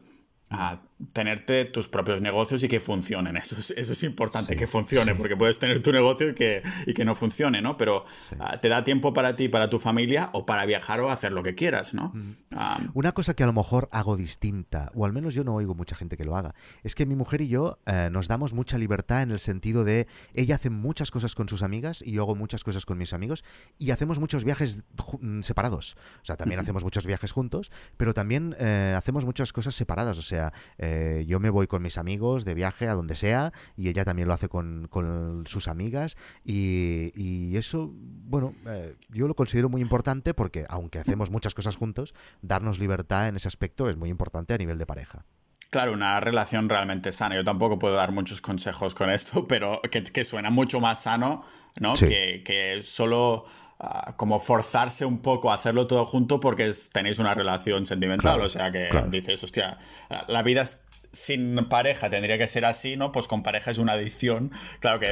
a 0.50 0.82
tenerte 1.14 1.66
tus 1.66 1.88
propios 1.88 2.22
negocios 2.22 2.64
y 2.64 2.68
que 2.68 2.80
funcionen. 2.80 3.38
Eso 3.44 3.56
es, 3.58 3.72
eso 3.72 3.94
es 3.94 4.04
importante, 4.04 4.56
que 4.56 4.68
funcione, 4.68 5.16
porque 5.16 5.36
puedes 5.36 5.60
tener 5.60 5.82
tu 5.82 5.92
negocio 5.92 6.30
y 6.30 6.34
que, 6.34 6.64
y 6.86 6.94
que 6.94 7.04
no 7.04 7.16
funcione, 7.16 7.62
¿no? 7.62 7.78
Pero 7.78 8.06
ah, 8.40 8.58
te 8.60 8.70
da 8.70 8.84
tiempo 8.84 9.14
para 9.14 9.36
ti, 9.36 9.50
para 9.50 9.70
tu 9.70 9.80
familia, 9.80 10.30
o 10.34 10.46
para 10.46 10.66
viajar 10.66 11.02
o 11.02 11.10
hacer 11.10 11.34
lo 11.34 11.44
que 11.44 11.56
quieras, 11.56 11.94
¿no? 11.94 12.14
Ah, 12.56 12.80
Una 12.94 13.12
cosa 13.12 13.34
que 13.34 13.44
a 13.44 13.46
lo 13.46 13.54
mejor 13.54 13.90
hago 13.92 14.16
distinta, 14.16 14.92
o 14.96 15.06
al 15.06 15.14
menos 15.14 15.34
yo 15.34 15.44
no 15.44 15.56
oigo 15.56 15.76
mucha 15.76 15.96
gente 15.96 16.18
que 16.18 16.24
lo 16.24 16.36
haga, 16.36 16.56
es 16.84 16.96
que 16.96 17.06
mi 17.06 17.16
mujer 17.16 17.42
y 17.42 17.48
yo 17.50 17.80
eh, 17.86 18.10
nos 18.12 18.28
damos 18.28 18.54
mucha 18.54 18.78
libertad 18.78 19.24
en 19.24 19.32
el 19.32 19.40
sentido 19.40 19.84
de 19.84 20.08
ella 20.34 20.56
hace 20.56 20.70
muchas 20.70 21.12
cosas 21.12 21.36
con 21.36 21.50
sus 21.50 21.64
amigas 21.64 22.02
y 22.02 22.12
yo 22.12 22.24
hago 22.24 22.36
muchas 22.36 22.64
cosas 22.64 22.86
con 22.86 22.98
mis 22.98 23.14
amigos 23.14 23.44
y 23.78 23.92
hacemos 23.92 24.20
muchos 24.20 24.44
viajes 24.44 24.84
mm, 25.20 25.42
separados. 25.42 25.96
O 26.22 26.26
sea, 26.26 26.38
también 26.38 26.60
hacemos 26.60 26.84
muchos 26.84 27.06
viajes 27.06 27.32
juntos, 27.32 27.72
pero 27.98 28.14
también 28.14 28.56
eh, 28.60 28.94
hacemos 28.98 29.26
muchas 29.26 29.54
cosas 29.54 29.76
separadas. 29.76 30.18
O 30.18 30.22
sea, 30.22 30.54
eh, 30.86 31.26
yo 31.26 31.40
me 31.40 31.50
voy 31.50 31.68
con 31.68 31.82
mis 31.82 31.98
amigos 31.98 32.44
de 32.44 32.54
viaje 32.54 32.90
a 32.90 32.94
donde 32.94 33.16
sea 33.16 33.54
y 33.78 33.88
ella 33.88 34.04
también 34.04 34.28
lo 34.28 34.34
hace 34.34 34.50
con, 34.50 34.90
sus 35.46 35.70
amigas 35.70 36.18
y, 36.44 37.56
eso, 37.56 37.92
bueno, 37.94 38.54
eh, 38.68 38.94
yo 39.14 39.28
lo 39.28 39.36
considero 39.36 39.70
muy 39.70 39.80
importante 39.80 40.34
porque 40.34 40.66
aunque 40.68 41.00
hacemos 41.00 41.32
muchas 41.32 41.54
cosas 41.54 41.78
juntos, 41.78 42.14
darnos 42.42 42.80
libertad 42.80 43.30
en 43.30 43.38
ese 43.38 43.48
aspecto 43.48 43.90
es 43.90 43.96
muy 43.96 44.10
importante 44.10 44.54
a 44.54 44.58
nivel 44.58 44.78
de 44.78 44.86
pareja. 44.86 45.26
Claro, 45.74 45.94
una 45.94 46.20
relación 46.20 46.70
realmente 46.70 47.12
sana. 47.12 47.34
Yo 47.34 47.44
tampoco 47.44 47.80
puedo 47.80 47.96
dar 47.96 48.12
muchos 48.12 48.42
consejos 48.42 48.94
con 48.94 49.10
esto, 49.10 49.48
pero 49.50 49.82
que, 49.82 50.24
suena 50.24 50.52
mucho 50.52 50.80
más 50.80 51.02
sano, 51.02 51.44
¿no? 51.80 51.96
Que, 51.96 52.44
que, 52.46 52.84
solo 52.84 53.46
ah, 53.80 54.14
como 54.16 54.40
forzarse 54.40 55.04
un 55.04 55.24
poco 55.24 55.50
a 55.50 55.56
hacerlo 55.56 55.88
todo 55.88 56.06
junto 56.06 56.40
porque 56.40 56.72
tenéis 56.92 57.18
una 57.18 57.34
relación 57.34 57.88
sentimental. 57.88 58.40
o 58.42 58.50
sea 58.50 58.72
que 58.72 58.88
dices, 59.10 59.44
hostia, 59.44 59.80
la 60.28 60.44
vida 60.44 60.64
sin 61.12 61.56
pareja 61.70 62.08
tendría 62.08 62.38
que 62.38 62.48
ser 62.48 62.66
así, 62.66 62.96
¿no? 62.96 63.12
Pues 63.12 63.28
con 63.28 63.42
pareja 63.42 63.72
es 63.72 63.80
una 63.80 63.94
adicción. 63.94 64.52
Claro 64.80 65.00
que 65.00 65.10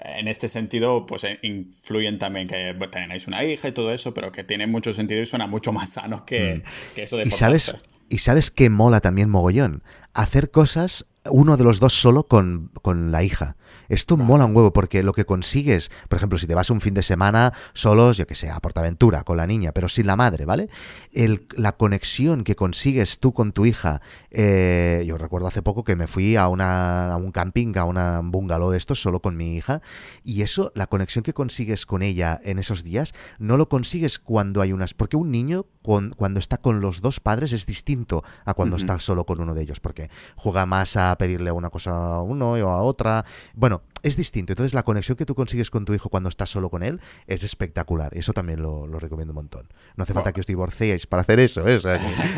en 0.00 0.28
este 0.28 0.50
sentido, 0.50 1.06
pues 1.06 1.24
eh, 1.24 1.38
influyen 1.40 2.18
también 2.18 2.46
que 2.46 2.76
tenéis 2.90 3.26
una 3.26 3.42
hija 3.42 3.68
y 3.68 3.72
todo 3.72 3.90
eso, 3.90 4.12
pero 4.12 4.32
que 4.32 4.44
tiene 4.44 4.66
mucho 4.66 4.92
sentido 4.92 5.22
y 5.22 5.24
suena 5.24 5.46
mucho 5.46 5.72
más 5.72 5.94
sano 5.94 6.26
que, 6.26 6.62
mm. 6.96 7.00
eso 7.00 7.16
de 7.16 7.22
¿Y 7.22 7.30
sabes, 7.30 7.74
y 8.08 8.18
sabes 8.18 8.50
que 8.50 8.70
mola 8.70 9.00
también 9.00 9.30
mogollón. 9.30 9.82
Hacer 10.14 10.50
cosas 10.50 11.06
uno 11.30 11.56
de 11.56 11.64
los 11.64 11.80
dos 11.80 11.94
solo 11.94 12.26
con, 12.26 12.70
con 12.82 13.10
la 13.10 13.22
hija. 13.22 13.56
Esto 13.88 14.16
mola 14.16 14.44
un 14.44 14.54
huevo 14.54 14.72
porque 14.72 15.02
lo 15.02 15.12
que 15.12 15.24
consigues, 15.24 15.90
por 16.08 16.16
ejemplo, 16.16 16.38
si 16.38 16.46
te 16.46 16.54
vas 16.54 16.70
un 16.70 16.80
fin 16.80 16.94
de 16.94 17.02
semana 17.02 17.52
solos, 17.72 18.16
yo 18.16 18.26
que 18.26 18.34
sé, 18.34 18.50
a 18.50 18.60
Portaventura 18.60 19.24
con 19.24 19.36
la 19.36 19.46
niña, 19.46 19.72
pero 19.72 19.88
sin 19.88 20.06
la 20.06 20.16
madre, 20.16 20.44
¿vale? 20.44 20.68
El, 21.12 21.46
la 21.56 21.72
conexión 21.72 22.44
que 22.44 22.56
consigues 22.56 23.18
tú 23.18 23.32
con 23.32 23.52
tu 23.52 23.66
hija, 23.66 24.00
eh, 24.30 25.04
yo 25.06 25.18
recuerdo 25.18 25.48
hace 25.48 25.62
poco 25.62 25.84
que 25.84 25.96
me 25.96 26.06
fui 26.06 26.36
a, 26.36 26.48
una, 26.48 27.12
a 27.12 27.16
un 27.16 27.32
camping, 27.32 27.76
a 27.76 27.84
un 27.84 28.30
bungalow 28.30 28.70
de 28.70 28.78
estos 28.78 29.00
solo 29.00 29.20
con 29.20 29.36
mi 29.36 29.56
hija, 29.56 29.82
y 30.22 30.42
eso, 30.42 30.72
la 30.74 30.86
conexión 30.86 31.22
que 31.22 31.34
consigues 31.34 31.84
con 31.84 32.02
ella 32.02 32.40
en 32.44 32.58
esos 32.58 32.84
días, 32.84 33.12
no 33.38 33.56
lo 33.56 33.68
consigues 33.68 34.18
cuando 34.18 34.60
hay 34.60 34.72
unas... 34.72 34.94
Porque 34.94 35.16
un 35.16 35.30
niño 35.30 35.66
cuando 35.82 36.38
está 36.38 36.56
con 36.58 36.80
los 36.80 37.02
dos 37.02 37.20
padres 37.20 37.52
es 37.52 37.66
distinto 37.66 38.24
a 38.44 38.54
cuando 38.54 38.76
está 38.76 38.98
solo 39.00 39.26
con 39.26 39.40
uno 39.40 39.54
de 39.54 39.62
ellos, 39.62 39.80
porque 39.80 40.03
juega 40.36 40.66
más 40.66 40.96
a 40.96 41.16
pedirle 41.16 41.52
una 41.52 41.70
cosa 41.70 42.16
a 42.16 42.20
uno 42.22 42.52
o 42.52 42.68
a 42.68 42.82
otra. 42.82 43.24
Bueno, 43.54 43.82
es 44.04 44.16
distinto. 44.16 44.52
Entonces 44.52 44.74
la 44.74 44.82
conexión 44.82 45.16
que 45.16 45.26
tú 45.26 45.34
consigues 45.34 45.70
con 45.70 45.84
tu 45.84 45.94
hijo 45.94 46.10
cuando 46.10 46.28
estás 46.28 46.50
solo 46.50 46.70
con 46.70 46.82
él 46.82 47.00
es 47.26 47.42
espectacular. 47.42 48.16
Eso 48.16 48.32
también 48.32 48.62
lo, 48.62 48.86
recomiendo 48.98 49.32
un 49.32 49.36
montón. 49.36 49.68
No 49.96 50.04
hace 50.04 50.12
falta 50.12 50.32
que 50.32 50.40
os 50.40 50.46
divorciéis 50.46 51.06
para 51.06 51.22
hacer 51.22 51.40
eso. 51.40 51.66
¿eh? 51.66 51.80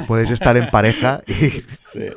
puedes 0.06 0.30
estar 0.30 0.56
en 0.56 0.70
pareja 0.70 1.22
y... 1.26 1.64
Sí. 1.76 2.08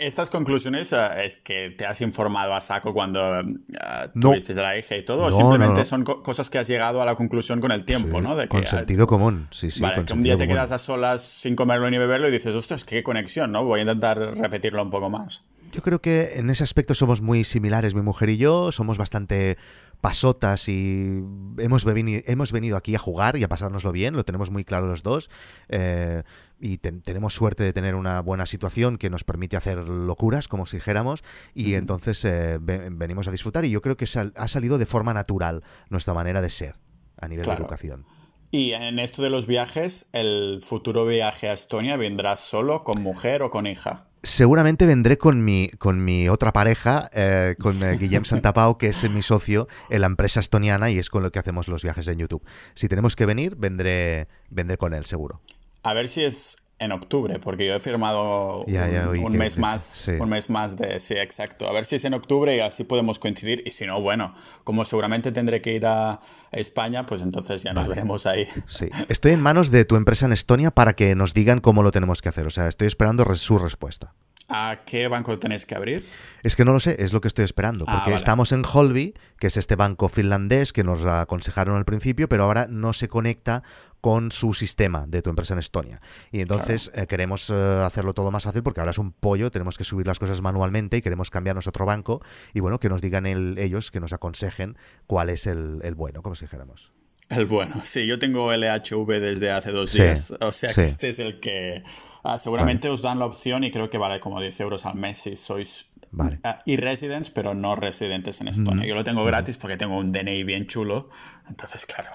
Estas 0.00 0.30
conclusiones 0.30 0.92
eh, 0.92 1.24
es 1.24 1.36
que 1.36 1.70
te 1.70 1.86
has 1.86 2.00
informado 2.00 2.54
a 2.54 2.60
saco 2.60 2.92
cuando 2.92 3.40
uh, 3.40 4.20
tuviste 4.20 4.54
la 4.54 4.76
hija 4.78 4.96
y 4.96 5.04
todo, 5.04 5.24
o 5.24 5.32
simplemente 5.32 5.84
son 5.84 6.04
cosas 6.04 6.50
que 6.50 6.58
has 6.58 6.68
llegado 6.68 7.02
a 7.02 7.04
la 7.04 7.14
conclusión 7.14 7.60
con 7.60 7.72
el 7.72 7.84
tiempo, 7.84 8.20
¿no? 8.20 8.36
De 8.36 8.44
que, 8.44 8.48
con 8.48 8.66
sentido 8.66 9.06
común, 9.06 9.48
sí, 9.50 9.70
sí. 9.70 9.80
Vale, 9.80 10.04
que 10.04 10.12
un 10.12 10.22
día 10.22 10.36
te 10.36 10.46
quedas 10.46 10.72
a 10.72 10.78
solas 10.78 11.22
sin 11.22 11.56
comerlo 11.56 11.90
ni 11.90 11.98
beberlo 11.98 12.28
y 12.28 12.32
dices, 12.32 12.54
ostras, 12.54 12.84
qué 12.84 13.02
conexión, 13.02 13.52
¿no? 13.52 13.64
Voy 13.64 13.80
a 13.80 13.82
intentar 13.82 14.18
repetirlo 14.18 14.82
un 14.82 14.90
poco 14.90 15.10
más. 15.10 15.42
Yo 15.74 15.82
creo 15.82 16.00
que 16.00 16.34
en 16.36 16.50
ese 16.50 16.62
aspecto 16.62 16.94
somos 16.94 17.20
muy 17.20 17.42
similares, 17.42 17.96
mi 17.96 18.00
mujer 18.00 18.30
y 18.30 18.36
yo. 18.36 18.70
Somos 18.70 18.96
bastante 18.96 19.58
pasotas 20.00 20.68
y 20.68 21.20
hemos, 21.58 21.84
venido, 21.84 22.22
hemos 22.26 22.52
venido 22.52 22.76
aquí 22.76 22.94
a 22.94 23.00
jugar 23.00 23.36
y 23.36 23.42
a 23.42 23.48
pasárnoslo 23.48 23.90
bien, 23.90 24.14
lo 24.14 24.24
tenemos 24.24 24.52
muy 24.52 24.64
claro 24.64 24.86
los 24.86 25.02
dos. 25.02 25.30
Eh, 25.68 26.22
y 26.60 26.78
tenemos 26.78 27.34
suerte 27.34 27.64
de 27.64 27.72
tener 27.72 27.96
una 27.96 28.20
buena 28.20 28.46
situación 28.46 28.98
que 28.98 29.10
nos 29.10 29.24
permite 29.24 29.56
hacer 29.56 29.78
locuras, 29.88 30.46
como 30.46 30.64
si 30.64 30.76
dijéramos, 30.76 31.24
y 31.54 31.74
entonces 31.74 32.24
eh, 32.24 32.58
venimos 32.60 33.26
a 33.26 33.32
disfrutar. 33.32 33.64
Y 33.64 33.70
yo 33.70 33.82
creo 33.82 33.96
que 33.96 34.06
ha 34.36 34.48
salido 34.48 34.78
de 34.78 34.86
forma 34.86 35.12
natural 35.12 35.64
nuestra 35.90 36.14
manera 36.14 36.40
de 36.40 36.50
ser 36.50 36.76
a 37.20 37.26
nivel 37.26 37.46
de 37.46 37.52
educación. 37.52 38.06
Y 38.52 38.74
en 38.74 39.00
esto 39.00 39.22
de 39.22 39.30
los 39.30 39.48
viajes, 39.48 40.08
¿el 40.12 40.60
futuro 40.62 41.04
viaje 41.04 41.48
a 41.48 41.52
Estonia 41.52 41.96
vendrá 41.96 42.36
solo, 42.36 42.84
con 42.84 43.02
mujer 43.02 43.42
o 43.42 43.50
con 43.50 43.66
hija? 43.66 44.06
Seguramente 44.24 44.86
vendré 44.86 45.18
con 45.18 45.44
mi, 45.44 45.68
con 45.68 46.02
mi 46.02 46.30
otra 46.30 46.50
pareja, 46.50 47.10
eh, 47.12 47.56
con 47.60 47.80
eh, 47.82 47.98
Guillem 47.98 48.24
Santapau, 48.24 48.78
que 48.78 48.86
es 48.86 49.10
mi 49.10 49.20
socio 49.20 49.68
en 49.90 50.00
la 50.00 50.06
empresa 50.06 50.40
estoniana 50.40 50.90
y 50.90 50.98
es 50.98 51.10
con 51.10 51.22
lo 51.22 51.30
que 51.30 51.38
hacemos 51.38 51.68
los 51.68 51.82
viajes 51.82 52.08
en 52.08 52.18
YouTube. 52.20 52.42
Si 52.72 52.88
tenemos 52.88 53.16
que 53.16 53.26
venir, 53.26 53.54
vendré, 53.56 54.28
vendré 54.48 54.78
con 54.78 54.94
él, 54.94 55.04
seguro. 55.04 55.42
A 55.82 55.92
ver 55.92 56.08
si 56.08 56.24
es 56.24 56.63
en 56.84 56.92
octubre, 56.92 57.38
porque 57.38 57.66
yo 57.66 57.74
he 57.74 57.80
firmado 57.80 58.64
un, 58.64 59.36
mes 59.36 59.58
más, 59.58 60.10
un 60.18 60.28
mes 60.28 60.50
más 60.50 60.76
de 60.76 61.00
sí, 61.00 61.14
exacto. 61.14 61.68
A 61.68 61.72
ver 61.72 61.86
si 61.86 61.96
es 61.96 62.04
en 62.04 62.14
octubre 62.14 62.54
y 62.54 62.60
así 62.60 62.84
podemos 62.84 63.18
coincidir. 63.18 63.62
Y 63.66 63.70
si 63.70 63.86
no, 63.86 64.00
bueno, 64.00 64.34
como 64.62 64.84
seguramente 64.84 65.32
tendré 65.32 65.60
que 65.60 65.72
ir 65.74 65.86
a 65.86 66.20
España, 66.52 67.06
pues 67.06 67.22
entonces 67.22 67.62
ya 67.62 67.72
nos 67.72 67.88
veremos 67.88 68.26
ahí. 68.26 68.46
Sí, 68.66 68.88
estoy 69.08 69.32
en 69.32 69.40
manos 69.40 69.70
de 69.70 69.84
tu 69.84 69.96
empresa 69.96 70.26
en 70.26 70.32
Estonia 70.32 70.70
para 70.70 70.94
que 70.94 71.14
nos 71.14 71.34
digan 71.34 71.60
cómo 71.60 71.82
lo 71.82 71.90
tenemos 71.90 72.22
que 72.22 72.28
hacer. 72.28 72.46
O 72.46 72.50
sea, 72.50 72.68
estoy 72.68 72.86
esperando 72.86 73.24
su 73.36 73.58
respuesta. 73.58 74.14
¿A 74.48 74.80
qué 74.84 75.08
banco 75.08 75.38
tenéis 75.38 75.64
que 75.64 75.74
abrir? 75.74 76.06
Es 76.42 76.56
que 76.56 76.64
no 76.64 76.72
lo 76.72 76.80
sé, 76.80 76.96
es 76.98 77.12
lo 77.12 77.20
que 77.20 77.28
estoy 77.28 77.44
esperando. 77.44 77.84
Ah, 77.88 78.02
porque 78.04 78.14
estamos 78.14 78.52
en 78.52 78.62
Holby, 78.64 79.14
que 79.38 79.46
es 79.46 79.56
este 79.56 79.76
banco 79.76 80.08
finlandés 80.08 80.72
que 80.72 80.84
nos 80.84 81.06
aconsejaron 81.06 81.76
al 81.76 81.84
principio, 81.84 82.28
pero 82.28 82.44
ahora 82.44 82.66
no 82.68 82.92
se 82.92 83.08
conecta 83.08 83.62
con 84.04 84.30
su 84.30 84.52
sistema 84.52 85.06
de 85.08 85.22
tu 85.22 85.30
empresa 85.30 85.54
en 85.54 85.60
Estonia. 85.60 86.02
Y 86.30 86.40
entonces 86.40 86.92
eh, 86.94 87.06
queremos 87.06 87.48
eh, 87.48 87.54
hacerlo 87.86 88.12
todo 88.12 88.30
más 88.30 88.44
fácil 88.44 88.62
porque 88.62 88.80
ahora 88.80 88.90
es 88.90 88.98
un 88.98 89.12
pollo, 89.12 89.50
tenemos 89.50 89.78
que 89.78 89.84
subir 89.84 90.06
las 90.06 90.18
cosas 90.18 90.42
manualmente 90.42 90.98
y 90.98 91.02
queremos 91.02 91.30
cambiarnos 91.30 91.66
a 91.66 91.70
otro 91.70 91.86
banco 91.86 92.20
y 92.52 92.60
bueno, 92.60 92.78
que 92.78 92.90
nos 92.90 93.00
digan 93.00 93.24
ellos, 93.24 93.90
que 93.90 94.00
nos 94.00 94.12
aconsejen 94.12 94.76
cuál 95.06 95.30
es 95.30 95.46
el, 95.46 95.80
bueno, 95.96 96.20
como 96.20 96.34
si 96.34 96.44
dijéramos. 96.44 96.92
El 97.28 97.46
bueno, 97.46 97.82
sí, 97.84 98.06
yo 98.06 98.18
tengo 98.18 98.52
LHV 98.52 99.20
desde 99.20 99.50
hace 99.50 99.72
dos 99.72 99.92
días, 99.92 100.34
o 100.40 100.52
sea 100.52 100.72
que 100.72 100.84
este 100.84 101.08
es 101.08 101.18
el 101.18 101.40
que 101.40 101.82
ah, 102.22 102.38
seguramente 102.38 102.88
os 102.88 103.02
dan 103.02 103.18
la 103.18 103.26
opción 103.26 103.64
y 103.64 103.70
creo 103.70 103.90
que 103.90 103.98
vale 103.98 104.20
como 104.20 104.40
10 104.40 104.60
euros 104.60 104.86
al 104.86 104.96
mes 104.96 105.18
si 105.18 105.36
sois 105.36 105.90
Vale. 106.16 106.38
Ah, 106.44 106.60
y 106.64 106.76
residents, 106.76 107.30
pero 107.30 107.54
no 107.54 107.74
residentes 107.74 108.40
en 108.40 108.46
Estonia. 108.46 108.86
Yo 108.86 108.94
lo 108.94 109.02
tengo 109.02 109.24
gratis 109.24 109.58
porque 109.58 109.76
tengo 109.76 109.98
un 109.98 110.12
DNI 110.12 110.44
bien 110.44 110.66
chulo. 110.66 111.08
Entonces, 111.48 111.86
claro. 111.86 112.10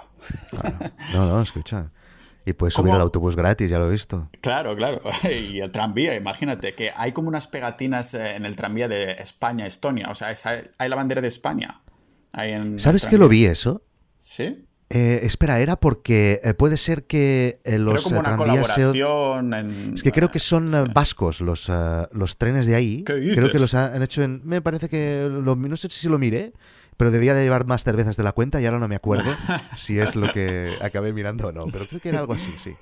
No, 1.14 1.26
no, 1.26 1.42
escucha. 1.42 1.92
Y 2.46 2.54
puedes 2.54 2.74
subir 2.74 2.94
al 2.94 3.02
autobús 3.02 3.36
gratis, 3.36 3.70
ya 3.70 3.78
lo 3.78 3.90
he 3.90 3.92
visto. 3.92 4.30
Claro, 4.40 4.76
claro. 4.78 5.02
Y 5.30 5.60
el 5.60 5.72
tranvía, 5.72 6.16
imagínate, 6.16 6.76
que 6.76 6.94
hay 6.96 7.12
como 7.12 7.28
unas 7.28 7.48
pegatinas 7.48 8.14
eh, 8.14 8.36
en 8.36 8.46
el 8.46 8.56
tranvía 8.56 8.88
de 8.88 9.12
España-Estonia. 9.12 10.08
O 10.10 10.16
sea, 10.16 10.34
hay 10.78 10.90
la 10.90 10.96
bandera 10.96 11.22
de 11.22 11.28
España. 11.28 11.82
¿Sabes 12.78 13.06
que 13.06 13.18
lo 13.18 13.28
vi 13.28 13.46
eso? 13.46 13.84
Sí. 14.20 14.66
Eh, 14.92 15.20
espera, 15.24 15.60
era 15.60 15.80
porque 15.80 16.42
eh, 16.44 16.56
puede 16.56 16.76
ser 16.76 17.04
que 17.04 17.60
eh, 17.64 17.78
los 17.78 18.04
como 18.04 18.22
una 18.22 18.36
colaboración 18.36 19.54
Es 19.94 20.02
que 20.02 20.12
creo 20.12 20.32
que 20.32 20.40
son 20.40 20.92
vascos 20.94 21.42
los, 21.42 21.72
los 22.12 22.38
trenes 22.38 22.66
de 22.66 22.76
ahí. 22.76 23.04
Creo 23.04 23.52
que 23.52 23.60
los 23.60 23.76
han 23.76 24.02
hecho 24.02 24.24
en... 24.24 24.42
Me 24.44 24.62
parece 24.62 24.90
que... 24.90 25.30
no 25.30 25.78
sé 25.78 25.90
si 25.90 26.10
lo 26.10 26.18
miré, 26.18 26.54
pero 26.98 27.12
debía 27.12 27.36
de 27.36 27.44
llevar 27.44 27.66
más 27.66 27.84
cervezas 27.84 28.18
de 28.18 28.24
la 28.24 28.32
cuenta 28.32 28.60
y 28.62 28.66
ahora 28.66 28.80
no 28.80 28.88
me 28.88 28.96
acuerdo 28.96 29.30
si 29.78 30.00
es 30.00 30.16
lo 30.16 30.34
que 30.34 30.74
acabé 30.82 31.14
mirando 31.14 31.50
o 31.50 31.52
no. 31.52 31.68
Pero 31.68 31.86
creo 31.86 32.02
que 32.02 32.10
era 32.10 32.20
algo 32.20 32.34
así, 32.34 32.52
sí. 32.58 32.74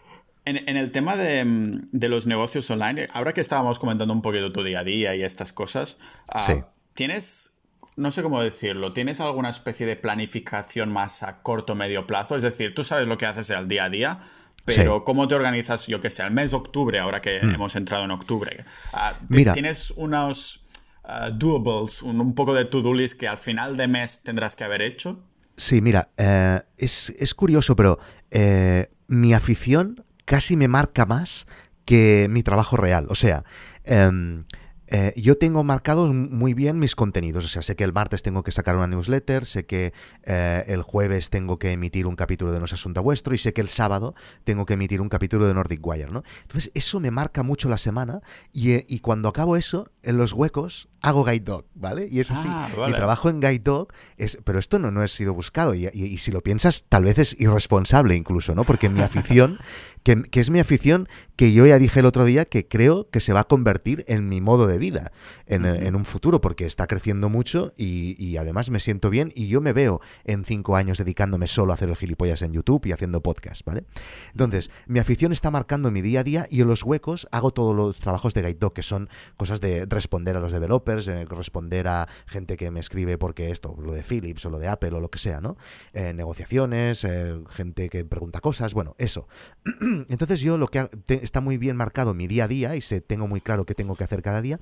En, 0.46 0.78
el 0.78 0.92
tema 0.92 1.18
de, 1.18 1.44
de, 1.92 2.08
los 2.08 2.26
negocios 2.26 2.72
online, 2.72 3.10
ahora 3.12 3.34
que 3.34 3.42
estábamos 3.42 3.80
comentando 3.80 4.14
un 4.14 4.22
poquito 4.22 4.54
tu 4.54 4.64
día 4.64 4.80
a 4.80 4.84
día 4.86 5.14
y 5.14 5.24
estas 5.24 5.52
cosas, 5.52 5.98
ah, 6.30 6.68
¿tienes 6.94 7.57
no 7.98 8.12
sé 8.12 8.22
cómo 8.22 8.42
decirlo, 8.42 8.94
¿tienes 8.94 9.20
alguna 9.20 9.50
especie 9.50 9.86
de 9.86 9.96
planificación 9.96 10.92
más 10.92 11.24
a 11.24 11.42
corto 11.42 11.74
o 11.74 11.76
medio 11.76 12.08
plazo? 12.08 12.36
Es 12.36 12.44
decir, 12.44 12.74
tú 12.74 12.84
sabes 12.84 13.08
lo 13.08 13.18
que 13.18 13.26
haces 13.26 13.50
al 13.50 13.68
día 13.68 13.86
a 13.86 13.90
día, 13.90 14.20
pero 14.66 15.04
¿cómo 15.04 15.28
te 15.28 15.36
organizas, 15.36 15.88
yo 15.88 16.00
que 16.00 16.10
sé, 16.10 16.22
al 16.22 16.32
mes 16.32 16.52
de 16.52 16.58
octubre, 16.58 17.00
ahora 17.00 17.22
que 17.22 17.40
hmm. 17.42 17.56
hemos 17.56 17.76
entrado 17.76 18.06
en 18.06 18.12
octubre? 18.12 18.64
Ah, 18.94 19.18
¿Tienes 19.54 19.92
unos 19.92 20.66
uh, 21.06 21.32
doables, 21.32 22.04
un, 22.04 22.36
poco 22.36 22.54
de 22.54 22.66
to-do 22.66 22.94
list 22.94 23.20
que 23.20 23.28
al 23.28 23.38
final 23.38 23.78
de 23.78 23.88
mes 23.88 24.22
tendrás 24.24 24.56
que 24.56 24.64
haber 24.64 24.84
hecho? 24.84 25.24
Sí, 25.56 25.82
mira, 25.82 26.10
eh, 26.18 26.62
es, 26.78 27.34
curioso, 27.34 27.76
pero 27.76 27.98
eh, 28.30 28.90
mi 29.08 29.34
afición 29.34 30.04
casi 30.26 30.56
me 30.56 30.68
marca 30.68 31.08
más 31.08 31.48
que 31.84 32.28
mi 32.30 32.44
trabajo 32.44 32.78
real. 32.78 33.08
O 33.10 33.16
sea, 33.16 33.44
em, 33.86 34.44
eh, 34.88 35.14
yo 35.16 35.38
tengo 35.38 35.64
marcados 35.64 36.14
muy 36.14 36.54
bien 36.54 36.80
mis 36.80 36.96
contenidos. 36.96 37.46
O 37.46 37.48
sea, 37.48 37.62
sé 37.62 37.76
que 37.76 37.84
el 37.84 37.94
martes 37.94 38.24
tengo 38.24 38.44
que 38.44 38.52
sacar 38.52 38.76
una 38.76 38.88
newsletter, 38.88 39.46
sé 39.46 39.66
que 39.66 39.94
eh, 40.24 40.64
el 40.68 40.82
jueves 40.82 41.30
tengo 41.30 41.60
que 41.60 41.72
emitir 41.74 42.08
un 42.08 42.16
capítulo 42.16 42.52
de 42.52 42.60
No 42.60 42.66
es 42.66 42.74
Asunto 42.74 43.04
Vuestro 43.04 43.34
y 43.36 43.38
sé 43.38 43.54
que 43.54 43.62
el 43.62 43.70
sábado 43.70 44.16
tengo 44.44 44.66
que 44.66 44.74
emitir 44.76 45.02
un 45.02 45.10
capítulo 45.10 45.48
de 45.48 45.54
Nordic 45.54 45.86
Wire, 45.86 46.12
¿no? 46.12 46.24
Entonces, 46.44 46.72
eso 46.74 47.00
me 47.00 47.12
marca 47.12 47.44
mucho 47.44 47.70
la 47.70 47.78
semana 47.78 48.22
y, 48.52 48.72
eh, 48.72 48.86
y 48.88 49.00
cuando 49.00 49.30
acabo 49.30 49.58
eso, 49.58 49.92
en 50.04 50.18
los 50.18 50.34
huecos 50.34 50.88
hago 51.02 51.24
Guide 51.24 51.40
Dog, 51.42 51.66
¿vale? 51.76 52.08
Y 52.10 52.20
es 52.20 52.32
así. 52.32 52.48
Ah, 52.52 52.68
Mi 52.88 52.94
trabajo 52.98 53.30
en 53.30 53.40
Guide 53.40 53.60
Dog 53.60 53.90
es. 54.18 54.38
Pero 54.44 54.58
esto 54.60 54.80
no, 54.80 54.90
no 54.92 55.02
ha 55.02 55.08
sido 55.08 55.34
buscado. 55.34 55.74
Y, 55.76 55.86
y- 55.94 56.06
y 56.06 56.18
si 56.18 56.32
lo 56.32 56.42
piensas, 56.42 56.86
tal 56.90 57.04
vez 57.04 57.18
es 57.20 57.40
irresponsable 57.40 58.16
incluso, 58.16 58.56
¿no? 58.56 58.64
Porque 58.64 58.90
mi 58.90 59.02
afición, 59.02 59.58
que, 60.04 60.24
que 60.24 60.40
es 60.40 60.50
mi 60.50 60.60
afición, 60.60 61.08
que 61.36 61.54
yo 61.54 61.66
ya 61.66 61.78
dije 61.80 62.00
el 62.00 62.06
otro 62.06 62.26
día 62.26 62.46
que 62.46 62.68
creo 62.68 63.10
que 63.10 63.20
se 63.20 63.34
va 63.34 63.42
a 63.42 63.44
convertir 63.46 64.04
en 64.08 64.28
mi 64.28 64.42
modo 64.42 64.68
de 64.68 64.78
vida 64.78 65.12
en, 65.46 65.66
en 65.66 65.96
un 65.96 66.06
futuro, 66.06 66.42
porque 66.42 66.66
está 66.66 66.88
creciendo 66.88 67.30
mucho 67.30 67.74
y, 67.78 68.16
y 68.24 68.38
además 68.38 68.70
me 68.70 68.80
siento 68.80 69.10
bien 69.10 69.32
y 69.36 69.48
yo 69.48 69.62
me 69.62 69.74
veo 69.74 70.02
en 70.24 70.44
cinco 70.44 70.76
años 70.76 70.98
dedicándome 70.98 71.48
solo 71.48 71.72
a 71.72 71.76
hacer 71.76 71.90
el 71.90 71.96
gilipollas 71.96 72.42
en 72.42 72.54
YouTube 72.54 72.86
y 72.86 72.92
haciendo 72.92 73.22
podcast, 73.22 73.66
¿vale? 73.66 73.86
Entonces, 74.32 74.72
mi 74.88 75.00
afición 75.00 75.32
está 75.32 75.52
marcando 75.52 75.92
mi 75.92 76.02
día 76.02 76.22
a 76.22 76.24
día 76.24 76.48
y 76.50 76.62
en 76.62 76.68
los 76.68 76.84
huecos 76.84 77.28
hago 77.32 77.52
todos 77.52 77.76
los 77.76 78.00
trabajos 78.00 78.34
de 78.34 78.42
Guide 78.42 78.60
Dog, 78.60 78.74
que 78.74 78.84
son 78.84 79.10
cosas 79.36 79.62
de 79.62 79.86
responder 79.86 80.36
a 80.36 80.40
los 80.40 80.52
developers, 80.52 81.08
eh, 81.08 81.26
responder 81.26 81.88
a 81.88 82.08
gente 82.26 82.58
que 82.58 82.72
me 82.72 82.80
escribe 82.80 83.18
porque 83.18 83.52
esto, 83.52 83.76
lo 83.80 83.94
de 83.94 84.04
Philips 84.04 84.46
o 84.46 84.50
lo 84.50 84.60
de 84.60 84.68
Apple 84.68 84.94
o 84.94 85.00
lo 85.00 85.10
que 85.10 85.20
sea, 85.20 85.42
¿no? 85.42 85.58
Eh, 85.94 86.14
negociaciones, 86.14 87.04
eh, 87.04 87.40
gente 87.50 87.90
que 87.90 88.06
pregunta 88.06 88.40
cosas, 88.40 88.74
bueno, 88.74 88.96
eso. 88.98 89.28
Entonces 90.10 90.42
yo 90.42 90.58
lo 90.58 90.68
que 90.68 90.90
está 91.08 91.42
muy 91.42 91.58
bien 91.58 91.76
marcado 91.76 92.14
mi 92.14 92.28
día 92.28 92.46
a 92.46 92.48
día 92.48 92.76
y 92.76 92.82
sé, 92.82 93.02
tengo 93.02 93.28
muy 93.28 93.42
claro 93.42 93.66
qué 93.66 93.74
tengo 93.74 93.96
que 93.96 94.04
hacer 94.04 94.22
cada 94.22 94.42
día. 94.42 94.60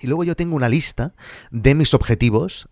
Y 0.00 0.06
luego 0.06 0.24
yo 0.24 0.36
tengo 0.36 0.56
una 0.56 0.68
lista 0.68 1.14
de 1.50 1.74
mis 1.74 1.94
objetivos, 1.94 2.68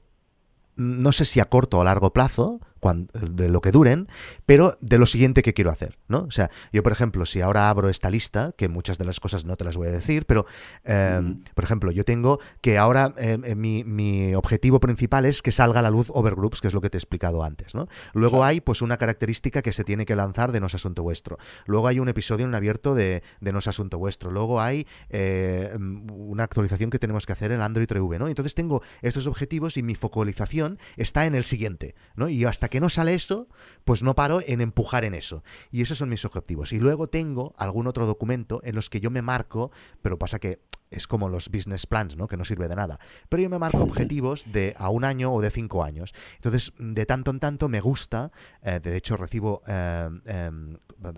mm, 0.76 1.00
no 1.00 1.12
sé 1.12 1.24
si 1.24 1.40
a 1.40 1.46
corto 1.46 1.78
o 1.78 1.80
a 1.80 1.84
largo 1.84 2.12
plazo, 2.12 2.60
de 2.94 3.48
lo 3.48 3.60
que 3.60 3.72
duren, 3.72 4.08
pero 4.46 4.76
de 4.80 4.98
lo 4.98 5.06
siguiente 5.06 5.42
que 5.42 5.54
quiero 5.54 5.70
hacer, 5.70 5.98
¿no? 6.08 6.24
O 6.24 6.30
sea, 6.30 6.50
yo 6.72 6.82
por 6.82 6.92
ejemplo, 6.92 7.26
si 7.26 7.40
ahora 7.40 7.68
abro 7.68 7.88
esta 7.88 8.10
lista, 8.10 8.52
que 8.56 8.68
muchas 8.68 8.98
de 8.98 9.04
las 9.04 9.20
cosas 9.20 9.44
no 9.44 9.56
te 9.56 9.64
las 9.64 9.76
voy 9.76 9.88
a 9.88 9.92
decir, 9.92 10.26
pero 10.26 10.46
eh, 10.84 11.20
por 11.54 11.64
ejemplo, 11.64 11.90
yo 11.90 12.04
tengo 12.04 12.38
que 12.60 12.78
ahora 12.78 13.14
eh, 13.16 13.38
eh, 13.42 13.54
mi, 13.54 13.84
mi 13.84 14.34
objetivo 14.34 14.80
principal 14.80 15.26
es 15.26 15.42
que 15.42 15.52
salga 15.52 15.80
a 15.80 15.82
la 15.82 15.90
luz 15.90 16.10
Overgroups, 16.12 16.60
que 16.60 16.68
es 16.68 16.74
lo 16.74 16.80
que 16.80 16.90
te 16.90 16.96
he 16.96 17.00
explicado 17.00 17.42
antes, 17.42 17.74
¿no? 17.74 17.88
Luego 18.12 18.44
hay 18.44 18.60
pues 18.60 18.82
una 18.82 18.96
característica 18.96 19.62
que 19.62 19.72
se 19.72 19.84
tiene 19.84 20.06
que 20.06 20.16
lanzar 20.16 20.52
de 20.52 20.60
No 20.60 20.66
es 20.66 20.74
Asunto 20.74 21.02
Vuestro. 21.02 21.38
Luego 21.66 21.88
hay 21.88 21.98
un 21.98 22.08
episodio 22.08 22.46
en 22.46 22.54
abierto 22.54 22.94
de, 22.94 23.22
de 23.40 23.52
No 23.52 23.58
es 23.58 23.68
Asunto 23.68 23.98
Vuestro. 23.98 24.30
Luego 24.30 24.60
hay 24.60 24.86
eh, 25.10 25.76
una 26.12 26.44
actualización 26.44 26.90
que 26.90 26.98
tenemos 26.98 27.26
que 27.26 27.32
hacer 27.32 27.52
en 27.52 27.60
Android 27.60 27.86
TV, 27.86 28.18
¿no? 28.18 28.28
Entonces 28.28 28.54
tengo 28.54 28.82
estos 29.02 29.26
objetivos 29.26 29.76
y 29.76 29.82
mi 29.82 29.94
focalización 29.94 30.78
está 30.96 31.26
en 31.26 31.34
el 31.34 31.44
siguiente, 31.44 31.94
¿no? 32.14 32.28
Y 32.28 32.44
hasta 32.44 32.68
que 32.68 32.75
no 32.80 32.88
sale 32.88 33.14
esto, 33.14 33.48
pues 33.84 34.02
no 34.02 34.14
paro 34.14 34.40
en 34.46 34.60
empujar 34.60 35.04
en 35.04 35.14
eso. 35.14 35.42
Y 35.70 35.82
esos 35.82 35.98
son 35.98 36.08
mis 36.08 36.24
objetivos. 36.24 36.72
Y 36.72 36.80
luego 36.80 37.08
tengo 37.08 37.54
algún 37.56 37.86
otro 37.86 38.06
documento 38.06 38.60
en 38.64 38.74
los 38.74 38.90
que 38.90 39.00
yo 39.00 39.10
me 39.10 39.22
marco, 39.22 39.70
pero 40.02 40.18
pasa 40.18 40.38
que 40.38 40.60
es 40.90 41.06
como 41.06 41.28
los 41.28 41.48
business 41.48 41.86
plans, 41.86 42.16
¿no? 42.16 42.28
Que 42.28 42.36
no 42.36 42.44
sirve 42.44 42.68
de 42.68 42.76
nada. 42.76 42.98
Pero 43.28 43.42
yo 43.42 43.50
me 43.50 43.58
marco 43.58 43.82
objetivos 43.82 44.52
de 44.52 44.74
a 44.78 44.88
un 44.88 45.04
año 45.04 45.32
o 45.32 45.40
de 45.40 45.50
cinco 45.50 45.84
años. 45.84 46.14
Entonces, 46.36 46.72
de 46.78 47.06
tanto 47.06 47.30
en 47.30 47.40
tanto 47.40 47.68
me 47.68 47.80
gusta, 47.80 48.30
eh, 48.62 48.80
de 48.80 48.96
hecho 48.96 49.16
recibo 49.16 49.62
eh, 49.66 50.08
eh, 50.26 50.50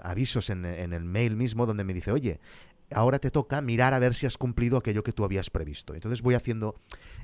avisos 0.02 0.50
en 0.50 0.64
el 0.64 1.04
mail 1.04 1.36
mismo 1.36 1.66
donde 1.66 1.84
me 1.84 1.94
dice, 1.94 2.12
oye, 2.12 2.40
ahora 2.92 3.18
te 3.18 3.30
toca 3.30 3.60
mirar 3.60 3.94
a 3.94 3.98
ver 3.98 4.14
si 4.14 4.26
has 4.26 4.38
cumplido 4.38 4.78
aquello 4.78 5.02
que 5.02 5.12
tú 5.12 5.24
habías 5.24 5.50
previsto. 5.50 5.94
Entonces 5.94 6.22
voy 6.22 6.34
haciendo 6.34 6.74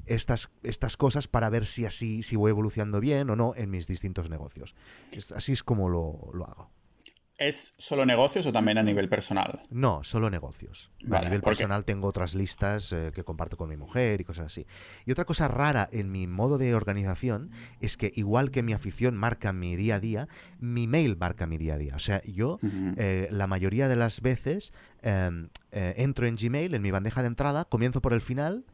estas, 0.07 0.51
estas 0.63 0.97
cosas 0.97 1.29
para 1.29 1.49
ver 1.51 1.65
si 1.65 1.87
así, 1.87 2.23
si 2.23 2.37
voy 2.37 2.51
evolucionando 2.51 3.01
bien 3.01 3.31
o 3.31 3.37
no 3.37 3.55
en 3.57 3.71
mis 3.71 3.87
distintos 3.87 4.31
negocios. 4.31 4.75
Así 5.35 5.53
es 5.53 5.63
como 5.63 5.89
lo, 5.89 6.31
lo 6.33 6.47
hago. 6.47 6.71
¿Es 7.37 7.75
solo 7.79 8.07
negocios 8.07 8.47
o 8.47 8.53
también 8.53 8.79
a 8.79 8.83
nivel 8.85 9.09
personal? 9.09 9.61
No, 9.69 10.05
solo 10.05 10.31
negocios. 10.31 10.93
Vale, 11.03 11.27
a 11.27 11.29
nivel 11.31 11.43
personal 11.43 11.85
tengo 11.85 12.07
otras 12.07 12.37
listas 12.37 12.93
eh, 12.93 13.11
que 13.13 13.25
comparto 13.25 13.57
con 13.57 13.69
mi 13.69 13.77
mujer 13.77 14.21
y 14.21 14.25
cosas 14.25 14.47
así. 14.47 14.67
Y 15.05 15.11
otra 15.11 15.25
cosa 15.25 15.49
rara 15.49 15.89
en 15.91 16.13
mi 16.13 16.29
modo 16.29 16.59
de 16.59 16.75
organización 16.77 17.51
es 17.81 17.97
que 17.97 18.13
igual 18.15 18.53
que 18.53 18.63
mi 18.63 18.73
afición 18.73 19.17
marca 19.17 19.53
mi 19.53 19.75
día 19.75 19.97
a 19.97 20.01
día, 20.01 20.29
mi 20.61 20.87
mail 20.87 21.17
marca 21.17 21.47
mi 21.47 21.59
día 21.59 21.75
a 21.75 21.79
día. 21.79 21.97
O 21.97 21.99
sea, 21.99 22.23
yo 22.23 22.59
eh, 22.97 23.27
la 23.33 23.49
mayoría 23.49 23.89
de 23.89 23.97
las 23.97 24.21
veces 24.21 24.73
eh, 25.05 25.49
eh, 25.73 25.95
entro 25.99 26.27
en 26.27 26.37
Gmail, 26.37 26.75
en 26.75 26.83
mi 26.83 26.91
bandeja 26.91 27.21
de 27.21 27.29
entrada, 27.29 27.67
comienzo 27.67 28.01
por 28.01 28.15
el 28.15 28.23
final 28.23 28.65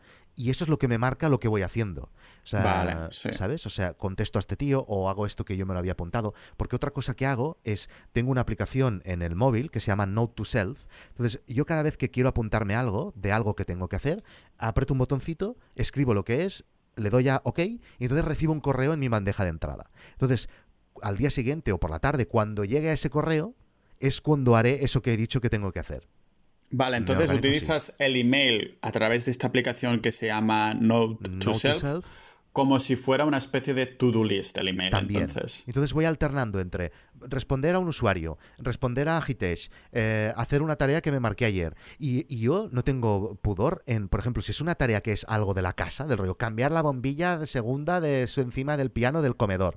y 0.41 0.49
eso 0.49 0.64
es 0.64 0.70
lo 0.70 0.78
que 0.78 0.88
me 0.88 0.97
marca 0.97 1.28
lo 1.28 1.38
que 1.38 1.49
voy 1.49 1.61
haciendo. 1.61 2.05
O 2.05 2.47
sea, 2.47 2.62
Vale, 2.62 2.97
sí. 3.11 3.28
¿sabes? 3.34 3.66
O 3.66 3.70
sea, 3.70 3.93
contesto 3.93 4.38
a 4.38 4.41
este 4.41 4.57
tío 4.57 4.86
o 4.88 5.11
hago 5.11 5.26
esto 5.26 5.45
que 5.45 5.55
yo 5.55 5.66
me 5.66 5.74
lo 5.74 5.80
había 5.80 5.93
apuntado. 5.93 6.32
Porque 6.57 6.76
otra 6.76 6.93
cosa 6.93 7.12
que 7.12 7.26
hago 7.26 7.59
es, 7.62 7.91
tengo 8.12 8.30
una 8.30 8.41
aplicación 8.41 9.03
en 9.05 9.20
el 9.20 9.36
móvil 9.36 9.70
que 9.70 9.80
se 9.80 9.88
llama 9.88 10.07
Note 10.07 10.32
to 10.36 10.47
Self. 10.47 10.86
Entonces, 11.11 11.43
yo 11.47 11.66
cada 11.66 11.82
vez 11.82 11.99
que 11.99 12.11
quiero 12.11 12.30
apuntarme 12.30 12.74
algo, 12.74 13.12
de 13.16 13.32
algo 13.32 13.55
que 13.55 13.66
tengo 13.66 13.91
que 13.91 13.97
hacer, 13.97 14.16
aprieto 14.57 14.95
un 14.95 14.99
botoncito, 15.01 15.59
escribo 15.74 16.14
lo 16.14 16.24
que 16.24 16.47
es, 16.47 16.64
le 16.97 17.11
doy 17.11 17.28
a 17.28 17.43
OK 17.45 17.59
y 17.59 17.80
entonces 17.99 18.24
recibo 18.24 18.55
un 18.55 18.61
correo 18.61 18.95
en 18.95 18.99
mi 18.99 19.09
bandeja 19.09 19.45
de 19.45 19.51
entrada. 19.51 19.91
Entonces, 20.12 20.49
al 21.03 21.18
día 21.18 21.30
siguiente 21.30 21.70
o 21.72 21.78
por 21.78 21.91
la 21.91 21.99
tarde, 21.99 22.26
cuando 22.26 22.64
llegue 22.64 22.88
a 22.88 22.95
ese 22.95 23.11
correo, 23.11 23.55
es 23.99 24.22
cuando 24.22 24.57
haré 24.57 24.84
eso 24.86 25.03
que 25.03 25.12
he 25.12 25.18
dicho 25.18 25.43
que 25.43 25.51
tengo 25.51 25.70
que 25.70 25.80
hacer. 25.80 26.09
Vale, 26.70 26.96
entonces 26.98 27.30
utilizas 27.30 27.96
el 27.98 28.16
email 28.16 28.78
a 28.80 28.92
través 28.92 29.24
de 29.24 29.32
esta 29.32 29.48
aplicación 29.48 30.00
que 30.00 30.12
se 30.12 30.26
llama 30.26 30.74
Note 30.74 31.24
to, 31.24 31.30
Note 31.30 31.44
to 31.44 31.54
self, 31.54 31.80
Self. 31.80 32.06
como 32.52 32.78
si 32.78 32.94
fuera 32.94 33.24
una 33.24 33.38
especie 33.38 33.74
de 33.74 33.86
to-do 33.86 34.22
list 34.22 34.56
el 34.58 34.68
email. 34.68 34.90
También. 34.90 35.26
Entonces, 35.66 35.92
voy 35.92 36.04
alternando 36.04 36.60
entre 36.60 36.92
responder 37.20 37.74
a 37.74 37.78
un 37.78 37.88
usuario, 37.88 38.38
responder 38.58 39.08
a 39.08 39.22
Hitesh, 39.26 39.70
eh, 39.92 40.32
hacer 40.36 40.62
una 40.62 40.76
tarea 40.76 41.00
que 41.00 41.10
me 41.12 41.20
marqué 41.20 41.44
ayer. 41.44 41.76
Y, 41.98 42.32
y 42.34 42.40
yo 42.40 42.68
no 42.70 42.82
tengo 42.84 43.34
pudor 43.42 43.82
en, 43.86 44.08
por 44.08 44.20
ejemplo, 44.20 44.40
si 44.42 44.52
es 44.52 44.60
una 44.60 44.74
tarea 44.76 45.00
que 45.00 45.12
es 45.12 45.26
algo 45.28 45.54
de 45.54 45.62
la 45.62 45.72
casa, 45.74 46.06
del 46.06 46.18
rollo, 46.18 46.36
cambiar 46.36 46.72
la 46.72 46.82
bombilla 46.82 47.36
de 47.36 47.46
segunda 47.46 48.00
de 48.00 48.26
su 48.26 48.40
encima 48.40 48.76
del 48.76 48.90
piano 48.90 49.22
del 49.22 49.36
comedor. 49.36 49.76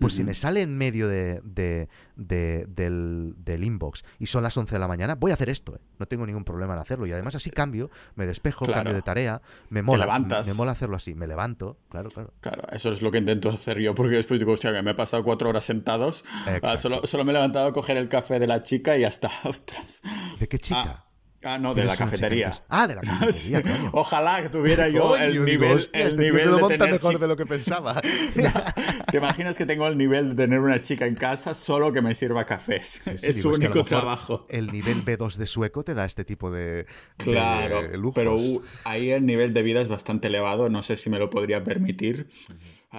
Pues 0.00 0.14
si 0.14 0.24
me 0.24 0.34
sale 0.34 0.60
en 0.60 0.76
medio 0.76 1.08
de, 1.08 1.40
de- 1.44 1.88
de- 2.16 2.66
del, 2.68 3.34
del 3.38 3.64
inbox 3.64 4.04
y 4.18 4.26
son 4.26 4.42
las 4.42 4.56
11 4.56 4.74
de 4.74 4.78
la 4.78 4.88
mañana, 4.88 5.14
voy 5.14 5.30
a 5.30 5.34
hacer 5.34 5.48
esto. 5.48 5.76
¿eh? 5.76 5.80
No 5.98 6.06
tengo 6.06 6.26
ningún 6.26 6.44
problema 6.44 6.74
en 6.74 6.80
hacerlo. 6.80 7.06
Y 7.06 7.12
además 7.12 7.34
así 7.36 7.50
cambio, 7.50 7.90
me 8.16 8.26
despejo, 8.26 8.64
Claro. 8.64 8.78
cambio 8.80 8.94
de 8.94 9.02
tarea, 9.02 9.40
me 9.70 9.82
mola. 9.82 10.04
levantas. 10.04 10.46
Me 10.48 10.54
mola 10.54 10.72
hacerlo 10.72 10.96
así. 10.96 11.14
Me 11.14 11.26
levanto, 11.26 11.78
claro, 11.88 12.10
claro. 12.10 12.32
Claro, 12.40 12.62
eso 12.72 12.92
es 12.92 13.02
lo 13.02 13.10
que 13.10 13.18
intento 13.18 13.48
hacer 13.50 13.78
yo, 13.78 13.94
porque 13.94 14.16
después 14.16 14.38
digo, 14.40 14.52
hostia, 14.52 14.72
que 14.72 14.82
me 14.82 14.90
he 14.90 14.94
pasado 14.94 15.22
cuatro 15.24 15.48
horas 15.48 15.64
sentados, 15.64 16.24
ah, 16.62 16.76
solo, 16.76 17.00
solo 17.06 17.24
me 17.24 17.30
he 17.32 17.34
levantado 17.34 17.68
a 17.68 17.72
coger 17.72 17.96
el 17.96 18.08
café 18.08 18.38
de 18.40 18.46
la 18.46 18.62
chica 18.62 18.96
y 18.98 19.02
ya 19.02 19.08
está, 19.08 19.30
ostras. 19.44 20.02
¿De 20.40 20.48
qué 20.48 20.58
chica? 20.58 20.82
Ah, 20.86 21.04
ah, 21.44 21.58
no, 21.58 21.74
de 21.74 21.84
la 21.84 21.96
cafetería. 21.96 22.52
Ah, 22.68 22.86
de 22.86 22.96
la 22.96 23.00
cafetería, 23.02 23.62
coño. 23.62 23.90
Ojalá 23.92 24.42
que 24.42 24.48
tuviera 24.48 24.88
yo 24.88 25.16
el 25.16 25.32
digo, 25.32 25.44
nivel, 25.44 25.76
hostia, 25.76 26.00
el 26.02 26.08
este 26.08 26.22
tío 26.22 26.32
nivel 26.32 26.42
se 26.42 26.48
lo 26.50 26.56
de 26.56 26.62
monta 26.62 26.78
tener 26.78 26.92
mejor 26.94 27.18
de 27.18 27.28
lo 27.28 27.36
que 27.36 27.46
pensaba. 27.46 28.00
¿Te 29.10 29.18
imaginas 29.18 29.58
que 29.58 29.66
tengo 29.66 29.86
el 29.86 29.96
nivel 29.98 30.30
de 30.30 30.44
tener 30.44 30.60
una 30.60 30.80
chica 30.82 31.06
en 31.06 31.14
casa 31.14 31.54
solo 31.54 31.92
que 31.92 32.02
me 32.02 32.14
sirva 32.14 32.44
cafés? 32.46 33.02
Sí, 33.04 33.10
sí, 33.18 33.18
es 33.26 33.42
su 33.42 33.52
digo, 33.52 33.56
único 33.56 33.84
trabajo. 33.84 34.46
El 34.48 34.68
nivel 34.68 35.04
B2 35.04 35.36
de 35.36 35.46
sueco 35.46 35.84
te 35.84 35.94
da 35.94 36.04
este 36.04 36.24
tipo 36.24 36.50
de, 36.50 36.74
de 36.76 36.86
Claro, 37.18 37.82
lujos. 37.96 38.14
pero 38.14 38.36
uh, 38.36 38.62
ahí 38.84 39.10
el 39.10 39.26
nivel 39.26 39.54
de 39.54 39.62
vida 39.62 39.80
es 39.80 39.88
bastante 39.88 40.28
elevado, 40.28 40.68
no 40.68 40.82
sé 40.82 40.96
si 40.96 41.10
me 41.10 41.18
lo 41.18 41.30
podría 41.30 41.62
permitir. 41.64 42.28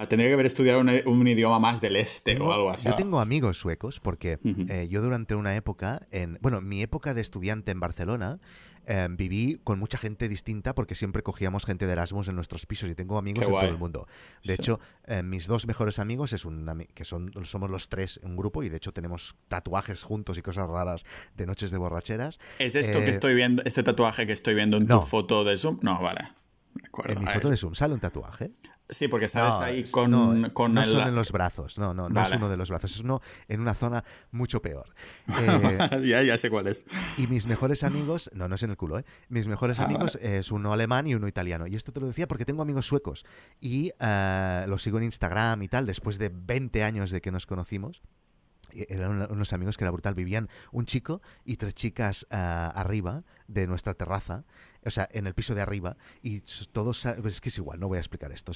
Tendría 0.08 0.28
que 0.30 0.34
haber 0.34 0.46
estudiado 0.46 0.80
un, 0.80 0.90
un 1.06 1.26
idioma 1.28 1.58
más 1.58 1.80
del 1.80 1.96
este 1.96 2.34
Tengo- 2.34 2.48
o 2.48 2.52
algo 2.52 2.70
así. 2.70 2.86
Yo 2.86 2.94
tengo 2.94 3.20
amigos 3.20 3.58
suecos 3.58 4.00
porque 4.00 4.38
eh, 4.68 4.86
yo 4.90 5.00
durante 5.02 5.34
una 5.34 5.56
época, 5.56 6.06
en 6.10 6.38
bueno, 6.42 6.60
mi 6.60 6.82
época 6.82 7.14
de 7.14 7.20
estudiante 7.22 7.72
en 7.72 7.80
Barcelona, 7.80 8.38
eh, 8.88 9.08
viví 9.10 9.60
con 9.64 9.80
mucha 9.80 9.98
gente 9.98 10.28
distinta 10.28 10.72
porque 10.72 10.94
siempre 10.94 11.22
cogíamos 11.24 11.64
gente 11.66 11.86
de 11.86 11.92
Erasmus 11.92 12.28
en 12.28 12.36
nuestros 12.36 12.66
pisos 12.66 12.88
y 12.88 12.94
tengo 12.94 13.18
amigos 13.18 13.44
de 13.46 13.52
todo 13.52 13.60
el 13.62 13.78
mundo. 13.78 14.06
De 14.44 14.54
Sí. 14.54 14.60
hecho, 14.60 14.78
eh, 15.06 15.24
mis 15.24 15.48
dos 15.48 15.66
mejores 15.66 15.98
amigos 15.98 16.32
es 16.32 16.44
un 16.44 16.86
que 16.94 17.04
son 17.04 17.32
somos 17.44 17.68
los 17.68 17.88
tres 17.88 18.20
un 18.22 18.36
grupo 18.36 18.62
y 18.62 18.68
de 18.68 18.76
hecho 18.76 18.92
tenemos 18.92 19.34
tatuajes 19.48 20.04
juntos 20.04 20.38
y 20.38 20.42
cosas 20.42 20.68
raras 20.68 21.04
de 21.36 21.46
noches 21.46 21.72
de 21.72 21.78
borracheras. 21.78 22.38
¿Es 22.60 22.76
esto 22.76 23.00
que 23.00 23.06
Eh, 23.06 23.10
estoy 23.10 23.34
viendo, 23.34 23.62
este 23.64 23.82
tatuaje 23.82 24.24
que 24.26 24.32
estoy 24.32 24.54
viendo 24.54 24.76
en 24.76 24.86
no. 24.86 25.00
tu 25.00 25.06
foto 25.06 25.42
de 25.42 25.58
Zoom? 25.58 25.78
No, 25.82 26.00
vale. 26.00 26.20
De 26.76 26.86
acuerdo. 26.88 27.12
En 27.12 27.20
mi 27.24 27.26
foto 27.30 27.48
de 27.50 27.56
Zoom 27.56 27.74
sale 27.74 27.94
un 27.94 28.00
tatuaje. 28.00 28.50
Sí, 28.88 29.08
porque 29.08 29.26
sales 29.28 29.56
No, 29.56 29.62
ahí 29.64 29.84
con, 29.84 30.10
no, 30.10 30.52
con 30.54 30.72
no 30.74 30.80
el... 30.82 30.86
son 30.86 31.00
en 31.08 31.14
los 31.14 31.32
brazos, 31.32 31.76
no, 31.78 31.92
no, 31.92 32.08
no 32.08 32.20
es 32.20 32.30
Vale. 32.30 32.36
uno 32.36 32.48
de 32.48 32.56
los 32.56 32.70
brazos, 32.70 32.94
es 32.94 33.00
uno 33.00 33.20
en 33.48 33.60
una 33.60 33.74
zona 33.74 34.04
mucho 34.30 34.62
peor. 34.62 34.94
Eh, 35.40 36.06
ya, 36.08 36.22
ya 36.22 36.38
sé 36.38 36.50
cuál 36.50 36.68
es. 36.68 36.86
y 37.18 37.26
mis 37.26 37.46
mejores 37.46 37.82
amigos, 37.84 38.30
no, 38.32 38.48
no 38.48 38.54
es 38.54 38.62
en 38.62 38.70
el 38.70 38.76
culo, 38.76 38.98
¿eh? 38.98 39.04
Mis 39.28 39.46
mejores 39.48 39.80
Ah, 39.80 39.84
amigos 39.84 40.16
es 40.22 40.50
uno 40.52 40.72
alemán 40.72 41.06
y 41.06 41.14
uno 41.14 41.26
italiano. 41.28 41.66
Y 41.66 41.74
esto 41.74 41.92
te 41.92 42.00
lo 42.00 42.06
decía 42.06 42.26
porque 42.28 42.44
tengo 42.44 42.62
amigos 42.62 42.86
suecos 42.86 43.24
y 43.60 43.90
eh, 44.00 44.64
los 44.68 44.82
sigo 44.82 44.98
en 44.98 45.04
Instagram 45.04 45.62
y 45.62 45.68
tal, 45.68 45.84
después 45.86 46.18
de 46.18 46.30
20 46.32 46.82
años 46.84 47.10
de 47.10 47.20
que 47.20 47.30
nos 47.32 47.46
conocimos. 47.46 48.02
Eran 48.72 49.30
unos 49.30 49.52
amigos 49.52 49.76
que 49.78 49.84
era 49.84 49.90
brutal. 49.90 50.14
Vivían 50.14 50.48
un 50.70 50.84
chico 50.86 51.22
y 51.44 51.56
tres 51.56 51.74
chicas 51.74 52.26
arriba 52.30 53.24
de 53.48 53.66
nuestra 53.66 53.94
terraza. 53.94 54.44
O 54.86 54.90
sea, 54.90 55.08
en 55.12 55.26
el 55.26 55.34
piso 55.34 55.54
de 55.54 55.62
arriba, 55.62 55.96
y 56.22 56.42
todos, 56.72 57.04
es 57.06 57.40
que 57.40 57.48
es 57.48 57.58
igual, 57.58 57.80
no 57.80 57.88
voy 57.88 57.98
a 57.98 58.00
explicar 58.00 58.30
esto, 58.32 58.52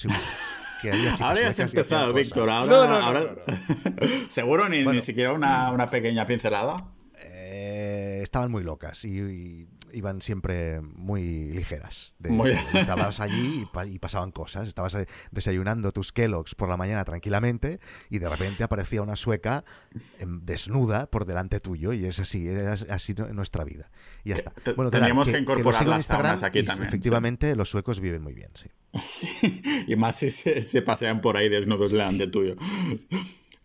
ahora 1.20 1.40
ya 1.42 1.48
has 1.48 1.58
empezado, 1.58 2.12
Víctor, 2.14 2.48
ahora, 2.48 3.30
seguro 4.28 4.68
ni, 4.68 4.84
ni 4.84 5.00
siquiera 5.00 5.32
una, 5.32 5.72
una 5.72 5.88
pequeña 5.88 6.24
pincelada. 6.26 6.76
Eh, 7.22 8.20
estaban 8.22 8.50
muy 8.50 8.62
locas 8.62 9.04
y, 9.04 9.66
iban 9.92 10.22
siempre 10.22 10.80
muy 10.80 11.52
ligeras. 11.52 12.16
Estabas 12.74 13.20
allí 13.20 13.64
y, 13.86 13.98
pasaban 13.98 14.32
cosas. 14.32 14.68
Estabas 14.68 14.94
eh, 14.94 15.06
desayunando 15.30 15.92
tus 15.92 16.12
Kellogg's 16.12 16.54
por 16.54 16.68
la 16.68 16.76
mañana 16.76 17.04
tranquilamente 17.04 17.80
y 18.08 18.18
de 18.18 18.28
repente 18.28 18.62
aparecía 18.64 19.02
una 19.02 19.16
sueca 19.16 19.64
em, 20.18 20.40
desnuda 20.44 21.06
por 21.06 21.26
delante 21.26 21.60
tuyo 21.60 21.92
y 21.92 22.04
es 22.04 22.20
así, 22.20 22.48
es 22.48 22.86
así 22.90 23.14
nuestra 23.32 23.64
vida. 23.64 23.90
Y 24.24 24.30
ya 24.30 24.36
está. 24.36 24.52
Bueno, 24.74 24.90
Tendríamos 24.90 25.30
que, 25.30 25.38
incorporar 25.38 25.86
las 25.86 26.06
saunas 26.06 26.42
aquí 26.42 26.62
también. 26.62 26.88
Efectivamente, 26.88 27.56
los 27.56 27.68
suecos 27.68 28.00
viven 28.00 28.22
muy 28.22 28.34
bien, 28.34 28.50
sí. 28.54 28.68
Y 29.86 29.96
más 29.96 30.16
si 30.16 30.30
se, 30.30 30.82
pasean 30.82 31.20
por 31.20 31.36
ahí 31.36 31.48
desnudos 31.48 31.92
delante 31.92 32.26
tuyo. 32.26 32.56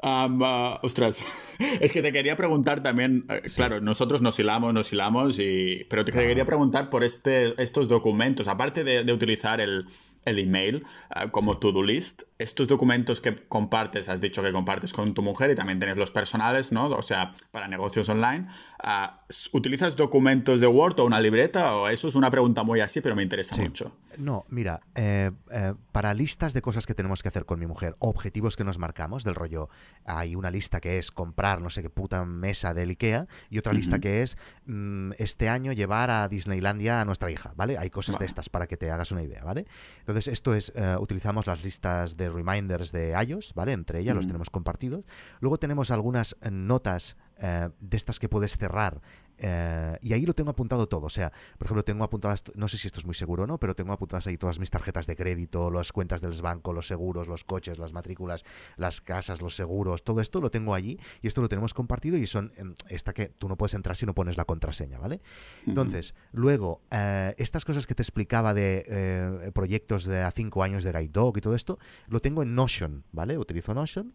Ah, 0.02 0.80
ostras, 0.84 1.24
es 1.82 1.92
que 1.92 2.02
te 2.02 2.12
quería 2.12 2.36
preguntar 2.36 2.84
también, 2.84 3.26
eh, 3.30 3.42
claro, 3.56 3.82
nosotros 3.82 4.22
nos 4.22 4.38
hilamos, 4.40 4.74
nos 4.74 4.92
hilamos, 4.94 5.40
y, 5.40 5.86
pero 5.90 6.06
te 6.06 6.12
quería 6.12 6.46
preguntar 6.46 6.90
por 6.90 7.04
este, 7.04 7.60
estos 7.62 7.88
documentos, 7.88 8.48
aparte 8.48 8.84
de 8.84 9.12
utilizar 9.12 9.62
el, 9.62 9.86
el 10.26 10.40
email 10.40 10.84
ah, 11.10 11.32
como 11.32 11.58
to-do 11.58 11.84
list. 11.84 12.24
Estos 12.38 12.68
documentos 12.68 13.22
que 13.22 13.34
compartes, 13.36 14.10
has 14.10 14.20
dicho 14.20 14.42
que 14.42 14.52
compartes 14.52 14.92
con 14.92 15.14
tu 15.14 15.22
mujer 15.22 15.52
y 15.52 15.56
también 15.56 15.80
tienes 15.80 15.98
los 15.98 16.12
personales, 16.12 16.72
¿no? 16.72 16.88
O 16.88 17.02
sea, 17.02 17.32
para 17.52 17.68
negocios 17.68 18.10
online. 18.10 18.48
Ah, 18.84 19.22
¿Utilizas 19.54 19.96
documentos 19.96 20.60
de 20.60 20.68
Word 20.68 21.00
o 21.00 21.06
una 21.06 21.20
libreta? 21.20 21.76
O 21.78 21.88
eso 21.88 22.08
es 22.08 22.16
una 22.16 22.30
pregunta 22.30 22.64
muy 22.64 22.82
así, 22.82 23.00
pero 23.00 23.16
me 23.16 23.24
interesa 23.24 23.56
mucho. 23.56 23.96
No, 24.18 24.44
mira, 24.50 24.82
eh, 24.96 25.32
eh, 25.52 25.74
para 25.92 26.14
listas 26.14 26.54
de 26.54 26.62
cosas 26.62 26.86
que 26.86 26.94
tenemos 26.94 27.24
que 27.24 27.30
hacer 27.30 27.46
con 27.46 27.60
mi 27.60 27.68
mujer, 27.68 27.96
objetivos 28.00 28.56
que 28.56 28.64
nos 28.64 28.80
marcamos, 28.80 29.24
del 29.24 29.36
rollo, 29.36 29.70
hay 30.06 30.36
una 30.36 30.52
lista 30.52 30.80
que 30.80 30.98
es 30.98 31.12
comprar 31.12 31.62
no 31.62 31.70
sé 31.70 31.82
qué 31.82 31.90
puta 31.90 32.26
mesa 32.26 32.74
del 32.74 32.90
IKEA 32.90 33.28
y 33.50 33.58
otra 33.58 33.74
lista 33.74 34.00
que 34.00 34.22
es 34.22 34.38
mm, 34.66 35.14
este 35.18 35.50
año 35.50 35.72
llevar 35.72 36.12
a 36.12 36.28
Disneylandia 36.28 37.02
a 37.02 37.06
nuestra 37.06 37.32
hija, 37.32 37.54
¿vale? 37.56 37.78
Hay 37.78 37.90
cosas 37.90 38.20
de 38.20 38.26
estas 38.26 38.50
para 38.50 38.68
que 38.68 38.78
te 38.78 38.92
hagas 38.92 39.12
una 39.12 39.24
idea, 39.24 39.44
¿vale? 39.44 39.66
Entonces, 40.00 40.28
esto 40.28 40.54
es, 40.54 40.72
eh, 40.76 40.96
utilizamos 41.00 41.48
las 41.48 41.64
listas 41.64 42.18
de 42.18 42.25
reminders 42.30 42.92
de 42.92 43.16
iOS, 43.28 43.54
¿vale? 43.54 43.74
Entre 43.74 44.00
ellas 44.00 44.16
los 44.16 44.28
tenemos 44.28 44.50
compartidos. 44.50 45.06
Luego 45.40 45.58
tenemos 45.58 45.92
algunas 45.92 46.36
notas 46.50 47.18
eh, 47.38 47.70
de 47.80 47.98
estas 47.98 48.20
que 48.20 48.30
puedes 48.30 48.58
cerrar 48.58 49.02
eh, 49.40 49.98
y 50.02 50.14
ahí 50.14 50.26
lo 50.26 50.34
tengo 50.34 50.52
apuntado 50.52 50.88
todo. 50.88 51.06
O 51.06 51.10
sea, 51.10 51.32
por 51.58 51.68
ejemplo, 51.68 51.84
tengo 51.84 52.04
apuntadas, 52.04 52.44
no 52.56 52.68
sé 52.68 52.78
si 52.78 52.88
esto 52.88 53.00
es 53.00 53.06
muy 53.06 53.16
seguro 53.16 53.44
o 53.44 53.48
no, 53.48 53.58
pero 53.60 53.76
tengo 53.76 53.94
apuntadas 53.94 54.28
ahí 54.28 54.38
todas 54.38 54.60
mis 54.60 54.70
tarjetas 54.70 55.08
de 55.08 55.16
crédito, 55.16 55.72
las 55.72 55.92
cuentas 55.92 56.22
del 56.22 56.34
banco, 56.42 56.74
los 56.74 56.88
seguros, 56.88 57.28
los 57.28 57.44
coches, 57.44 57.78
las 57.78 57.94
matrículas, 57.94 58.44
las 58.78 59.02
casas, 59.02 59.42
los 59.42 59.56
seguros, 59.56 60.04
todo 60.04 60.22
esto 60.22 60.42
lo 60.42 60.52
tengo 60.52 60.74
allí 60.74 61.00
y 61.22 61.28
esto 61.28 61.42
lo 61.42 61.50
tenemos 61.50 61.74
compartido 61.74 62.18
y 62.18 62.28
son 62.28 62.52
em, 62.58 62.74
esta 62.90 63.14
que 63.14 63.30
tú 63.30 63.48
no 63.48 63.58
puedes 63.58 63.74
entrar 63.74 63.96
si 63.96 64.06
no 64.06 64.14
pones 64.14 64.38
la 64.38 64.46
contraseña, 64.46 65.00
¿vale? 65.00 65.22
Entonces, 65.66 66.16
luego, 66.32 66.82
eh, 66.92 67.34
estas 67.38 67.66
cosas 67.66 67.88
que 67.88 67.96
te 67.96 68.02
explicaba 68.02 68.54
de 68.54 69.52
proyectos 69.54 70.06
de 70.06 70.22
a 70.22 70.32
cinco 70.32 70.64
años 70.64 70.84
de 70.84 70.92
Guide 70.92 71.10
Dog 71.10 71.38
y 71.38 71.42
todo 71.42 71.56
esto, 71.56 71.80
lo 72.08 72.20
tengo 72.20 72.44
en 72.44 72.56
Notion, 72.56 73.04
¿vale? 73.12 73.38
Utilizo 73.38 73.74
Notion. 73.74 74.14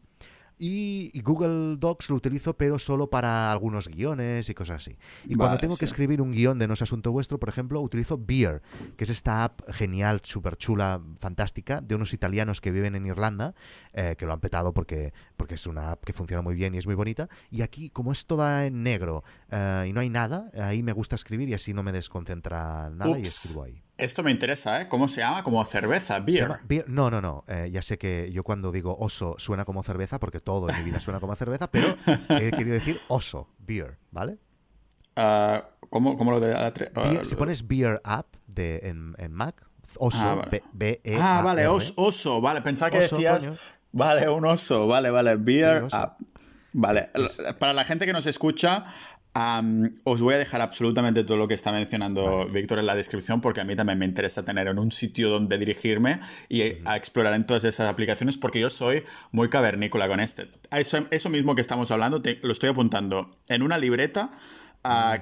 Y, 0.62 1.18
Google 1.22 1.76
Docs 1.78 2.10
lo 2.10 2.16
utilizo, 2.16 2.54
pero 2.54 2.78
solo 2.78 3.08
para 3.08 3.50
algunos 3.50 3.88
guiones 3.88 4.50
y 4.50 4.54
cosas 4.54 4.76
así. 4.76 4.98
Y 5.24 5.34
cuando 5.34 5.56
tengo 5.56 5.74
que 5.78 5.86
escribir 5.86 6.20
un 6.20 6.32
guion 6.32 6.58
de 6.58 6.68
No 6.68 6.74
es 6.74 6.82
asunto 6.82 7.12
vuestro, 7.12 7.40
por 7.40 7.48
ejemplo, 7.48 7.80
utilizo 7.80 8.18
Beer, 8.18 8.60
que 8.98 9.04
es 9.04 9.10
esta 9.10 9.44
app 9.44 9.62
genial, 9.70 10.20
súper 10.22 10.56
chula, 10.56 11.00
fantástica, 11.18 11.80
de 11.80 11.94
unos 11.94 12.12
italianos 12.12 12.60
que 12.60 12.72
viven 12.72 12.94
en 12.94 13.06
Irlanda, 13.06 13.54
eh, 13.94 14.16
que 14.18 14.26
lo 14.26 14.34
han 14.34 14.40
petado 14.40 14.74
porque, 14.74 15.14
porque 15.38 15.54
es 15.54 15.66
una 15.66 15.92
app 15.92 16.04
que 16.04 16.12
funciona 16.12 16.42
muy 16.42 16.54
bien 16.54 16.74
y 16.74 16.78
es 16.78 16.86
muy 16.86 16.94
bonita. 16.94 17.30
Y 17.50 17.62
aquí, 17.62 17.88
como 17.88 18.12
es 18.12 18.26
toda 18.26 18.66
en 18.66 18.82
negro 18.82 19.24
eh, 19.50 19.86
y 19.88 19.94
no 19.94 20.00
hay 20.00 20.10
nada, 20.10 20.50
ahí 20.60 20.82
me 20.82 20.92
gusta 20.92 21.14
escribir 21.14 21.48
y 21.48 21.54
así 21.54 21.72
no 21.72 21.82
me 21.82 21.92
desconcentra 21.92 22.90
nada 22.90 23.18
y 23.18 23.22
escribo 23.22 23.64
ahí. 23.64 23.82
Esto 24.00 24.22
me 24.22 24.30
interesa, 24.30 24.80
¿eh? 24.80 24.88
¿Cómo 24.88 25.08
se 25.08 25.20
llama? 25.20 25.42
Como 25.42 25.62
cerveza, 25.64 26.20
beer. 26.20 26.60
No, 26.86 27.10
no, 27.10 27.20
no. 27.20 27.44
Eh, 27.48 27.68
ya 27.70 27.82
sé 27.82 27.98
que 27.98 28.30
yo 28.32 28.42
cuando 28.42 28.72
digo 28.72 28.96
oso 28.98 29.34
suena 29.38 29.64
como 29.64 29.82
cerveza, 29.82 30.18
porque 30.18 30.40
todo 30.40 30.68
en 30.70 30.78
mi 30.78 30.84
vida 30.84 31.00
suena 31.00 31.20
como 31.20 31.36
cerveza, 31.36 31.70
pero 31.70 31.94
he 32.30 32.50
querido 32.56 32.74
decir 32.74 32.98
oso, 33.08 33.48
beer, 33.58 33.98
¿vale? 34.10 34.38
Uh, 35.16 35.60
¿cómo, 35.90 36.16
¿cómo, 36.16 36.30
lo 36.30 36.40
de 36.40 36.52
la 36.52 36.72
uh, 36.72 37.24
Si 37.24 37.34
pones 37.34 37.66
beer 37.66 38.00
app 38.04 38.34
de, 38.46 38.80
en, 38.84 39.14
en 39.18 39.32
Mac, 39.32 39.66
oso, 39.98 40.18
ah, 40.22 40.34
vale. 40.36 40.62
B, 40.72 41.00
-E 41.04 41.18
Ah, 41.20 41.42
vale, 41.44 41.66
oso, 41.66 42.40
vale. 42.40 42.62
Pensaba 42.62 42.90
que 42.90 43.00
decías. 43.00 43.48
Vale, 43.92 44.28
un 44.28 44.46
oso, 44.46 44.86
vale, 44.86 45.10
vale. 45.10 45.36
Beer 45.36 45.88
app. 45.92 46.20
Vale, 46.72 47.10
para 47.58 47.72
la 47.72 47.84
gente 47.84 48.06
que 48.06 48.12
nos 48.12 48.26
escucha, 48.26 48.84
os 49.32 50.20
voy 50.20 50.34
a 50.34 50.38
dejar 50.38 50.60
absolutamente 50.60 51.22
todo 51.24 51.36
lo 51.36 51.46
que 51.46 51.54
está 51.54 51.70
mencionando 51.70 52.46
Víctor 52.46 52.80
en 52.80 52.86
la 52.86 52.94
descripción 52.94 53.40
porque 53.40 53.60
a 53.60 53.64
mí 53.64 53.76
también 53.76 53.98
me 53.98 54.04
interesa 54.04 54.44
tener 54.44 54.66
en 54.66 54.78
un 54.78 54.90
sitio 54.90 55.30
donde 55.30 55.56
dirigirme 55.56 56.20
y 56.48 56.62
a 56.84 56.96
explorar 56.96 57.34
en 57.34 57.46
todas 57.46 57.64
esas 57.64 57.88
aplicaciones 57.88 58.36
porque 58.36 58.60
yo 58.60 58.70
soy 58.70 59.04
muy 59.30 59.48
cavernícola 59.48 60.08
con 60.08 60.20
este. 60.20 60.48
Eso, 60.72 61.06
eso 61.10 61.30
mismo 61.30 61.54
que 61.54 61.60
estamos 61.60 61.90
hablando 61.90 62.20
lo 62.42 62.52
estoy 62.52 62.70
apuntando 62.70 63.30
en 63.48 63.62
una 63.62 63.78
libreta 63.78 64.32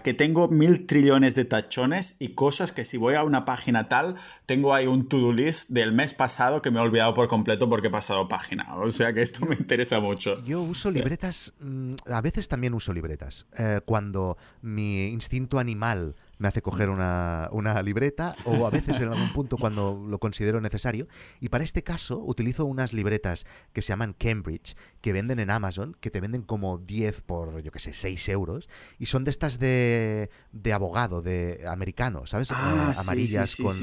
que 0.05 0.15
tengo 0.15 0.49
mil 0.49 0.87
trillones 0.87 1.35
de 1.35 1.45
tachones 1.45 2.17
y 2.21 2.29
cosas 2.31 2.71
que 2.73 2.85
si 2.85 2.97
voy 2.97 3.15
a 3.15 3.25
una 3.25 3.45
página 3.45 3.89
tal, 3.89 4.15
tengo 4.47 4.73
ahí 4.73 4.87
un 4.87 5.09
to-do 5.09 5.33
list 5.33 5.71
del 5.71 5.93
mes 5.93 6.15
pasado 6.15 6.63
que 6.63 6.71
me 6.71 6.79
he 6.79 6.83
olvidado 6.83 7.15
por 7.15 7.29
completo 7.29 7.69
porque 7.69 7.89
he 7.89 7.91
pasado 7.91 8.29
página. 8.29 8.67
O 8.89 8.93
sea 8.93 9.13
que 9.13 9.23
esto 9.23 9.45
me 9.45 9.55
interesa 9.55 10.01
mucho. 10.01 10.43
Yo 10.45 10.63
uso 10.63 10.91
libretas, 10.91 11.53
mm, 11.61 11.93
a 12.07 12.21
veces 12.21 12.49
también 12.49 12.75
uso 12.75 12.93
libretas. 12.93 13.47
Eh, 13.59 13.81
cuando 13.85 14.39
mi 14.63 15.09
instinto 15.09 15.59
animal 15.59 16.15
me 16.39 16.49
hace 16.49 16.63
coger 16.63 16.89
una, 16.89 17.49
una, 17.53 17.83
libreta 17.83 18.33
o 18.45 18.67
a 18.67 18.71
veces 18.71 19.01
en 19.01 19.09
algún 19.09 19.33
punto 19.33 19.57
cuando 19.57 20.05
lo 20.09 20.19
considero 20.19 20.61
necesario. 20.61 21.09
Y 21.41 21.49
para 21.49 21.65
este 21.65 21.83
caso 21.83 22.19
utilizo 22.19 22.65
unas 22.65 22.93
libretas 22.93 23.45
que 23.73 23.83
se 23.83 23.89
llaman 23.89 24.15
Cambridge, 24.15 24.77
que 25.01 25.13
venden 25.13 25.41
en 25.41 25.51
Amazon, 25.51 25.97
que 26.01 26.11
te 26.11 26.21
venden 26.21 26.43
como 26.43 26.79
10 26.79 27.21
por, 27.23 27.63
yo 27.63 27.73
que 27.73 27.81
sé, 27.81 27.93
6 27.93 28.29
euros. 28.29 28.69
Y 28.99 29.07
son 29.07 29.25
de 29.25 29.31
estas 29.31 29.48
de, 29.59 30.31
de 30.53 30.73
abogado, 30.73 31.23
de 31.23 31.65
americano, 31.67 32.27
¿sabes? 32.27 32.51
Ah, 32.53 32.93
eh, 32.95 33.01
amarillas 33.01 33.57
con, 33.57 33.75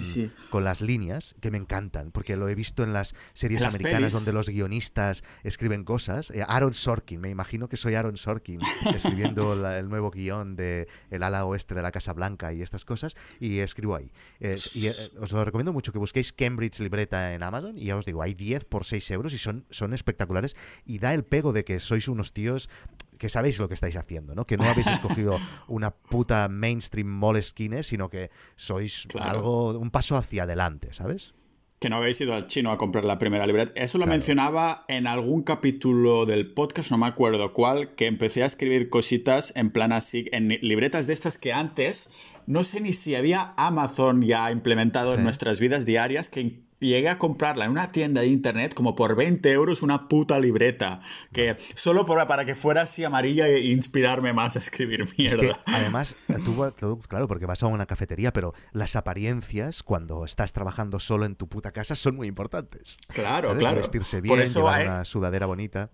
con, 0.52 0.64
las 0.64 0.82
líneas, 0.82 1.36
que 1.42 1.50
me 1.50 1.58
encantan, 1.58 2.12
porque 2.12 2.36
lo 2.36 2.48
he 2.50 2.56
visto 2.56 2.84
en 2.84 2.94
las 2.94 3.16
series 3.34 3.64
americanas 3.64 4.14
donde 4.14 4.34
los 4.34 4.50
guionistas 4.50 5.24
escriben 5.44 5.84
cosas. 5.84 6.32
Eh, 6.32 6.44
Aaron 6.48 6.74
Sorkin, 6.74 7.22
me 7.22 7.30
imagino 7.30 7.68
que 7.68 7.78
soy 7.78 7.96
Aaron 7.96 8.18
Sorkin, 8.18 8.60
escribiendo 8.96 9.54
el 9.54 9.90
nuevo 9.90 10.12
guion 10.12 10.56
de 10.56 10.88
El 11.10 11.24
ala 11.24 11.46
oeste 11.46 11.74
de 11.74 11.82
la 11.82 11.92
Casa 11.92 12.14
Blanca 12.14 12.54
y 12.54 12.62
estas 12.62 12.86
cosas, 12.86 13.16
y 13.40 13.60
escribo 13.60 13.96
ahí. 13.96 14.12
Eh, 14.40 14.58
y 14.74 14.88
eh, 14.88 14.94
os 15.20 15.32
lo 15.32 15.44
recomiendo 15.44 15.74
mucho 15.74 15.92
que 15.92 16.00
busquéis 16.00 16.34
Cambridge 16.34 16.80
Libreta 16.80 17.34
en 17.34 17.44
Amazon, 17.44 17.78
y 17.78 17.86
ya 17.86 17.98
os 17.98 18.06
digo, 18.06 18.22
hay 18.22 18.34
10 18.34 18.66
por 18.66 18.86
6 18.86 19.12
euros 19.12 19.34
y 19.34 19.38
son, 19.38 19.66
son 19.70 19.94
espectaculares, 19.94 20.56
y 20.86 21.00
da 21.00 21.14
el 21.14 21.24
pego 21.24 21.54
de 21.54 21.64
que 21.64 21.80
sois 21.80 22.08
unos 22.08 22.34
tíos 22.34 22.70
que 23.18 23.30
sabéis 23.30 23.60
lo 23.60 23.68
que 23.68 23.74
estáis 23.74 23.96
haciendo, 23.96 24.36
¿no? 24.36 24.46
Que 24.46 24.58
no 24.58 24.64
habéis 24.64 24.88
escogido 24.88 25.40
una 25.68 25.92
puta 25.92 26.48
mainstream 26.50 27.08
moleskine, 27.08 27.84
sino 27.84 28.10
que 28.10 28.30
sois 28.56 29.08
algo, 29.20 29.78
un 29.78 29.92
paso 29.92 30.18
hacia 30.18 30.44
adelante, 30.44 30.94
¿sabes? 30.94 31.34
que 31.80 31.90
no 31.90 31.98
habéis 31.98 32.20
ido 32.22 32.34
al 32.34 32.48
chino 32.48 32.72
a 32.72 32.78
comprar 32.78 33.06
la 33.06 33.20
primera 33.20 33.46
libreta. 33.46 33.74
Eso 33.76 33.98
lo 33.98 34.08
mencionaba 34.08 34.86
en 34.88 35.08
algún 35.08 35.44
capítulo 35.44 36.26
del 36.26 36.52
podcast, 36.52 36.90
no 36.90 36.98
me 36.98 37.06
acuerdo 37.06 37.54
cuál, 37.54 37.96
que 37.96 38.08
empecé 38.08 38.44
a 38.44 38.46
escribir 38.46 38.90
cositas 38.90 39.54
en 39.56 39.70
plan 39.70 39.92
así, 39.92 40.28
en 40.32 40.48
libretas 40.48 41.06
de 41.06 41.14
estas 41.14 41.38
que 41.38 41.54
antes 41.54 42.12
no 42.48 42.64
sé 42.64 42.80
ni 42.80 42.94
si 42.94 43.16
había 43.16 43.54
Amazon 43.58 44.22
ya 44.22 44.52
implementado 44.52 45.16
en 45.16 45.24
nuestras 45.24 45.60
vidas 45.60 45.86
diarias, 45.86 46.30
que 46.30 46.65
llegué 46.80 47.10
a 47.10 47.18
comprarla 47.18 47.66
en 47.66 47.72
una 47.72 47.92
tienda 47.92 48.22
de 48.22 48.28
internet 48.28 48.74
como 48.74 48.96
por 48.96 49.16
20 49.16 49.52
euros 49.52 49.82
una 49.82 50.08
puta 50.08 50.40
libreta. 50.40 51.02
Que 51.32 51.56
solo 51.76 52.06
para 52.06 52.46
que 52.46 52.56
fuera 52.56 52.84
así 52.84 53.04
amarilla 53.04 53.48
e 53.48 53.60
inspirarme 53.68 54.34
más 54.34 54.56
a 54.56 54.60
escribir 54.60 55.06
mierda. 55.18 55.60
además, 55.66 56.16
tú, 56.80 57.00
claro, 57.08 57.28
porque 57.28 57.46
vas 57.46 57.64
a 57.64 57.68
una 57.68 57.86
cafetería, 57.86 58.32
pero 58.32 58.54
las 58.72 58.96
apariencias 58.96 59.84
cuando 59.84 60.26
estás 60.26 60.54
trabajando 60.54 61.00
solo 61.00 61.26
en 61.26 61.36
tu 61.36 61.48
puta 61.48 61.72
casa 61.72 61.96
son 61.96 62.16
muy 62.16 62.28
importantes. 62.28 63.00
Claro, 63.08 63.56
claro. 63.58 63.78
Vestirse 63.78 64.22
bien, 64.22 64.46
llevar 64.46 64.86
una 64.86 65.06
sudadera 65.06 65.46
bonita. 65.46 65.90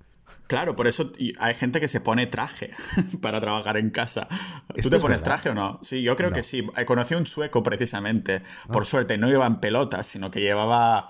Claro, 0.48 0.76
por 0.76 0.88
eso 0.88 1.14
hay 1.40 1.54
gente 1.54 1.80
que 1.80 1.88
se 1.88 2.02
pone 2.02 2.28
traje 2.28 2.72
para 3.22 3.40
trabajar 3.40 3.78
en 3.78 3.90
casa. 3.90 4.28
¿Tú 4.82 4.90
te 4.90 5.00
pones 5.00 5.24
traje 5.24 5.50
o 5.50 5.54
no? 5.54 5.80
Sí, 5.82 6.02
yo 6.02 6.18
creo 6.18 6.34
que 6.34 6.44
sí. 6.44 6.68
Conocí 6.86 7.14
a 7.14 7.18
un 7.18 7.26
sueco 7.26 7.64
precisamente. 7.64 8.42
Por 8.72 8.86
suerte 8.86 9.18
no 9.18 9.28
llevaba 9.28 9.48
en 9.48 9.62
pelotas, 9.62 10.08
sino 10.08 10.30
que 10.30 10.42
llevaba 10.42 11.08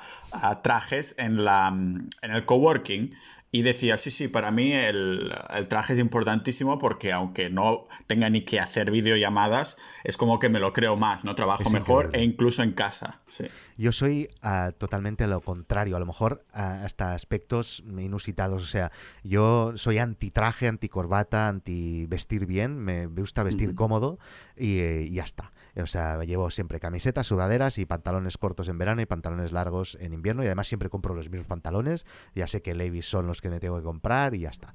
trajes 0.62 1.16
en, 1.18 1.44
la, 1.44 1.70
en 1.70 2.32
el 2.32 2.46
coworking 2.46 3.10
Y 3.54 3.64
decía, 3.64 3.98
sí, 3.98 4.12
sí, 4.12 4.30
para 4.30 4.50
mí 4.50 4.72
el, 4.72 5.34
el, 5.54 5.68
traje 5.68 5.92
es 5.92 6.00
importantísimo 6.00 6.78
porque 6.78 7.12
aunque 7.12 7.50
no 7.50 7.86
tenga 8.08 8.30
ni 8.30 8.46
que 8.46 8.62
hacer 8.62 8.92
videollamadas, 8.92 9.76
es 10.06 10.16
como 10.16 10.40
que 10.40 10.48
me 10.48 10.62
lo 10.62 10.72
creo 10.72 10.96
más, 10.96 11.26
¿no? 11.26 11.36
Trabajo 11.36 11.70
mejor 11.70 12.12
e 12.14 12.24
incluso 12.24 12.64
en 12.64 12.72
casa. 12.72 13.18
Sí. 13.28 13.46
Yo 13.76 13.92
soy 13.92 14.30
uh, 14.44 14.72
totalmente 14.72 15.28
lo 15.28 15.42
contrario, 15.42 15.98
a 15.98 16.00
lo 16.00 16.06
mejor 16.06 16.46
uh, 16.54 16.60
hasta 16.86 17.14
aspectos 17.14 17.84
inusitados. 17.86 18.64
O 18.64 18.68
sea, 18.68 18.94
yo 19.24 19.74
soy 19.76 19.98
anti-traje, 19.98 20.70
anti-corbata, 20.70 21.50
anti-vestir 21.50 22.46
bien, 22.46 22.78
me 22.78 23.08
gusta 23.08 23.44
vestir 23.44 23.70
uh 23.70 23.72
-huh. 23.74 23.76
cómodo 23.76 24.20
y, 24.56 24.80
y 24.80 25.12
ya 25.16 25.24
está. 25.24 25.52
O 25.76 25.88
sea, 25.88 26.22
llevo 26.24 26.50
siempre 26.50 26.80
camisetas, 26.80 27.28
sudaderas 27.28 27.78
y 27.78 27.86
pantalones 27.86 28.38
cortos 28.38 28.68
en 28.68 28.78
verano 28.78 29.02
y 29.02 29.06
pantalones 29.06 29.52
largos 29.52 29.98
en 30.02 30.14
invierno. 30.14 30.44
Y 30.44 30.48
además 30.48 30.68
siempre 30.68 30.90
compro 30.90 31.16
los 31.16 31.30
mismos 31.30 31.48
pantalones. 31.48 32.06
Ya 32.36 32.48
sé 32.48 32.62
que 32.62 32.76
Levi's 32.76 33.06
son 33.06 33.28
los 33.28 33.42
que 33.42 33.50
me 33.50 33.60
tengo 33.60 33.78
que 33.78 33.84
comprar 33.84 34.36
y 34.36 34.42
ya 34.42 34.50
está. 34.50 34.74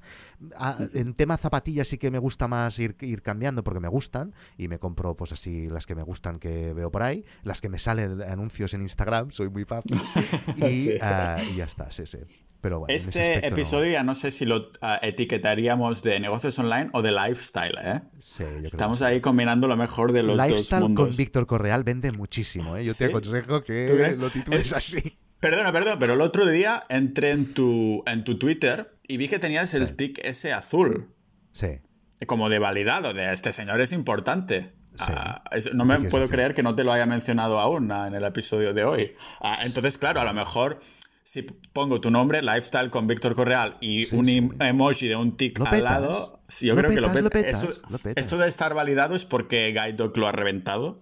Ah, 0.55 0.77
en 0.93 1.13
tema 1.13 1.37
zapatillas 1.37 1.87
sí 1.87 1.97
que 1.97 2.11
me 2.11 2.19
gusta 2.19 2.47
más 2.47 2.77
ir, 2.79 2.95
ir, 3.01 3.21
cambiando 3.21 3.63
porque 3.63 3.79
me 3.79 3.87
gustan. 3.87 4.33
Y 4.57 4.67
me 4.67 4.79
compro 4.79 5.15
pues 5.15 5.31
así 5.31 5.69
las 5.69 5.85
que 5.85 5.95
me 5.95 6.03
gustan 6.03 6.39
que 6.39 6.73
veo 6.73 6.91
por 6.91 7.03
ahí. 7.03 7.25
Las 7.43 7.61
que 7.61 7.69
me 7.69 7.79
salen 7.79 8.21
anuncios 8.21 8.73
en 8.73 8.81
Instagram, 8.81 9.31
soy 9.31 9.49
muy 9.49 9.65
fácil. 9.65 9.97
Y, 10.57 10.73
sí. 10.73 10.97
uh, 11.01 11.41
y 11.51 11.55
ya 11.55 11.65
está, 11.65 11.91
sí, 11.91 12.05
sí. 12.05 12.17
Pero 12.59 12.79
bueno, 12.79 12.93
este 12.93 13.45
episodio 13.47 13.85
no. 13.85 13.93
ya 13.93 14.03
no 14.03 14.15
sé 14.15 14.31
si 14.31 14.45
lo 14.45 14.57
uh, 14.57 14.97
etiquetaríamos 15.01 16.01
de 16.01 16.19
negocios 16.19 16.57
online 16.57 16.89
o 16.93 17.01
de 17.01 17.11
lifestyle, 17.11 17.75
¿eh? 17.83 18.01
Sí, 18.19 18.43
Estamos 18.63 19.01
ahí 19.03 19.21
combinando 19.21 19.67
lo 19.67 19.77
mejor 19.77 20.11
de 20.11 20.23
los 20.23 20.35
lifestyle 20.37 20.81
dos 20.81 20.89
mundos. 20.89 21.07
con 21.07 21.17
Víctor 21.17 21.45
Correal 21.45 21.83
vende 21.83 22.11
muchísimo, 22.11 22.75
¿eh? 22.75 22.85
Yo 22.85 22.93
¿Sí? 22.93 23.05
te 23.05 23.11
aconsejo 23.11 23.63
que 23.63 24.15
lo 24.17 24.29
titules 24.29 24.73
así. 24.73 25.17
Perdona, 25.39 25.71
perdona, 25.71 25.99
pero 25.99 26.13
el 26.13 26.21
otro 26.21 26.47
día 26.47 26.83
entré 26.89 27.29
en 27.29 27.53
tu, 27.53 28.03
en 28.07 28.23
tu 28.23 28.39
Twitter 28.39 28.97
y 29.07 29.17
vi 29.17 29.27
que 29.27 29.37
tenías 29.37 29.71
el 29.75 29.85
sí. 29.87 29.93
tick 29.93 30.19
ese 30.25 30.51
azul. 30.51 31.13
Sí. 31.51 31.79
Como 32.25 32.49
de 32.49 32.57
validado, 32.57 33.13
de 33.13 33.31
este 33.31 33.53
señor 33.53 33.79
es 33.81 33.91
importante. 33.91 34.73
Sí. 34.95 35.11
Uh, 35.11 35.55
es, 35.55 35.75
no 35.75 35.85
me 35.85 35.99
puedo 36.09 36.27
creer 36.27 36.55
que 36.55 36.63
no 36.63 36.73
te 36.73 36.83
lo 36.83 36.91
haya 36.91 37.05
mencionado 37.05 37.59
aún 37.59 37.91
uh, 37.91 38.07
en 38.07 38.15
el 38.15 38.23
episodio 38.23 38.73
de 38.73 38.83
hoy. 38.83 39.15
Entonces, 39.61 39.99
claro, 39.99 40.21
a 40.21 40.25
lo 40.25 40.33
mejor 40.33 40.79
si 41.27 41.41
pongo 41.41 41.99
tu 41.99 42.09
nombre, 42.09 42.41
lifestyle 42.41 42.89
con 42.89 43.05
Víctor 43.05 43.35
Correal 43.35 43.75
y 43.81 44.05
sí, 44.05 44.15
un 44.15 44.25
sí. 44.27 44.49
emoji 44.61 45.09
de 45.09 45.17
un 45.17 45.35
tic 45.35 45.59
al 45.59 45.83
lado, 45.83 46.39
yo 46.61 46.73
lo 46.73 46.79
creo 46.79 46.89
petas, 46.91 47.11
que 47.13 47.21
lo, 47.21 47.29
peta. 47.29 47.49
Esto, 47.49 47.73
esto, 48.15 48.37
de 48.37 48.47
estar 48.47 48.73
validado 48.73 49.13
es 49.13 49.25
porque 49.25 49.73
Guide 49.73 49.91
Dog 49.97 50.17
lo 50.17 50.27
ha 50.27 50.31
reventado. 50.31 50.97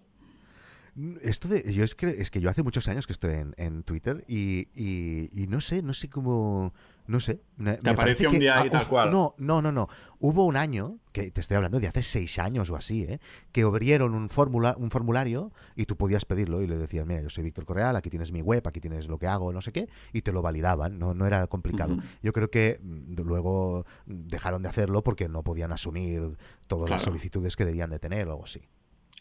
Esto 1.21 1.47
de, 1.47 1.71
yo 1.71 1.84
es 1.84 1.93
que, 1.93 2.09
es 2.09 2.32
que 2.32 2.41
yo 2.41 2.49
hace 2.49 2.63
muchos 2.63 2.88
años 2.88 3.05
que 3.05 3.13
estoy 3.13 3.34
en, 3.36 3.53
en 3.57 3.84
Twitter 3.84 4.26
y, 4.28 4.69
y, 4.73 5.30
y, 5.32 5.45
no 5.45 5.61
sé, 5.61 5.84
no 5.84 5.93
sé 5.93 6.09
cómo, 6.09 6.73
no 7.08 7.20
sé. 7.20 7.41
Me, 7.58 7.78
¿Te 7.78 7.89
apareció 7.89 8.30
un 8.30 8.39
día 8.39 8.60
ahí 8.60 8.70
tal 8.70 8.88
cual? 8.88 9.12
No, 9.12 9.36
no, 9.38 9.62
no, 9.62 9.72
no. 9.72 9.88
Hubo 10.20 10.45
un 10.45 10.58
año, 10.58 10.99
que 11.12 11.30
te 11.32 11.41
estoy 11.41 11.56
hablando 11.56 11.80
de 11.80 11.88
hace 11.88 12.01
seis 12.03 12.39
años 12.39 12.70
o 12.70 12.76
así, 12.76 13.03
¿eh? 13.03 13.20
que 13.51 13.62
abrieron 13.62 14.14
un, 14.16 14.30
formula, 14.30 14.76
un 14.78 14.89
formulario 14.89 15.51
y 15.76 15.86
tú 15.86 15.97
podías 15.97 16.26
pedirlo 16.26 16.62
y 16.62 16.68
le 16.68 16.78
decías, 16.78 17.06
mira, 17.06 17.22
yo 17.22 17.30
soy 17.30 17.43
Víctor 17.43 17.66
Correal, 17.66 17.95
aquí 17.95 18.10
tienes 18.10 18.32
mi 18.32 18.41
web, 18.41 18.68
aquí 18.68 18.80
tienes 18.80 19.08
lo 19.08 19.18
que 19.20 19.28
hago, 19.28 19.53
no 19.53 19.62
sé 19.62 19.72
qué, 19.72 19.88
y 20.14 20.22
te 20.22 20.32
lo 20.32 20.41
validaban, 20.41 20.97
no, 20.97 21.14
no 21.14 21.28
era 21.28 21.45
complicado. 21.47 21.95
Uh 21.95 21.97
-huh. 21.97 22.03
Yo 22.24 22.34
creo 22.34 22.49
que 22.49 22.80
mm, 22.82 23.22
luego 23.22 23.86
dejaron 24.06 24.64
de 24.64 24.70
hacerlo 24.70 25.03
porque 25.03 25.30
no 25.30 25.43
podían 25.43 25.72
asumir 25.72 26.38
todas 26.68 26.88
claro. 26.88 26.95
las 26.95 27.03
solicitudes 27.03 27.56
que 27.56 27.66
debían 27.66 27.89
de 27.89 27.99
tener 27.99 28.28
o 28.28 28.32
algo 28.32 28.45
así. 28.45 28.68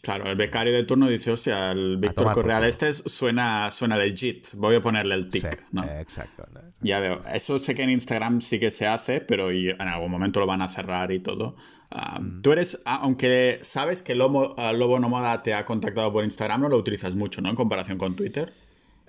Claro, 0.05 0.25
el 0.27 0.35
becario 0.35 0.71
de 0.71 0.83
turno 0.83 1.07
dice, 1.07 1.31
o 1.31 1.37
sea, 1.37 1.71
el 1.71 1.97
Víctor 1.97 2.31
Correal 2.31 2.63
este 2.63 2.93
suena, 2.93 3.71
suena 3.71 3.97
legit, 3.97 4.49
voy 4.55 4.75
a 4.75 4.81
ponerle 4.81 5.15
el 5.15 5.31
tic. 5.31 5.49
Sí, 5.49 5.65
¿no? 5.71 5.83
Exacto. 5.83 6.45
¿no? 6.53 6.59
Ya 6.81 6.99
veo, 6.99 7.23
eso 7.33 7.57
sé 7.57 7.73
que 7.73 7.81
en 7.81 7.89
Instagram 7.89 8.39
sí 8.39 8.59
que 8.59 8.69
se 8.69 8.85
hace, 8.85 9.21
pero 9.21 9.49
en 9.49 9.81
algún 9.81 10.11
momento 10.11 10.39
lo 10.39 10.45
van 10.45 10.61
a 10.61 10.69
cerrar 10.69 11.11
y 11.11 11.21
todo. 11.21 11.55
Uh, 11.91 12.21
mm. 12.21 12.37
Tú 12.43 12.51
eres, 12.51 12.83
aunque 12.85 13.57
sabes 13.63 14.03
que 14.03 14.13
Lobo, 14.13 14.53
uh, 14.55 14.75
Lobo 14.75 14.99
Nómada 14.99 15.41
te 15.41 15.55
ha 15.55 15.65
contactado 15.65 16.13
por 16.13 16.23
Instagram, 16.23 16.61
no 16.61 16.69
lo 16.69 16.77
utilizas 16.77 17.15
mucho, 17.15 17.41
¿no? 17.41 17.49
En 17.49 17.55
comparación 17.55 17.97
con 17.97 18.15
Twitter. 18.15 18.53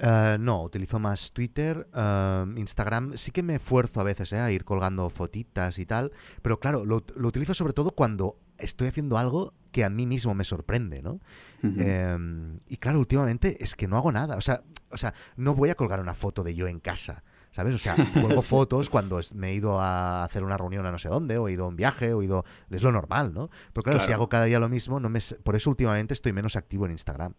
Uh, 0.00 0.38
no, 0.40 0.62
utilizo 0.62 0.98
más 0.98 1.30
Twitter, 1.32 1.86
uh, 1.94 2.58
Instagram. 2.58 3.18
Sí 3.18 3.32
que 3.32 3.42
me 3.42 3.56
esfuerzo 3.56 4.00
a 4.00 4.04
veces 4.04 4.32
eh, 4.32 4.38
a 4.38 4.50
ir 4.50 4.64
colgando 4.64 5.10
fotitas 5.10 5.78
y 5.78 5.84
tal, 5.84 6.10
pero 6.40 6.58
claro, 6.58 6.86
lo, 6.86 7.04
lo, 7.16 7.28
utilizo 7.28 7.52
sobre 7.52 7.74
todo 7.74 7.90
cuando 7.90 8.38
estoy 8.56 8.88
haciendo 8.88 9.18
algo 9.18 9.52
que 9.76 9.84
a 9.84 9.90
mí 9.90 10.06
mismo 10.06 10.34
me 10.34 10.44
sorprende, 10.44 11.02
¿no? 11.02 11.20
Uh 11.62 11.66
-huh. 11.66 11.76
eh, 11.80 12.58
y 12.66 12.78
claro, 12.78 12.98
últimamente 12.98 13.62
es 13.62 13.76
que 13.76 13.86
no 13.86 13.98
hago 13.98 14.10
nada. 14.10 14.38
O 14.38 14.40
sea, 14.40 14.62
o 14.90 14.96
sea, 14.96 15.12
no 15.36 15.54
voy 15.54 15.68
a 15.68 15.74
colgar 15.74 16.00
una 16.00 16.14
foto 16.14 16.42
de 16.42 16.54
yo 16.54 16.66
en 16.66 16.80
casa. 16.80 17.22
¿Sabes? 17.52 17.74
O 17.74 17.78
sea, 17.78 17.94
cuelgo 18.22 18.40
sí. 18.40 18.48
fotos 18.48 18.88
cuando 18.88 19.20
me 19.34 19.50
he 19.50 19.54
ido 19.54 19.78
a 19.78 20.24
hacer 20.24 20.44
una 20.44 20.56
reunión 20.56 20.86
a 20.86 20.90
no 20.90 20.98
sé 20.98 21.10
dónde, 21.10 21.36
o 21.36 21.48
he 21.48 21.52
ido 21.52 21.66
a 21.66 21.68
un 21.68 21.76
viaje, 21.76 22.14
o 22.14 22.22
he 22.22 22.24
ido. 22.24 22.46
Es 22.70 22.82
lo 22.82 22.90
normal, 22.90 23.34
¿no? 23.34 23.50
Pero 23.74 23.82
claro, 23.82 23.98
claro. 23.98 24.06
si 24.06 24.12
hago 24.14 24.30
cada 24.30 24.46
día 24.46 24.58
lo 24.58 24.70
mismo, 24.70 24.98
no 24.98 25.10
me... 25.10 25.20
por 25.42 25.56
eso 25.56 25.68
últimamente 25.68 26.14
estoy 26.14 26.32
menos 26.32 26.56
activo 26.56 26.86
en 26.86 26.92
Instagram. 26.92 27.34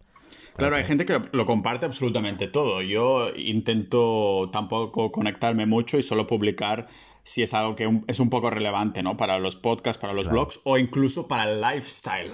Claro, 0.56 0.76
hay 0.76 0.84
gente 0.84 1.06
que 1.06 1.20
lo 1.32 1.46
comparte 1.46 1.86
absolutamente 1.86 2.48
todo. 2.48 2.82
Yo 2.82 3.28
intento 3.36 4.50
tampoco 4.52 5.12
conectarme 5.12 5.66
mucho 5.66 5.98
y 5.98 6.02
solo 6.02 6.26
publicar 6.26 6.86
si 7.22 7.42
es 7.42 7.54
algo 7.54 7.76
que 7.76 8.02
es 8.06 8.20
un 8.20 8.30
poco 8.30 8.50
relevante, 8.50 9.02
¿no? 9.02 9.16
Para 9.16 9.38
los 9.38 9.56
podcasts, 9.56 10.00
para 10.00 10.14
los 10.14 10.24
claro. 10.24 10.40
blogs 10.40 10.60
o 10.64 10.78
incluso 10.78 11.28
para 11.28 11.50
el 11.50 11.60
lifestyle. 11.60 12.32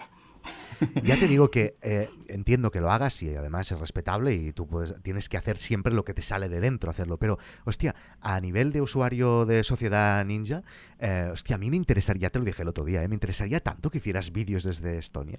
Ya 1.02 1.18
te 1.18 1.28
digo 1.28 1.50
que 1.50 1.76
eh, 1.82 2.08
entiendo 2.28 2.70
que 2.70 2.80
lo 2.80 2.90
hagas 2.90 3.22
y 3.22 3.34
además 3.34 3.70
es 3.72 3.78
respetable 3.78 4.34
y 4.34 4.52
tú 4.52 4.66
puedes, 4.66 4.94
tienes 5.02 5.28
que 5.28 5.36
hacer 5.36 5.58
siempre 5.58 5.92
lo 5.92 6.04
que 6.04 6.14
te 6.14 6.22
sale 6.22 6.48
de 6.48 6.60
dentro 6.60 6.90
hacerlo. 6.90 7.18
Pero, 7.18 7.38
hostia, 7.64 7.94
a 8.20 8.40
nivel 8.40 8.72
de 8.72 8.80
usuario 8.80 9.46
de 9.46 9.64
Sociedad 9.64 10.24
Ninja, 10.24 10.62
eh, 10.98 11.28
hostia, 11.32 11.56
a 11.56 11.58
mí 11.58 11.70
me 11.70 11.76
interesaría, 11.76 12.30
te 12.30 12.38
lo 12.38 12.44
dije 12.44 12.62
el 12.62 12.68
otro 12.68 12.84
día, 12.84 13.02
eh, 13.02 13.08
me 13.08 13.14
interesaría 13.14 13.60
tanto 13.60 13.90
que 13.90 13.98
hicieras 13.98 14.32
vídeos 14.32 14.64
desde 14.64 14.98
Estonia, 14.98 15.38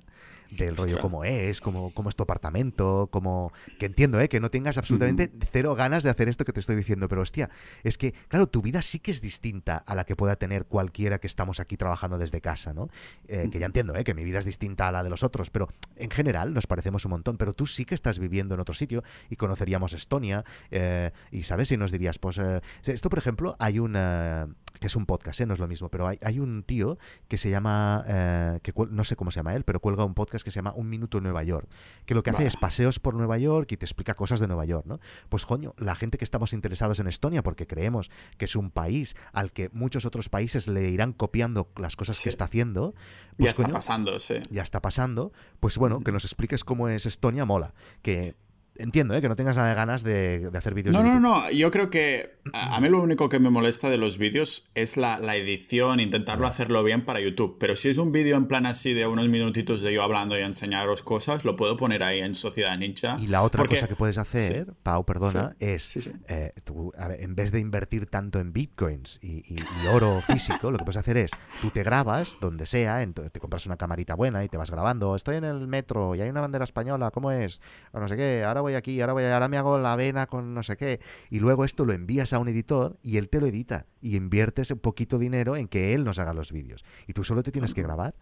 del 0.51 0.77
rollo 0.77 0.99
cómo 0.99 1.23
es, 1.23 1.61
cómo, 1.61 1.91
cómo 1.91 2.09
es 2.09 2.15
tu 2.15 2.23
apartamento, 2.23 3.09
cómo... 3.11 3.51
Que 3.79 3.87
entiendo, 3.87 4.19
¿eh? 4.19 4.29
Que 4.29 4.39
no 4.39 4.49
tengas 4.49 4.77
absolutamente 4.77 5.31
cero 5.51 5.75
ganas 5.75 6.03
de 6.03 6.09
hacer 6.09 6.29
esto 6.29 6.45
que 6.45 6.53
te 6.53 6.59
estoy 6.59 6.75
diciendo, 6.75 7.07
pero 7.07 7.21
hostia, 7.21 7.49
es 7.83 7.97
que, 7.97 8.13
claro, 8.27 8.47
tu 8.47 8.61
vida 8.61 8.81
sí 8.81 8.99
que 8.99 9.11
es 9.11 9.21
distinta 9.21 9.77
a 9.77 9.95
la 9.95 10.03
que 10.05 10.15
pueda 10.15 10.35
tener 10.35 10.65
cualquiera 10.65 11.19
que 11.19 11.27
estamos 11.27 11.59
aquí 11.59 11.77
trabajando 11.77 12.17
desde 12.17 12.41
casa, 12.41 12.73
¿no? 12.73 12.89
Eh, 13.27 13.49
que 13.51 13.59
ya 13.59 13.65
entiendo, 13.65 13.95
¿eh? 13.95 14.03
Que 14.03 14.13
mi 14.13 14.23
vida 14.23 14.39
es 14.39 14.45
distinta 14.45 14.87
a 14.87 14.91
la 14.91 15.03
de 15.03 15.09
los 15.09 15.23
otros, 15.23 15.49
pero 15.49 15.69
en 15.95 16.09
general 16.09 16.53
nos 16.53 16.67
parecemos 16.67 17.05
un 17.05 17.11
montón, 17.11 17.37
pero 17.37 17.53
tú 17.53 17.67
sí 17.67 17.85
que 17.85 17.95
estás 17.95 18.19
viviendo 18.19 18.55
en 18.55 18.61
otro 18.61 18.75
sitio 18.75 19.03
y 19.29 19.35
conoceríamos 19.35 19.93
Estonia 19.93 20.43
eh, 20.71 21.11
y, 21.31 21.43
¿sabes? 21.43 21.71
Y 21.71 21.77
nos 21.77 21.91
dirías, 21.91 22.19
pues, 22.19 22.37
eh, 22.37 22.61
esto, 22.83 23.09
por 23.09 23.19
ejemplo, 23.19 23.55
hay 23.59 23.79
una 23.79 24.47
que 24.85 24.87
es 24.87 24.95
un 24.95 25.07
podcast, 25.07 25.41
¿eh? 25.41 25.47
no 25.47 25.55
es 25.55 25.59
lo 25.59 25.67
mismo, 25.67 25.89
pero 25.89 26.07
hay, 26.07 26.19
hay 26.21 26.39
un 26.39 26.61
tío 26.61 26.99
que 27.27 27.39
se 27.39 27.49
llama, 27.49 28.05
eh, 28.07 28.59
que 28.61 28.71
no 28.91 29.03
sé 29.03 29.15
cómo 29.15 29.31
se 29.31 29.39
llama 29.39 29.55
él, 29.55 29.63
pero 29.63 29.79
cuelga 29.79 30.05
un 30.05 30.13
podcast 30.13 30.45
que 30.45 30.51
se 30.51 30.57
llama 30.57 30.73
Un 30.75 30.91
Minuto 30.91 31.17
en 31.17 31.23
Nueva 31.23 31.41
York, 31.41 31.67
que 32.05 32.13
lo 32.13 32.21
que 32.21 32.29
hace 32.29 32.45
es 32.45 32.55
paseos 32.55 32.99
por 32.99 33.15
Nueva 33.15 33.39
York 33.39 33.71
y 33.71 33.77
te 33.77 33.85
explica 33.85 34.13
cosas 34.13 34.39
de 34.39 34.45
Nueva 34.45 34.63
York, 34.65 34.85
¿no? 34.85 34.99
Pues 35.27 35.47
coño, 35.47 35.73
la 35.79 35.95
gente 35.95 36.19
que 36.19 36.23
estamos 36.23 36.53
interesados 36.53 36.99
en 36.99 37.07
Estonia, 37.07 37.41
porque 37.41 37.65
creemos 37.65 38.11
que 38.37 38.45
es 38.45 38.55
un 38.55 38.69
país 38.69 39.15
al 39.33 39.51
que 39.51 39.71
muchos 39.73 40.05
otros 40.05 40.29
países 40.29 40.67
le 40.67 40.87
irán 40.91 41.13
copiando 41.13 41.67
las 41.77 41.95
cosas 41.95 42.17
sí. 42.17 42.25
que 42.25 42.29
está 42.29 42.45
haciendo. 42.45 42.93
Pues, 43.39 43.55
ya 43.57 43.63
está 43.63 43.73
pasando, 43.73 44.19
sí. 44.19 44.35
Ya 44.51 44.61
está 44.61 44.83
pasando. 44.83 45.33
Pues 45.59 45.79
bueno, 45.79 46.01
que 46.01 46.11
nos 46.11 46.25
expliques 46.25 46.63
cómo 46.63 46.89
es 46.89 47.07
Estonia, 47.07 47.43
mola. 47.45 47.73
Que 48.03 48.35
entiendo, 48.77 49.15
¿eh? 49.15 49.21
que 49.21 49.29
no 49.29 49.35
tengas 49.35 49.55
nada 49.57 49.69
de 49.69 49.75
ganas 49.75 50.03
de, 50.03 50.49
de 50.51 50.57
hacer 50.57 50.73
vídeos. 50.73 50.93
No, 50.93 51.03
no, 51.03 51.19
no, 51.19 51.49
yo 51.51 51.71
creo 51.71 51.89
que 51.89 52.39
a, 52.53 52.75
a, 52.75 52.81
mí 52.81 52.89
lo 52.89 53.01
único 53.01 53.29
que 53.29 53.39
me 53.39 53.49
molesta 53.49 53.89
de 53.89 53.97
los 53.97 54.17
vídeos 54.17 54.69
es 54.75 54.97
la, 54.97 55.19
la 55.19 55.35
edición, 55.35 55.99
intentarlo 55.99 56.47
hacerlo 56.47 56.83
bien 56.83 57.05
para 57.05 57.19
YouTube. 57.19 57.57
Pero 57.59 57.75
si 57.75 57.89
es 57.89 57.97
un 57.97 58.11
vídeo 58.11 58.37
en 58.37 58.47
plan 58.47 58.65
así 58.65 58.93
de 58.93 59.07
unos 59.07 59.27
minutitos 59.27 59.81
de 59.81 59.93
yo 59.93 60.03
hablando 60.03 60.37
y 60.37 60.41
enseñaros 60.41 61.03
cosas, 61.03 61.45
lo 61.45 61.55
puedo 61.55 61.77
poner 61.77 62.03
ahí 62.03 62.19
en 62.19 62.35
Sociedad 62.35 62.77
Ninja. 62.77 63.17
Y 63.19 63.27
la 63.27 63.43
otra 63.43 63.59
porque... 63.59 63.75
cosa 63.75 63.87
que 63.87 63.95
puedes 63.95 64.17
hacer, 64.17 64.65
sí. 64.65 64.71
Pau, 64.83 65.05
perdona, 65.05 65.55
sí. 65.59 65.65
es 65.65 65.83
sí, 65.83 66.11
eh, 66.27 66.53
tú, 66.63 66.91
ver, 66.97 67.21
en 67.21 67.35
vez 67.35 67.51
de 67.51 67.59
invertir 67.59 68.07
tanto 68.07 68.39
en 68.39 68.53
bitcoins 68.53 69.19
y, 69.21 69.37
y, 69.37 69.57
y, 69.59 69.87
oro 69.87 70.21
físico, 70.27 70.71
lo 70.71 70.77
que 70.77 70.85
puedes 70.85 70.97
hacer 70.97 71.17
es 71.17 71.31
tú 71.61 71.69
te 71.69 71.83
grabas 71.83 72.37
donde 72.41 72.65
sea, 72.65 73.01
entonces 73.01 73.31
te 73.31 73.39
compras 73.39 73.65
una 73.65 73.77
camarita 73.77 74.15
buena 74.15 74.43
y 74.43 74.49
te 74.49 74.57
vas 74.57 74.71
grabando. 74.71 75.15
Estoy 75.15 75.37
en 75.37 75.43
el 75.45 75.67
metro 75.67 76.15
y 76.15 76.21
hay 76.21 76.29
una 76.29 76.41
bandera 76.41 76.63
española, 76.63 77.11
¿cómo 77.11 77.31
es? 77.31 77.61
O 77.91 77.99
no 77.99 78.07
sé 78.07 78.15
qué, 78.17 78.43
ahora 78.45 78.61
voy 78.65 78.75
aquí, 78.75 78.99
ahora 79.01 79.13
voy, 79.13 79.23
ahora 79.23 79.47
me 79.47 79.57
hago 79.57 79.77
la 79.77 79.95
vena 79.95 80.27
con 80.27 80.53
no 80.53 80.63
sé 80.63 80.75
qué, 80.75 80.99
y 81.29 81.39
luego 81.39 81.65
esto 81.65 81.85
lo 81.85 81.93
envías 81.93 82.33
a 82.33 82.39
un 82.39 82.47
editor 82.47 82.97
y 83.01 83.17
él 83.17 83.29
te 83.29 83.39
lo 83.39 83.47
edita 83.47 83.85
y 84.01 84.15
inviertes 84.15 84.71
un 84.71 84.79
poquito 84.79 85.17
dinero 85.17 85.55
en 85.55 85.67
que 85.67 85.93
él 85.93 86.03
nos 86.03 86.19
haga 86.19 86.33
los 86.33 86.51
vídeos 86.51 86.83
y 87.07 87.13
tú 87.13 87.23
solo 87.23 87.43
te 87.43 87.51
tienes 87.51 87.73
que 87.73 87.81
grabar. 87.81 88.15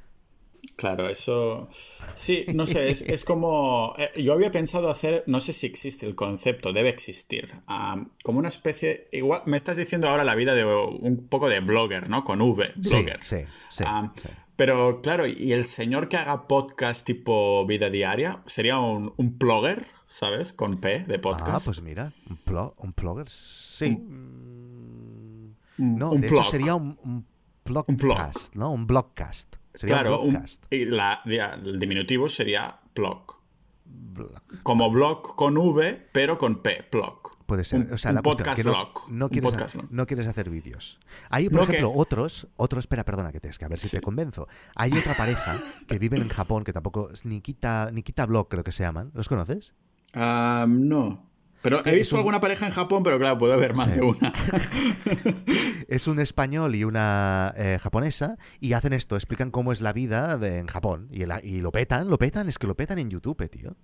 Claro, 0.77 1.09
eso. 1.09 1.67
Sí, 2.15 2.45
no 2.53 2.65
sé, 2.65 2.89
es, 2.89 3.01
es 3.01 3.25
como. 3.25 3.93
Eh, 3.97 4.21
yo 4.21 4.31
había 4.31 4.49
pensado 4.49 4.89
hacer, 4.89 5.23
no 5.27 5.41
sé 5.41 5.51
si 5.51 5.67
existe 5.67 6.05
el 6.05 6.15
concepto, 6.15 6.71
debe 6.71 6.87
existir, 6.87 7.53
um, 7.67 8.09
como 8.23 8.39
una 8.39 8.47
especie. 8.47 9.09
Igual, 9.11 9.41
me 9.45 9.57
estás 9.57 9.75
diciendo 9.75 10.07
ahora 10.07 10.23
la 10.23 10.35
vida 10.35 10.55
de 10.55 10.63
un 10.65 11.27
poco 11.27 11.49
de 11.49 11.59
blogger, 11.59 12.09
¿no? 12.09 12.23
Con 12.23 12.41
V, 12.41 12.71
blogger. 12.77 13.19
Sí, 13.23 13.39
sí, 13.39 13.45
sí, 13.71 13.83
um, 13.83 14.11
sí. 14.15 14.29
Pero 14.55 15.01
claro, 15.01 15.25
¿y 15.27 15.51
el 15.51 15.65
señor 15.65 16.07
que 16.07 16.17
haga 16.17 16.47
podcast 16.47 17.05
tipo 17.05 17.65
vida 17.65 17.89
diaria 17.89 18.41
sería 18.45 18.79
un, 18.79 19.13
un 19.17 19.37
blogger? 19.37 19.85
¿Sabes? 20.13 20.53
Con 20.53 20.77
P 20.79 21.05
de 21.05 21.17
podcast. 21.17 21.49
Ah, 21.49 21.59
pues 21.65 21.81
mira, 21.81 22.11
un, 22.29 22.37
plo 22.37 22.75
un 22.77 22.93
plugger, 22.93 23.27
sí. 23.29 23.89
Mm. 23.89 25.53
No, 25.77 26.11
un 26.11 26.21
de 26.21 26.29
blog. 26.29 26.41
hecho 26.41 26.51
sería 26.51 26.75
un, 26.75 26.97
un 27.03 27.25
blog. 27.65 27.85
blogcast, 27.87 28.55
¿no? 28.55 28.71
Un 28.71 28.85
blogcast. 28.85 29.55
Sería 29.73 29.95
claro, 30.01 30.19
un 30.21 30.29
blogcast. 30.33 30.65
y 30.71 30.85
la- 30.85 31.21
ya, 31.25 31.53
el 31.55 31.79
diminutivo 31.79 32.29
sería 32.29 32.79
blog. 32.93 33.41
Blog. 33.85 34.41
Como 34.61 34.91
blog 34.91 35.35
con 35.35 35.57
V, 35.57 36.09
pero 36.11 36.37
con 36.37 36.61
P, 36.61 36.87
blog. 36.91 37.21
Puede 37.47 37.63
ser. 37.63 37.91
O 37.91 37.97
sea, 37.97 38.11
un 38.11 38.15
la 38.15 38.21
cuestión 38.21 38.45
podcast 38.45 38.65
no, 38.65 38.71
blog. 38.71 39.11
no 39.11 39.25
un 39.25 39.29
quieres, 39.31 39.51
podcast 39.51 39.75
blog. 39.75 39.87
no 39.91 40.05
quieres 40.05 40.27
hacer 40.27 40.49
vídeos. 40.51 40.99
Hay, 41.31 41.45
por 41.49 41.53
No, 41.55 41.63
ejemplo, 41.63 41.91
que- 41.91 41.99
otros, 41.99 42.47
otros, 42.55 42.83
espera, 42.83 43.03
perdona 43.03 43.31
que 43.31 43.39
te 43.39 43.49
es 43.49 43.57
que 43.57 43.65
a 43.65 43.67
ver 43.67 43.79
si 43.79 43.87
Sí. 43.87 43.97
te 43.97 44.01
convenzo. 44.01 44.47
Hay 44.75 44.91
otra 44.91 45.15
pareja 45.15 45.55
que 45.87 45.97
viven 45.97 46.21
en 46.21 46.29
Japón 46.29 46.63
que 46.63 46.71
tampoco 46.71 47.09
Nikita, 47.23 47.89
Nikita 47.91 48.27
Blog, 48.27 48.47
creo 48.47 48.63
que 48.63 48.71
se 48.71 48.83
llaman. 48.83 49.09
¿Los 49.15 49.27
conoces? 49.27 49.73
No. 50.15 51.29
Pero 51.61 51.81
he 51.85 51.95
visto 51.95 52.15
un- 52.15 52.19
alguna 52.19 52.41
pareja 52.41 52.65
en 52.65 52.73
Japón, 52.73 53.03
pero 53.03 53.17
claro, 53.19 53.37
puede 53.37 53.53
haber 53.53 53.73
más 53.73 53.89
Sí. 53.91 53.99
de 53.99 54.01
una. 54.01 54.33
Es 55.87 56.07
un 56.07 56.19
español 56.19 56.75
y 56.75 56.83
una 56.83 57.53
eh, 57.55 57.77
japonesa 57.81 58.37
y 58.59 58.73
hacen 58.73 58.93
esto, 58.93 59.15
explican 59.15 59.51
cómo 59.51 59.71
es 59.71 59.79
la 59.81 59.93
vida 59.93 60.37
de- 60.37 60.57
en 60.59 60.67
Japón. 60.67 61.07
Y, 61.11 61.21
el- 61.23 61.31
y 61.43 61.61
lo 61.61 61.71
petan, 61.71 62.09
lo 62.09 62.17
petan, 62.17 62.49
es 62.49 62.57
que 62.57 62.67
lo 62.67 62.75
petan 62.75 62.99
en 62.99 63.09
YouTube, 63.09 63.41
eh, 63.41 63.49
tío. 63.49 63.75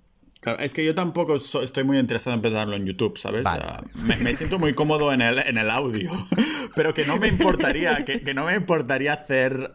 Claro, 0.41 0.59
es 0.59 0.73
que 0.73 0.85
yo 0.85 0.95
tampoco 0.95 1.37
so- 1.37 1.61
estoy 1.61 1.83
muy 1.83 1.97
interesado 1.97 2.33
en 2.33 2.37
empezarlo 2.37 2.75
en 2.77 2.85
YouTube, 2.85 3.17
¿sabes? 3.17 3.43
Vale, 3.43 3.63
me, 3.95 4.15
me 4.17 4.33
siento 4.33 4.57
muy 4.57 4.73
cómodo 4.73 5.11
en 5.11 5.19
el, 5.21 5.37
en 5.39 5.57
el 5.57 5.69
audio, 5.69 6.09
pero 6.75 6.93
que 6.93 7.05
no 7.05 7.17
me 7.17 7.27
importaría, 7.27 8.05
que, 8.05 8.21
que 8.21 8.33
no 8.33 8.45
me 8.45 8.55
importaría 8.55 9.11
hacer 9.13 9.71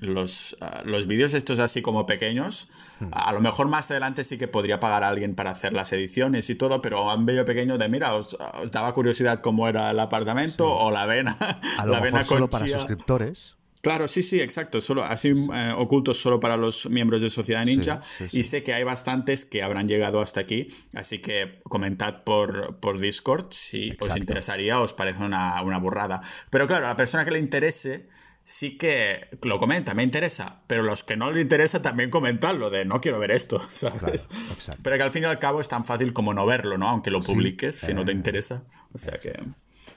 los, 0.00 0.56
ah, 0.60 0.82
los 0.84 1.06
vídeos 1.06 1.32
estos 1.34 1.60
así 1.60 1.80
como 1.80 2.06
pequeños. 2.06 2.68
Hmm. 2.98 3.08
A 3.12 3.32
lo 3.32 3.40
mejor 3.40 3.68
más 3.68 3.88
adelante 3.90 4.24
sí 4.24 4.36
que 4.36 4.48
podría 4.48 4.80
pagar 4.80 5.04
a 5.04 5.08
alguien 5.08 5.36
para 5.36 5.50
hacer 5.52 5.72
las 5.72 5.92
ediciones 5.92 6.50
y 6.50 6.56
todo, 6.56 6.82
pero 6.82 7.08
a 7.08 7.14
un 7.14 7.24
vídeo 7.24 7.44
pequeño 7.44 7.78
de, 7.78 7.88
mira, 7.88 8.14
os, 8.14 8.36
os 8.62 8.72
daba 8.72 8.94
curiosidad 8.94 9.40
cómo 9.40 9.68
era 9.68 9.92
el 9.92 10.00
apartamento 10.00 10.68
o 10.72 10.90
la 10.90 11.02
avena, 11.02 11.36
A 11.78 11.84
lo 11.86 11.92
la 11.92 12.00
mejor 12.00 12.24
solo 12.24 12.40
con 12.48 12.60
para 12.60 12.68
suscriptores. 12.68 13.56
Claro, 13.84 14.08
sí, 14.08 14.22
sí, 14.22 14.40
exacto. 14.40 14.80
Solo, 14.80 15.04
así 15.04 15.28
eh, 15.28 15.74
ocultos 15.76 16.18
solo 16.20 16.40
para 16.40 16.56
los 16.56 16.86
miembros 16.86 17.20
de 17.20 17.30
Sociedad 17.30 17.64
Ninja. 17.64 18.00
Sí, 18.02 18.24
sí, 18.24 18.30
sí. 18.30 18.38
Y 18.38 18.42
sé 18.44 18.62
que 18.64 18.74
hay 18.74 18.82
bastantes 18.82 19.44
que 19.44 19.62
habrán 19.62 19.86
llegado 19.86 20.20
hasta 20.20 20.40
aquí. 20.40 20.66
Así 20.94 21.20
que 21.20 21.60
comentad 21.64 22.24
por, 22.24 22.78
por 22.80 22.98
Discord 22.98 23.52
si 23.52 23.94
os 24.00 24.16
interesaría 24.16 24.80
o 24.80 24.84
os 24.84 24.92
parece 24.92 25.22
una, 25.22 25.62
una 25.62 25.78
burrada. 25.78 26.20
Pero 26.50 26.66
claro, 26.66 26.86
a 26.86 26.88
la 26.88 26.96
persona 26.96 27.24
que 27.24 27.30
le 27.30 27.38
interese, 27.38 28.08
sí 28.44 28.76
que 28.78 29.28
lo 29.42 29.58
comenta, 29.58 29.94
me 29.94 30.02
interesa. 30.02 30.62
Pero 30.66 30.82
los 30.82 31.02
que 31.02 31.16
no 31.16 31.30
le 31.30 31.40
interesa 31.40 31.82
también 31.82 32.10
comentarlo 32.10 32.70
de 32.70 32.84
no 32.84 33.00
quiero 33.00 33.18
ver 33.18 33.30
esto, 33.30 33.60
¿sabes? 33.68 34.28
Claro. 34.28 34.80
Pero 34.82 34.96
que 34.96 35.02
al 35.02 35.10
fin 35.10 35.22
y 35.22 35.26
al 35.26 35.38
cabo 35.38 35.60
es 35.60 35.68
tan 35.68 35.84
fácil 35.84 36.12
como 36.12 36.34
no 36.34 36.46
verlo, 36.46 36.78
¿no? 36.78 36.88
Aunque 36.88 37.10
lo 37.10 37.22
Sí, 37.22 37.32
publiques, 37.32 37.76
si 37.76 37.94
no 37.94 38.04
te 38.04 38.12
eh, 38.12 38.14
interesa. 38.14 38.64
O 38.92 38.98
sea 38.98 39.18
que... 39.18 39.32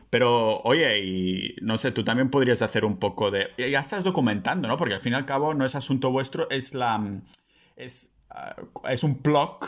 Pero, 0.10 0.62
oye, 0.64 1.04
y 1.04 1.56
no 1.62 1.78
sé, 1.78 1.92
tú 1.92 2.04
también 2.04 2.30
podrías 2.30 2.62
hacer 2.62 2.86
un 2.86 2.98
poco 2.98 3.30
de... 3.32 3.50
Ya 3.58 3.80
estás 3.80 4.04
documentando, 4.04 4.68
¿no? 4.68 4.78
Porque 4.78 4.94
al 4.94 5.02
fin 5.02 5.14
y 5.14 5.16
al 5.16 5.26
cabo 5.26 5.54
no 5.54 5.66
es 5.66 5.76
asunto 5.76 6.12
vuestro, 6.12 6.50
es 6.50 6.74
la... 6.74 7.22
Es, 7.76 8.16
ah, 8.30 8.56
es 8.90 9.04
un 9.04 9.22
blog, 9.22 9.60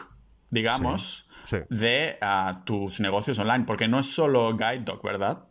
digamos, 0.50 1.28
Sí, 1.46 1.58
sí. 1.58 1.76
de 1.76 2.18
ah, 2.22 2.62
tus 2.66 3.00
negocios 3.00 3.38
online. 3.40 3.66
Porque 3.66 3.88
no 3.88 4.00
es 4.00 4.06
solo 4.14 4.56
Guide 4.56 4.86
Dog, 4.86 5.04
¿verdad? 5.04 5.46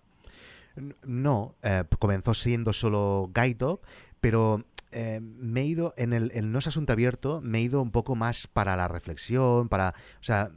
No, 1.04 1.56
eh, 1.62 1.84
comenzó 1.98 2.34
siendo 2.34 2.72
solo 2.72 3.30
Guide 3.34 3.54
Dog, 3.54 3.80
pero 4.20 4.64
eh, 4.90 5.20
me 5.20 5.62
he 5.62 5.64
ido, 5.64 5.92
en 5.96 6.12
el, 6.12 6.30
en 6.34 6.52
No 6.52 6.58
es 6.58 6.66
Asunto 6.66 6.92
Abierto, 6.92 7.40
me 7.42 7.58
he 7.58 7.62
ido 7.62 7.82
un 7.82 7.90
poco 7.90 8.14
más 8.14 8.46
para 8.46 8.76
la 8.76 8.88
reflexión, 8.88 9.68
para, 9.68 9.90
o 9.90 10.22
sea, 10.22 10.50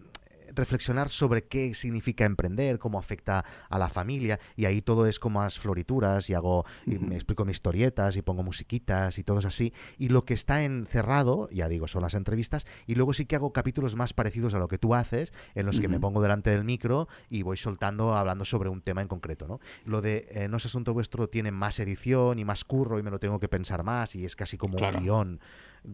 reflexionar 0.55 1.09
sobre 1.09 1.45
qué 1.45 1.73
significa 1.73 2.25
emprender, 2.25 2.79
cómo 2.79 2.99
afecta 2.99 3.45
a 3.69 3.79
la 3.79 3.89
familia, 3.89 4.39
y 4.55 4.65
ahí 4.65 4.81
todo 4.81 5.05
es 5.05 5.19
como 5.19 5.39
más 5.39 5.59
florituras, 5.59 6.29
y 6.29 6.33
hago, 6.33 6.65
y 6.85 6.95
me 6.97 7.15
explico 7.15 7.45
mis 7.45 7.55
historietas, 7.57 8.15
y 8.17 8.21
pongo 8.21 8.43
musiquitas, 8.43 9.17
y 9.17 9.23
todo 9.23 9.39
es 9.39 9.45
así, 9.45 9.73
y 9.97 10.09
lo 10.09 10.25
que 10.25 10.33
está 10.33 10.63
encerrado, 10.63 11.47
ya 11.51 11.69
digo, 11.69 11.87
son 11.87 12.01
las 12.01 12.13
entrevistas, 12.13 12.65
y 12.87 12.95
luego 12.95 13.13
sí 13.13 13.25
que 13.25 13.35
hago 13.35 13.53
capítulos 13.53 13.95
más 13.95 14.13
parecidos 14.13 14.53
a 14.53 14.59
lo 14.59 14.67
que 14.67 14.77
tú 14.77 14.95
haces, 14.95 15.33
en 15.55 15.65
los 15.65 15.79
que 15.79 15.87
me 15.87 15.99
pongo 15.99 16.21
delante 16.21 16.49
del 16.49 16.63
micro 16.63 17.07
y 17.29 17.43
voy 17.43 17.57
soltando, 17.57 18.15
hablando 18.15 18.45
sobre 18.45 18.69
un 18.69 18.81
tema 18.81 19.01
en 19.01 19.07
concreto, 19.07 19.47
¿no? 19.47 19.59
Lo 19.85 20.01
de 20.01 20.25
eh, 20.31 20.47
No 20.47 20.57
es 20.57 20.65
asunto 20.65 20.93
vuestro 20.93 21.29
tiene 21.29 21.51
más 21.51 21.79
edición 21.79 22.39
y 22.39 22.45
más 22.45 22.63
curro 22.65 22.99
y 22.99 23.03
me 23.03 23.11
lo 23.11 23.19
tengo 23.19 23.39
que 23.39 23.47
pensar 23.47 23.83
más 23.83 24.15
y 24.15 24.25
es 24.25 24.35
casi 24.35 24.57
como 24.57 24.77
Claro. 24.77 24.97
un 24.97 25.03
guion 25.03 25.39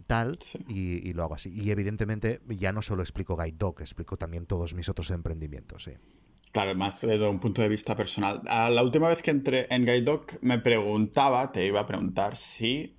tal 0.08 0.34
Sí. 0.40 0.60
y, 0.68 1.10
y 1.10 1.14
lo 1.14 1.24
hago 1.24 1.36
así. 1.36 1.52
Y 1.54 1.72
evidentemente 1.72 2.42
ya 2.50 2.72
no 2.74 2.82
solo 2.82 3.02
explico 3.02 3.36
Guide 3.38 3.58
Dog, 3.58 3.82
explico 3.82 4.18
también 4.18 4.46
todos 4.46 4.74
mis 4.74 4.90
otros 4.90 5.12
emprendimientos, 5.12 5.84
sí. 5.84 5.92
Claro, 6.52 6.74
más 6.76 7.02
desde 7.02 7.28
un 7.28 7.40
punto 7.40 7.62
de 7.62 7.70
vista 7.70 7.96
personal. 7.96 8.42
Ah, 8.48 8.70
la 8.70 8.82
última 8.82 9.10
vez 9.10 9.22
que 9.22 9.32
entré 9.32 9.68
en 9.70 9.86
Guide 9.86 10.02
Dog 10.02 10.26
me 10.42 10.58
preguntaba, 10.60 11.52
te 11.52 11.66
iba 11.66 11.82
a 11.82 11.86
preguntar 11.86 12.36
si 12.38 12.96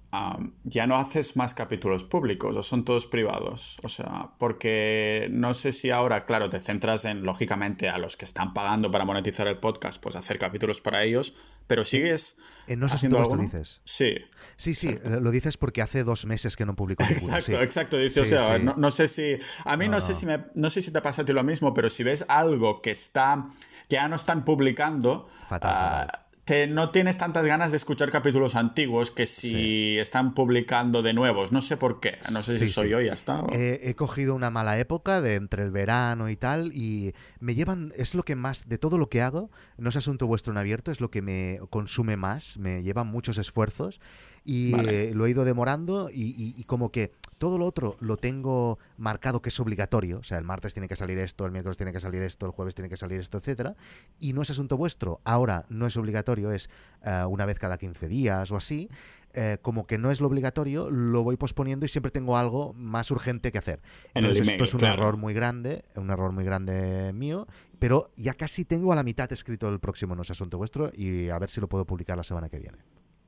ya 0.65 0.87
no 0.87 0.97
haces 0.97 1.37
más 1.37 1.53
capítulos 1.55 2.03
públicos 2.05 2.57
o 2.57 2.63
son 2.63 2.85
todos 2.85 3.07
privados. 3.07 3.79
O 3.83 3.89
sea, 3.89 4.31
porque 4.39 5.29
no 5.31 5.53
sé 5.55 5.73
si 5.73 5.91
ahora, 5.91 6.25
claro, 6.25 6.49
te 6.49 6.61
centras 6.61 7.05
en, 7.05 7.25
lógicamente, 7.25 7.89
a 7.89 7.99
los 7.99 8.17
que 8.17 8.25
están 8.25 8.55
pagando 8.55 8.91
para 8.91 9.05
monetizar 9.05 9.47
el 9.49 9.59
podcast, 9.59 10.03
pues 10.03 10.17
hacer 10.17 10.39
capítulos 10.39 10.81
para 10.81 11.03
ellos, 11.05 11.35
pero 11.67 11.85
sigues 11.85 12.39
En 12.67 12.81
No 12.81 12.89
sé 12.89 12.95
haciendo 12.97 13.19
vuestro 13.19 13.35
alguno? 13.39 13.51
dices. 13.51 13.81
Sí. 13.85 14.17
Sí, 14.57 14.75
sí, 14.75 14.97
lo 15.05 15.31
dices 15.31 15.57
porque 15.57 15.83
hace 15.83 16.05
dos 16.05 16.25
meses 16.27 16.57
que 16.57 16.65
no 16.65 16.75
publico. 16.75 17.05
Exacto, 17.11 17.53
sí. 17.53 17.55
exacto. 17.57 17.97
Dice, 17.99 18.23
o 18.23 18.25
sea, 18.25 18.57
sí. 18.57 18.63
no, 18.65 18.75
no 18.77 18.91
sé 18.91 19.09
si. 19.09 19.39
A 19.65 19.77
mí 19.77 19.87
no, 19.87 19.93
No, 19.97 20.01
sé 20.01 20.13
no. 20.13 20.15
si 20.15 20.27
me, 20.27 20.45
no 20.55 20.71
sé 20.71 20.81
si 20.83 20.91
te 20.91 21.01
pasa 21.03 21.23
a 21.23 21.25
ti 21.25 21.33
lo 21.33 21.45
mismo, 21.45 21.75
pero 21.75 21.91
si 21.91 22.03
ves 22.03 22.25
algo 22.29 22.81
que 22.81 22.91
está. 22.91 23.47
que 23.89 23.97
ya 23.97 24.09
no 24.09 24.17
están 24.17 24.45
publicando. 24.45 25.29
Fatal, 25.49 25.71
ah, 25.73 26.07
fatal. 26.07 26.25
No 26.69 26.91
tienes 26.91 27.19
tantas 27.19 27.45
ganas 27.47 27.71
de 27.71 27.77
escuchar 27.77 28.11
capítulos 28.11 28.55
antiguos 28.55 29.11
que 29.11 29.27
si 29.27 29.99
están 29.99 30.35
publicando 30.35 31.03
de 31.03 31.13
nuevos. 31.13 31.53
No 31.53 31.61
sé 31.61 31.77
por 31.77 32.01
qué. 32.01 32.17
No 32.33 32.43
sé 32.43 32.59
si 32.59 32.67
Sí, 32.67 32.73
soy 32.73 32.85
sí. 32.87 32.91
yo 32.91 33.01
y 33.01 33.07
ya 33.07 33.13
está. 33.15 33.43
o- 33.43 33.53
He, 33.53 33.89
he 33.91 33.95
cogido 33.95 34.35
una 34.35 34.51
mala 34.51 34.79
época 34.79 35.21
de 35.21 35.35
entre 35.35 35.63
el 35.63 35.71
verano 35.71 36.29
y 36.29 36.37
tal 36.37 36.73
y 36.75 37.15
me 37.41 37.55
llevan, 37.55 37.93
es 37.97 38.15
lo 38.15 38.23
que 38.25 38.37
más, 38.37 38.69
de 38.69 38.79
todo 38.79 38.99
lo 38.99 39.09
que 39.09 39.23
hago, 39.23 39.51
no 39.77 39.89
es 39.89 39.97
asunto 39.97 40.27
vuestro 40.27 40.53
en 40.53 40.59
abierto, 40.59 40.91
es 40.91 41.01
lo 41.01 41.11
que 41.11 41.23
me 41.23 41.61
consume 41.71 42.17
más, 42.17 42.57
me 42.59 42.83
lleva 42.83 43.05
muchos 43.05 43.39
esfuerzos 43.39 44.01
y 44.45 44.73
Vale. 44.73 45.09
eh, 45.11 45.15
lo 45.15 45.27
he 45.27 45.31
ido 45.31 45.45
demorando 45.45 46.11
y, 46.11 46.23
y- 46.31 46.55
y 46.57 46.65
como 46.65 46.91
que 46.91 47.11
todo 47.39 47.59
lo 47.59 47.67
otro 47.67 47.97
lo 48.01 48.17
tengo 48.17 48.79
marcado 48.97 49.41
que 49.43 49.49
es 49.51 49.61
obligatorio, 49.61 50.19
o 50.19 50.23
sea, 50.23 50.39
el 50.39 50.45
martes 50.45 50.75
tiene 50.75 50.89
que 50.89 50.97
salir 50.97 51.19
esto, 51.19 51.47
el 51.47 51.53
miércoles 51.53 51.77
tiene 51.77 51.93
que 51.93 52.01
salir 52.01 52.23
esto, 52.23 52.47
el 52.47 52.53
jueves 52.53 52.75
tiene 52.75 52.89
que 52.89 52.97
salir 52.97 53.21
esto, 53.21 53.39
etcétera, 53.39 53.77
y 54.19 54.33
no 54.33 54.43
es 54.43 54.51
asunto 54.51 54.77
vuestro, 54.77 55.21
ahora 55.25 55.65
no 55.69 55.87
es 55.87 55.97
obligatorio, 55.97 56.51
es 56.53 56.69
eh, 57.05 57.25
una 57.29 57.45
vez 57.47 57.59
cada 57.59 57.79
15 57.79 58.09
días 58.09 58.51
o 58.51 58.57
así, 58.57 58.89
eh, 59.35 59.59
como 59.63 59.87
que 59.87 59.99
no 59.99 60.11
es 60.11 60.21
lo 60.21 60.27
obligatorio, 60.27 60.91
lo 60.91 61.23
voy 61.23 61.37
posponiendo 61.37 61.85
y 61.87 61.89
siempre 61.89 62.11
tengo 62.11 62.37
algo 62.39 62.73
más 62.75 63.11
urgente 63.11 63.53
que 63.53 63.59
hacer. 63.59 63.81
En 64.15 64.25
Entonces, 64.25 64.49
email, 64.49 64.55
esto 64.55 64.65
es 64.65 64.75
un 64.75 64.81
claro. 64.81 64.95
error 65.03 65.17
muy 65.19 65.35
grande, 65.35 65.85
un 65.97 66.11
error 66.11 66.33
muy 66.33 66.45
grande 66.45 67.13
mío, 67.13 67.47
pero 67.79 68.11
ya 68.17 68.35
casi 68.35 68.65
tengo 68.65 68.93
a 68.93 68.97
la 68.97 69.03
mitad 69.05 69.31
escrito 69.33 69.69
el 69.69 69.79
próximo 69.81 70.17
No 70.17 70.23
es 70.23 70.31
asunto 70.31 70.59
vuestro 70.59 70.91
y 70.95 71.29
a 71.29 71.39
ver 71.39 71.51
si 71.51 71.61
lo 71.61 71.69
puedo 71.69 71.85
publicar 71.87 72.17
la 72.17 72.25
semana 72.25 72.49
que 72.49 72.59
viene. 72.59 72.79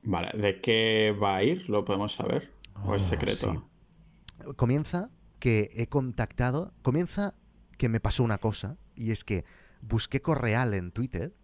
Vale, 0.03 0.29
¿de 0.33 0.61
qué 0.61 1.15
va 1.21 1.35
a 1.37 1.43
ir? 1.43 1.69
¿Lo 1.69 1.85
podemos 1.85 2.13
saber? 2.13 2.51
¿O 2.83 2.95
es 2.95 3.03
Oh, 3.03 3.07
secreto? 3.07 3.51
sí. 3.51 4.53
Comienza 4.55 5.09
que 5.39 5.69
he 5.75 5.87
contactado, 5.87 6.73
comienza 6.81 7.35
que 7.77 7.89
me 7.89 7.99
pasó 7.99 8.23
una 8.23 8.37
cosa 8.39 8.77
y 8.95 9.11
es 9.11 9.23
que 9.23 9.45
busqué 9.81 10.21
correal 10.21 10.73
en 10.73 10.91
Twitter 10.91 11.35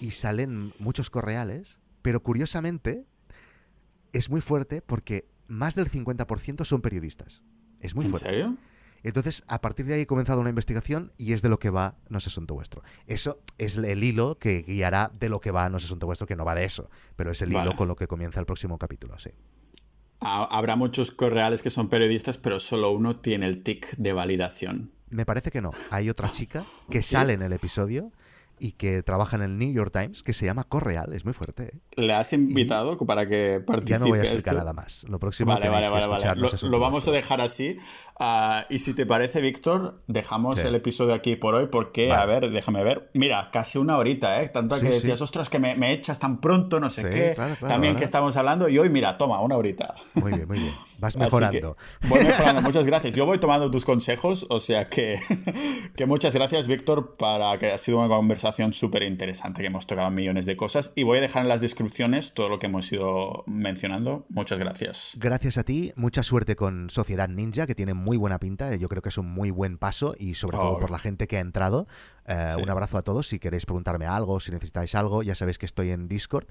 y 0.00 0.10
salen 0.12 0.72
muchos 0.78 1.10
correales, 1.10 1.80
pero 2.02 2.22
curiosamente 2.22 3.06
es 4.12 4.30
muy 4.30 4.40
fuerte 4.40 4.82
porque 4.82 5.28
más 5.48 5.74
del 5.74 5.90
50% 5.90 6.64
son 6.64 6.80
periodistas. 6.80 7.42
Es 7.80 7.94
muy 7.94 8.06
¿En 8.06 8.10
fuerte. 8.10 8.28
serio? 8.28 8.56
Entonces, 9.04 9.44
a 9.46 9.60
partir 9.60 9.86
de 9.86 9.94
ahí 9.94 10.00
he 10.00 10.06
comenzado 10.06 10.40
una 10.40 10.48
investigación 10.50 11.12
y 11.18 11.32
es 11.34 11.42
de 11.42 11.48
lo 11.48 11.58
que 11.58 11.70
va 11.70 11.94
No 12.08 12.18
es 12.18 12.26
asunto 12.26 12.54
vuestro. 12.54 12.82
Eso 13.06 13.38
es 13.58 13.76
el 13.76 14.02
hilo 14.02 14.38
que 14.38 14.62
guiará 14.62 15.12
de 15.20 15.28
lo 15.28 15.40
que 15.40 15.52
va 15.52 15.68
No 15.68 15.76
es 15.76 15.84
asunto 15.84 16.06
vuestro, 16.06 16.26
que 16.26 16.34
no 16.36 16.44
va 16.44 16.54
de 16.56 16.64
eso, 16.64 16.90
pero 17.14 17.30
es 17.30 17.40
el 17.42 17.50
Vale. 17.52 17.68
hilo 17.68 17.76
con 17.76 17.86
lo 17.86 17.94
que 17.94 18.08
comienza 18.08 18.40
el 18.40 18.46
próximo 18.46 18.78
capítulo, 18.78 19.18
sí. 19.18 19.30
Ha- 20.20 20.44
Habrá 20.44 20.74
muchos 20.76 21.10
correales 21.10 21.62
que 21.62 21.70
son 21.70 21.88
periodistas, 21.88 22.38
pero 22.38 22.58
solo 22.58 22.90
uno 22.90 23.16
tiene 23.20 23.46
el 23.46 23.62
tic 23.62 23.94
de 23.96 24.12
validación. 24.12 24.90
Me 25.10 25.26
parece 25.26 25.50
que 25.50 25.60
no. 25.60 25.70
Hay 25.90 26.08
otra 26.10 26.32
chica 26.32 26.64
que 26.90 27.02
sale 27.02 27.34
en 27.34 27.42
el 27.42 27.52
episodio 27.52 28.10
y 28.64 28.72
que 28.72 29.02
trabaja 29.02 29.36
en 29.36 29.42
el 29.42 29.58
New 29.58 29.70
York 29.74 29.92
Times 29.92 30.22
que 30.22 30.32
se 30.32 30.46
llama 30.46 30.64
Correal. 30.64 31.12
Es 31.12 31.26
muy 31.26 31.34
fuerte. 31.34 31.64
¿eh? 31.64 31.80
¿Le 31.96 32.14
has 32.14 32.32
invitado 32.32 32.96
para 32.96 33.28
que 33.28 33.60
participe? 33.64 33.90
Ya 33.90 33.98
no 33.98 34.06
voy 34.06 34.20
a 34.20 34.22
explicar 34.22 34.54
esto? 34.54 34.58
nada 34.64 34.72
más. 34.72 35.04
Lo 35.06 35.18
próximo 35.18 35.52
Vale, 35.52 35.68
vale, 35.68 35.86
que 35.86 35.92
vale, 35.92 36.06
vale. 36.06 36.40
Lo, 36.40 36.68
lo 36.70 36.78
vamos 36.78 37.06
a 37.06 37.10
dejar 37.10 37.42
así. 37.42 37.76
Ah, 38.18 38.64
y 38.70 38.78
si 38.78 38.94
te 38.94 39.04
parece, 39.04 39.42
Víctor, 39.42 40.02
dejamos 40.06 40.60
Sí. 40.60 40.66
el 40.66 40.74
episodio 40.76 41.12
aquí 41.12 41.36
por 41.36 41.54
hoy 41.54 41.66
porque, 41.66 42.08
Vale. 42.08 42.22
a 42.22 42.24
ver, 42.26 42.50
déjame 42.50 42.82
ver. 42.84 43.10
Mira, 43.12 43.50
casi 43.52 43.76
una 43.76 43.98
horita, 43.98 44.40
¿eh? 44.42 44.48
Tanto 44.48 44.76
Sí, 44.76 44.86
que 44.86 44.92
sí. 44.92 44.94
decías, 45.00 45.20
ostras, 45.20 45.50
que 45.50 45.58
me, 45.58 45.74
me 45.76 45.92
echas 45.92 46.18
tan 46.18 46.40
pronto, 46.40 46.80
no 46.80 46.88
sé 46.88 47.02
Sí, 47.02 47.08
qué. 47.10 47.32
claro, 47.34 47.54
claro, 47.56 47.68
También 47.74 47.96
que 47.96 48.04
estamos 48.04 48.34
hablando. 48.38 48.70
Y 48.70 48.78
hoy, 48.78 48.88
mira, 48.88 49.18
toma, 49.18 49.42
una 49.42 49.56
horita. 49.58 49.94
Muy 50.14 50.32
bien, 50.32 50.48
muy 50.48 50.58
bien. 50.58 50.72
Vas 51.00 51.16
mejorando. 51.18 51.76
voy 52.08 52.24
mejorando, 52.24 52.62
muchas 52.62 52.86
gracias. 52.86 53.14
Yo 53.14 53.26
voy 53.26 53.38
tomando 53.38 53.70
tus 53.70 53.84
consejos, 53.84 54.46
o 54.48 54.58
sea 54.58 54.88
que, 54.88 55.18
que 55.96 56.06
muchas 56.06 56.34
gracias, 56.34 56.66
Víctor, 56.66 57.16
para 57.18 57.58
que 57.58 57.72
ha 57.72 57.76
sido 57.78 57.98
una 57.98 58.08
conversación 58.08 58.53
conversación 58.54 58.72
súper 58.72 59.02
interesante 59.02 59.62
que 59.62 59.66
hemos 59.66 59.86
tocado 59.86 60.10
millones 60.10 60.46
de 60.46 60.56
cosas 60.56 60.92
y 60.94 61.02
voy 61.02 61.18
a 61.18 61.20
dejar 61.20 61.42
en 61.42 61.48
las 61.48 61.60
descripciones 61.60 62.34
todo 62.34 62.48
lo 62.48 62.58
que 62.58 62.66
hemos 62.66 62.90
ido 62.92 63.42
mencionando. 63.46 64.26
Muchas 64.28 64.58
gracias. 64.58 65.12
Gracias 65.16 65.58
a 65.58 65.64
ti, 65.64 65.92
mucha 65.96 66.22
suerte 66.22 66.54
con 66.54 66.88
Sociedad 66.90 67.28
Ninja, 67.28 67.66
que 67.66 67.74
tiene 67.74 67.94
muy 67.94 68.16
buena 68.16 68.38
pinta, 68.38 68.74
yo 68.76 68.88
creo 68.88 69.02
que 69.02 69.08
es 69.08 69.18
un 69.18 69.26
muy 69.26 69.50
buen 69.50 69.78
paso 69.78 70.14
y 70.18 70.34
sobre 70.34 70.58
todo 70.58 70.72
oh. 70.72 70.80
por 70.80 70.90
la 70.90 70.98
gente 70.98 71.26
que 71.26 71.38
ha 71.38 71.40
entrado. 71.40 71.86
Eh, 72.26 72.54
un 72.62 72.70
abrazo 72.70 72.96
a 72.96 73.02
todos, 73.02 73.28
si 73.28 73.38
queréis 73.38 73.66
preguntarme 73.66 74.06
algo, 74.06 74.40
si 74.40 74.52
necesitáis 74.52 74.94
algo, 74.94 75.22
ya 75.22 75.34
sabéis 75.34 75.58
que 75.58 75.66
estoy 75.66 75.90
en 75.90 76.08
Discord. 76.08 76.46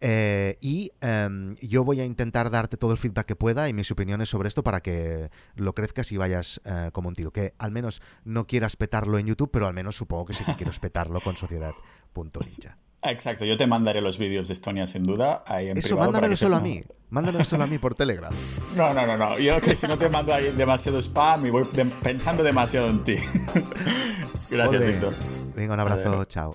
Eh, 0.00 0.56
y 0.60 0.92
em, 1.00 1.56
yo 1.56 1.84
voy 1.84 2.00
a 2.00 2.04
intentar 2.04 2.50
darte 2.50 2.76
todo 2.76 2.92
el 2.92 2.98
feedback 2.98 3.26
que 3.26 3.36
pueda 3.36 3.68
y 3.68 3.72
mis 3.72 3.90
opiniones 3.90 4.28
sobre 4.28 4.48
esto 4.48 4.62
para 4.62 4.80
que 4.80 5.30
lo 5.56 5.74
crezcas 5.74 6.10
y 6.12 6.16
vayas 6.16 6.60
eh, 6.64 6.90
como 6.92 7.08
un 7.08 7.14
tiro. 7.14 7.32
Que 7.32 7.54
al 7.58 7.70
menos 7.70 8.02
no 8.24 8.46
quieras 8.46 8.76
petarlo 8.76 9.18
en 9.18 9.26
YouTube, 9.26 9.50
pero 9.52 9.66
al 9.66 9.74
menos 9.74 9.96
supongo 9.96 10.26
que 10.26 10.32
sí 10.32 10.44
que 10.44 10.54
quiero 10.54 10.72
petarlo 10.80 11.20
con 11.20 11.36
sociedad.ninja. 11.36 12.78
Exacto, 13.02 13.46
yo 13.46 13.56
te 13.56 13.66
mandaré 13.66 14.02
los 14.02 14.18
vídeos 14.18 14.48
de 14.48 14.54
Estonia 14.54 14.86
sin 14.86 15.04
duda. 15.04 15.42
Ahí 15.46 15.68
en 15.68 15.78
Eso, 15.78 15.96
mándamelo 15.96 16.36
solo 16.36 16.56
a 16.56 16.60
mí. 16.60 16.82
Mándamelo 17.08 17.44
solo 17.44 17.64
a 17.64 17.66
mí 17.66 17.78
por 17.78 17.94
Telegram. 17.94 18.32
No, 18.76 18.94
no, 18.94 19.04
no, 19.06 19.16
no. 19.16 19.38
Yo 19.38 19.60
que 19.60 19.74
si 19.74 19.88
no 19.88 19.98
te 19.98 20.08
mando 20.08 20.32
ahí 20.32 20.52
demasiado 20.52 20.98
spam 21.02 21.44
y 21.46 21.50
voy 21.50 21.64
pensando 22.02 22.42
demasiado 22.42 22.88
en 22.88 23.02
ti. 23.02 23.16
Gracias, 24.50 24.86
Víctor. 24.86 25.14
Venga, 25.56 25.74
un 25.74 25.80
abrazo. 25.80 26.24
Chao. 26.26 26.52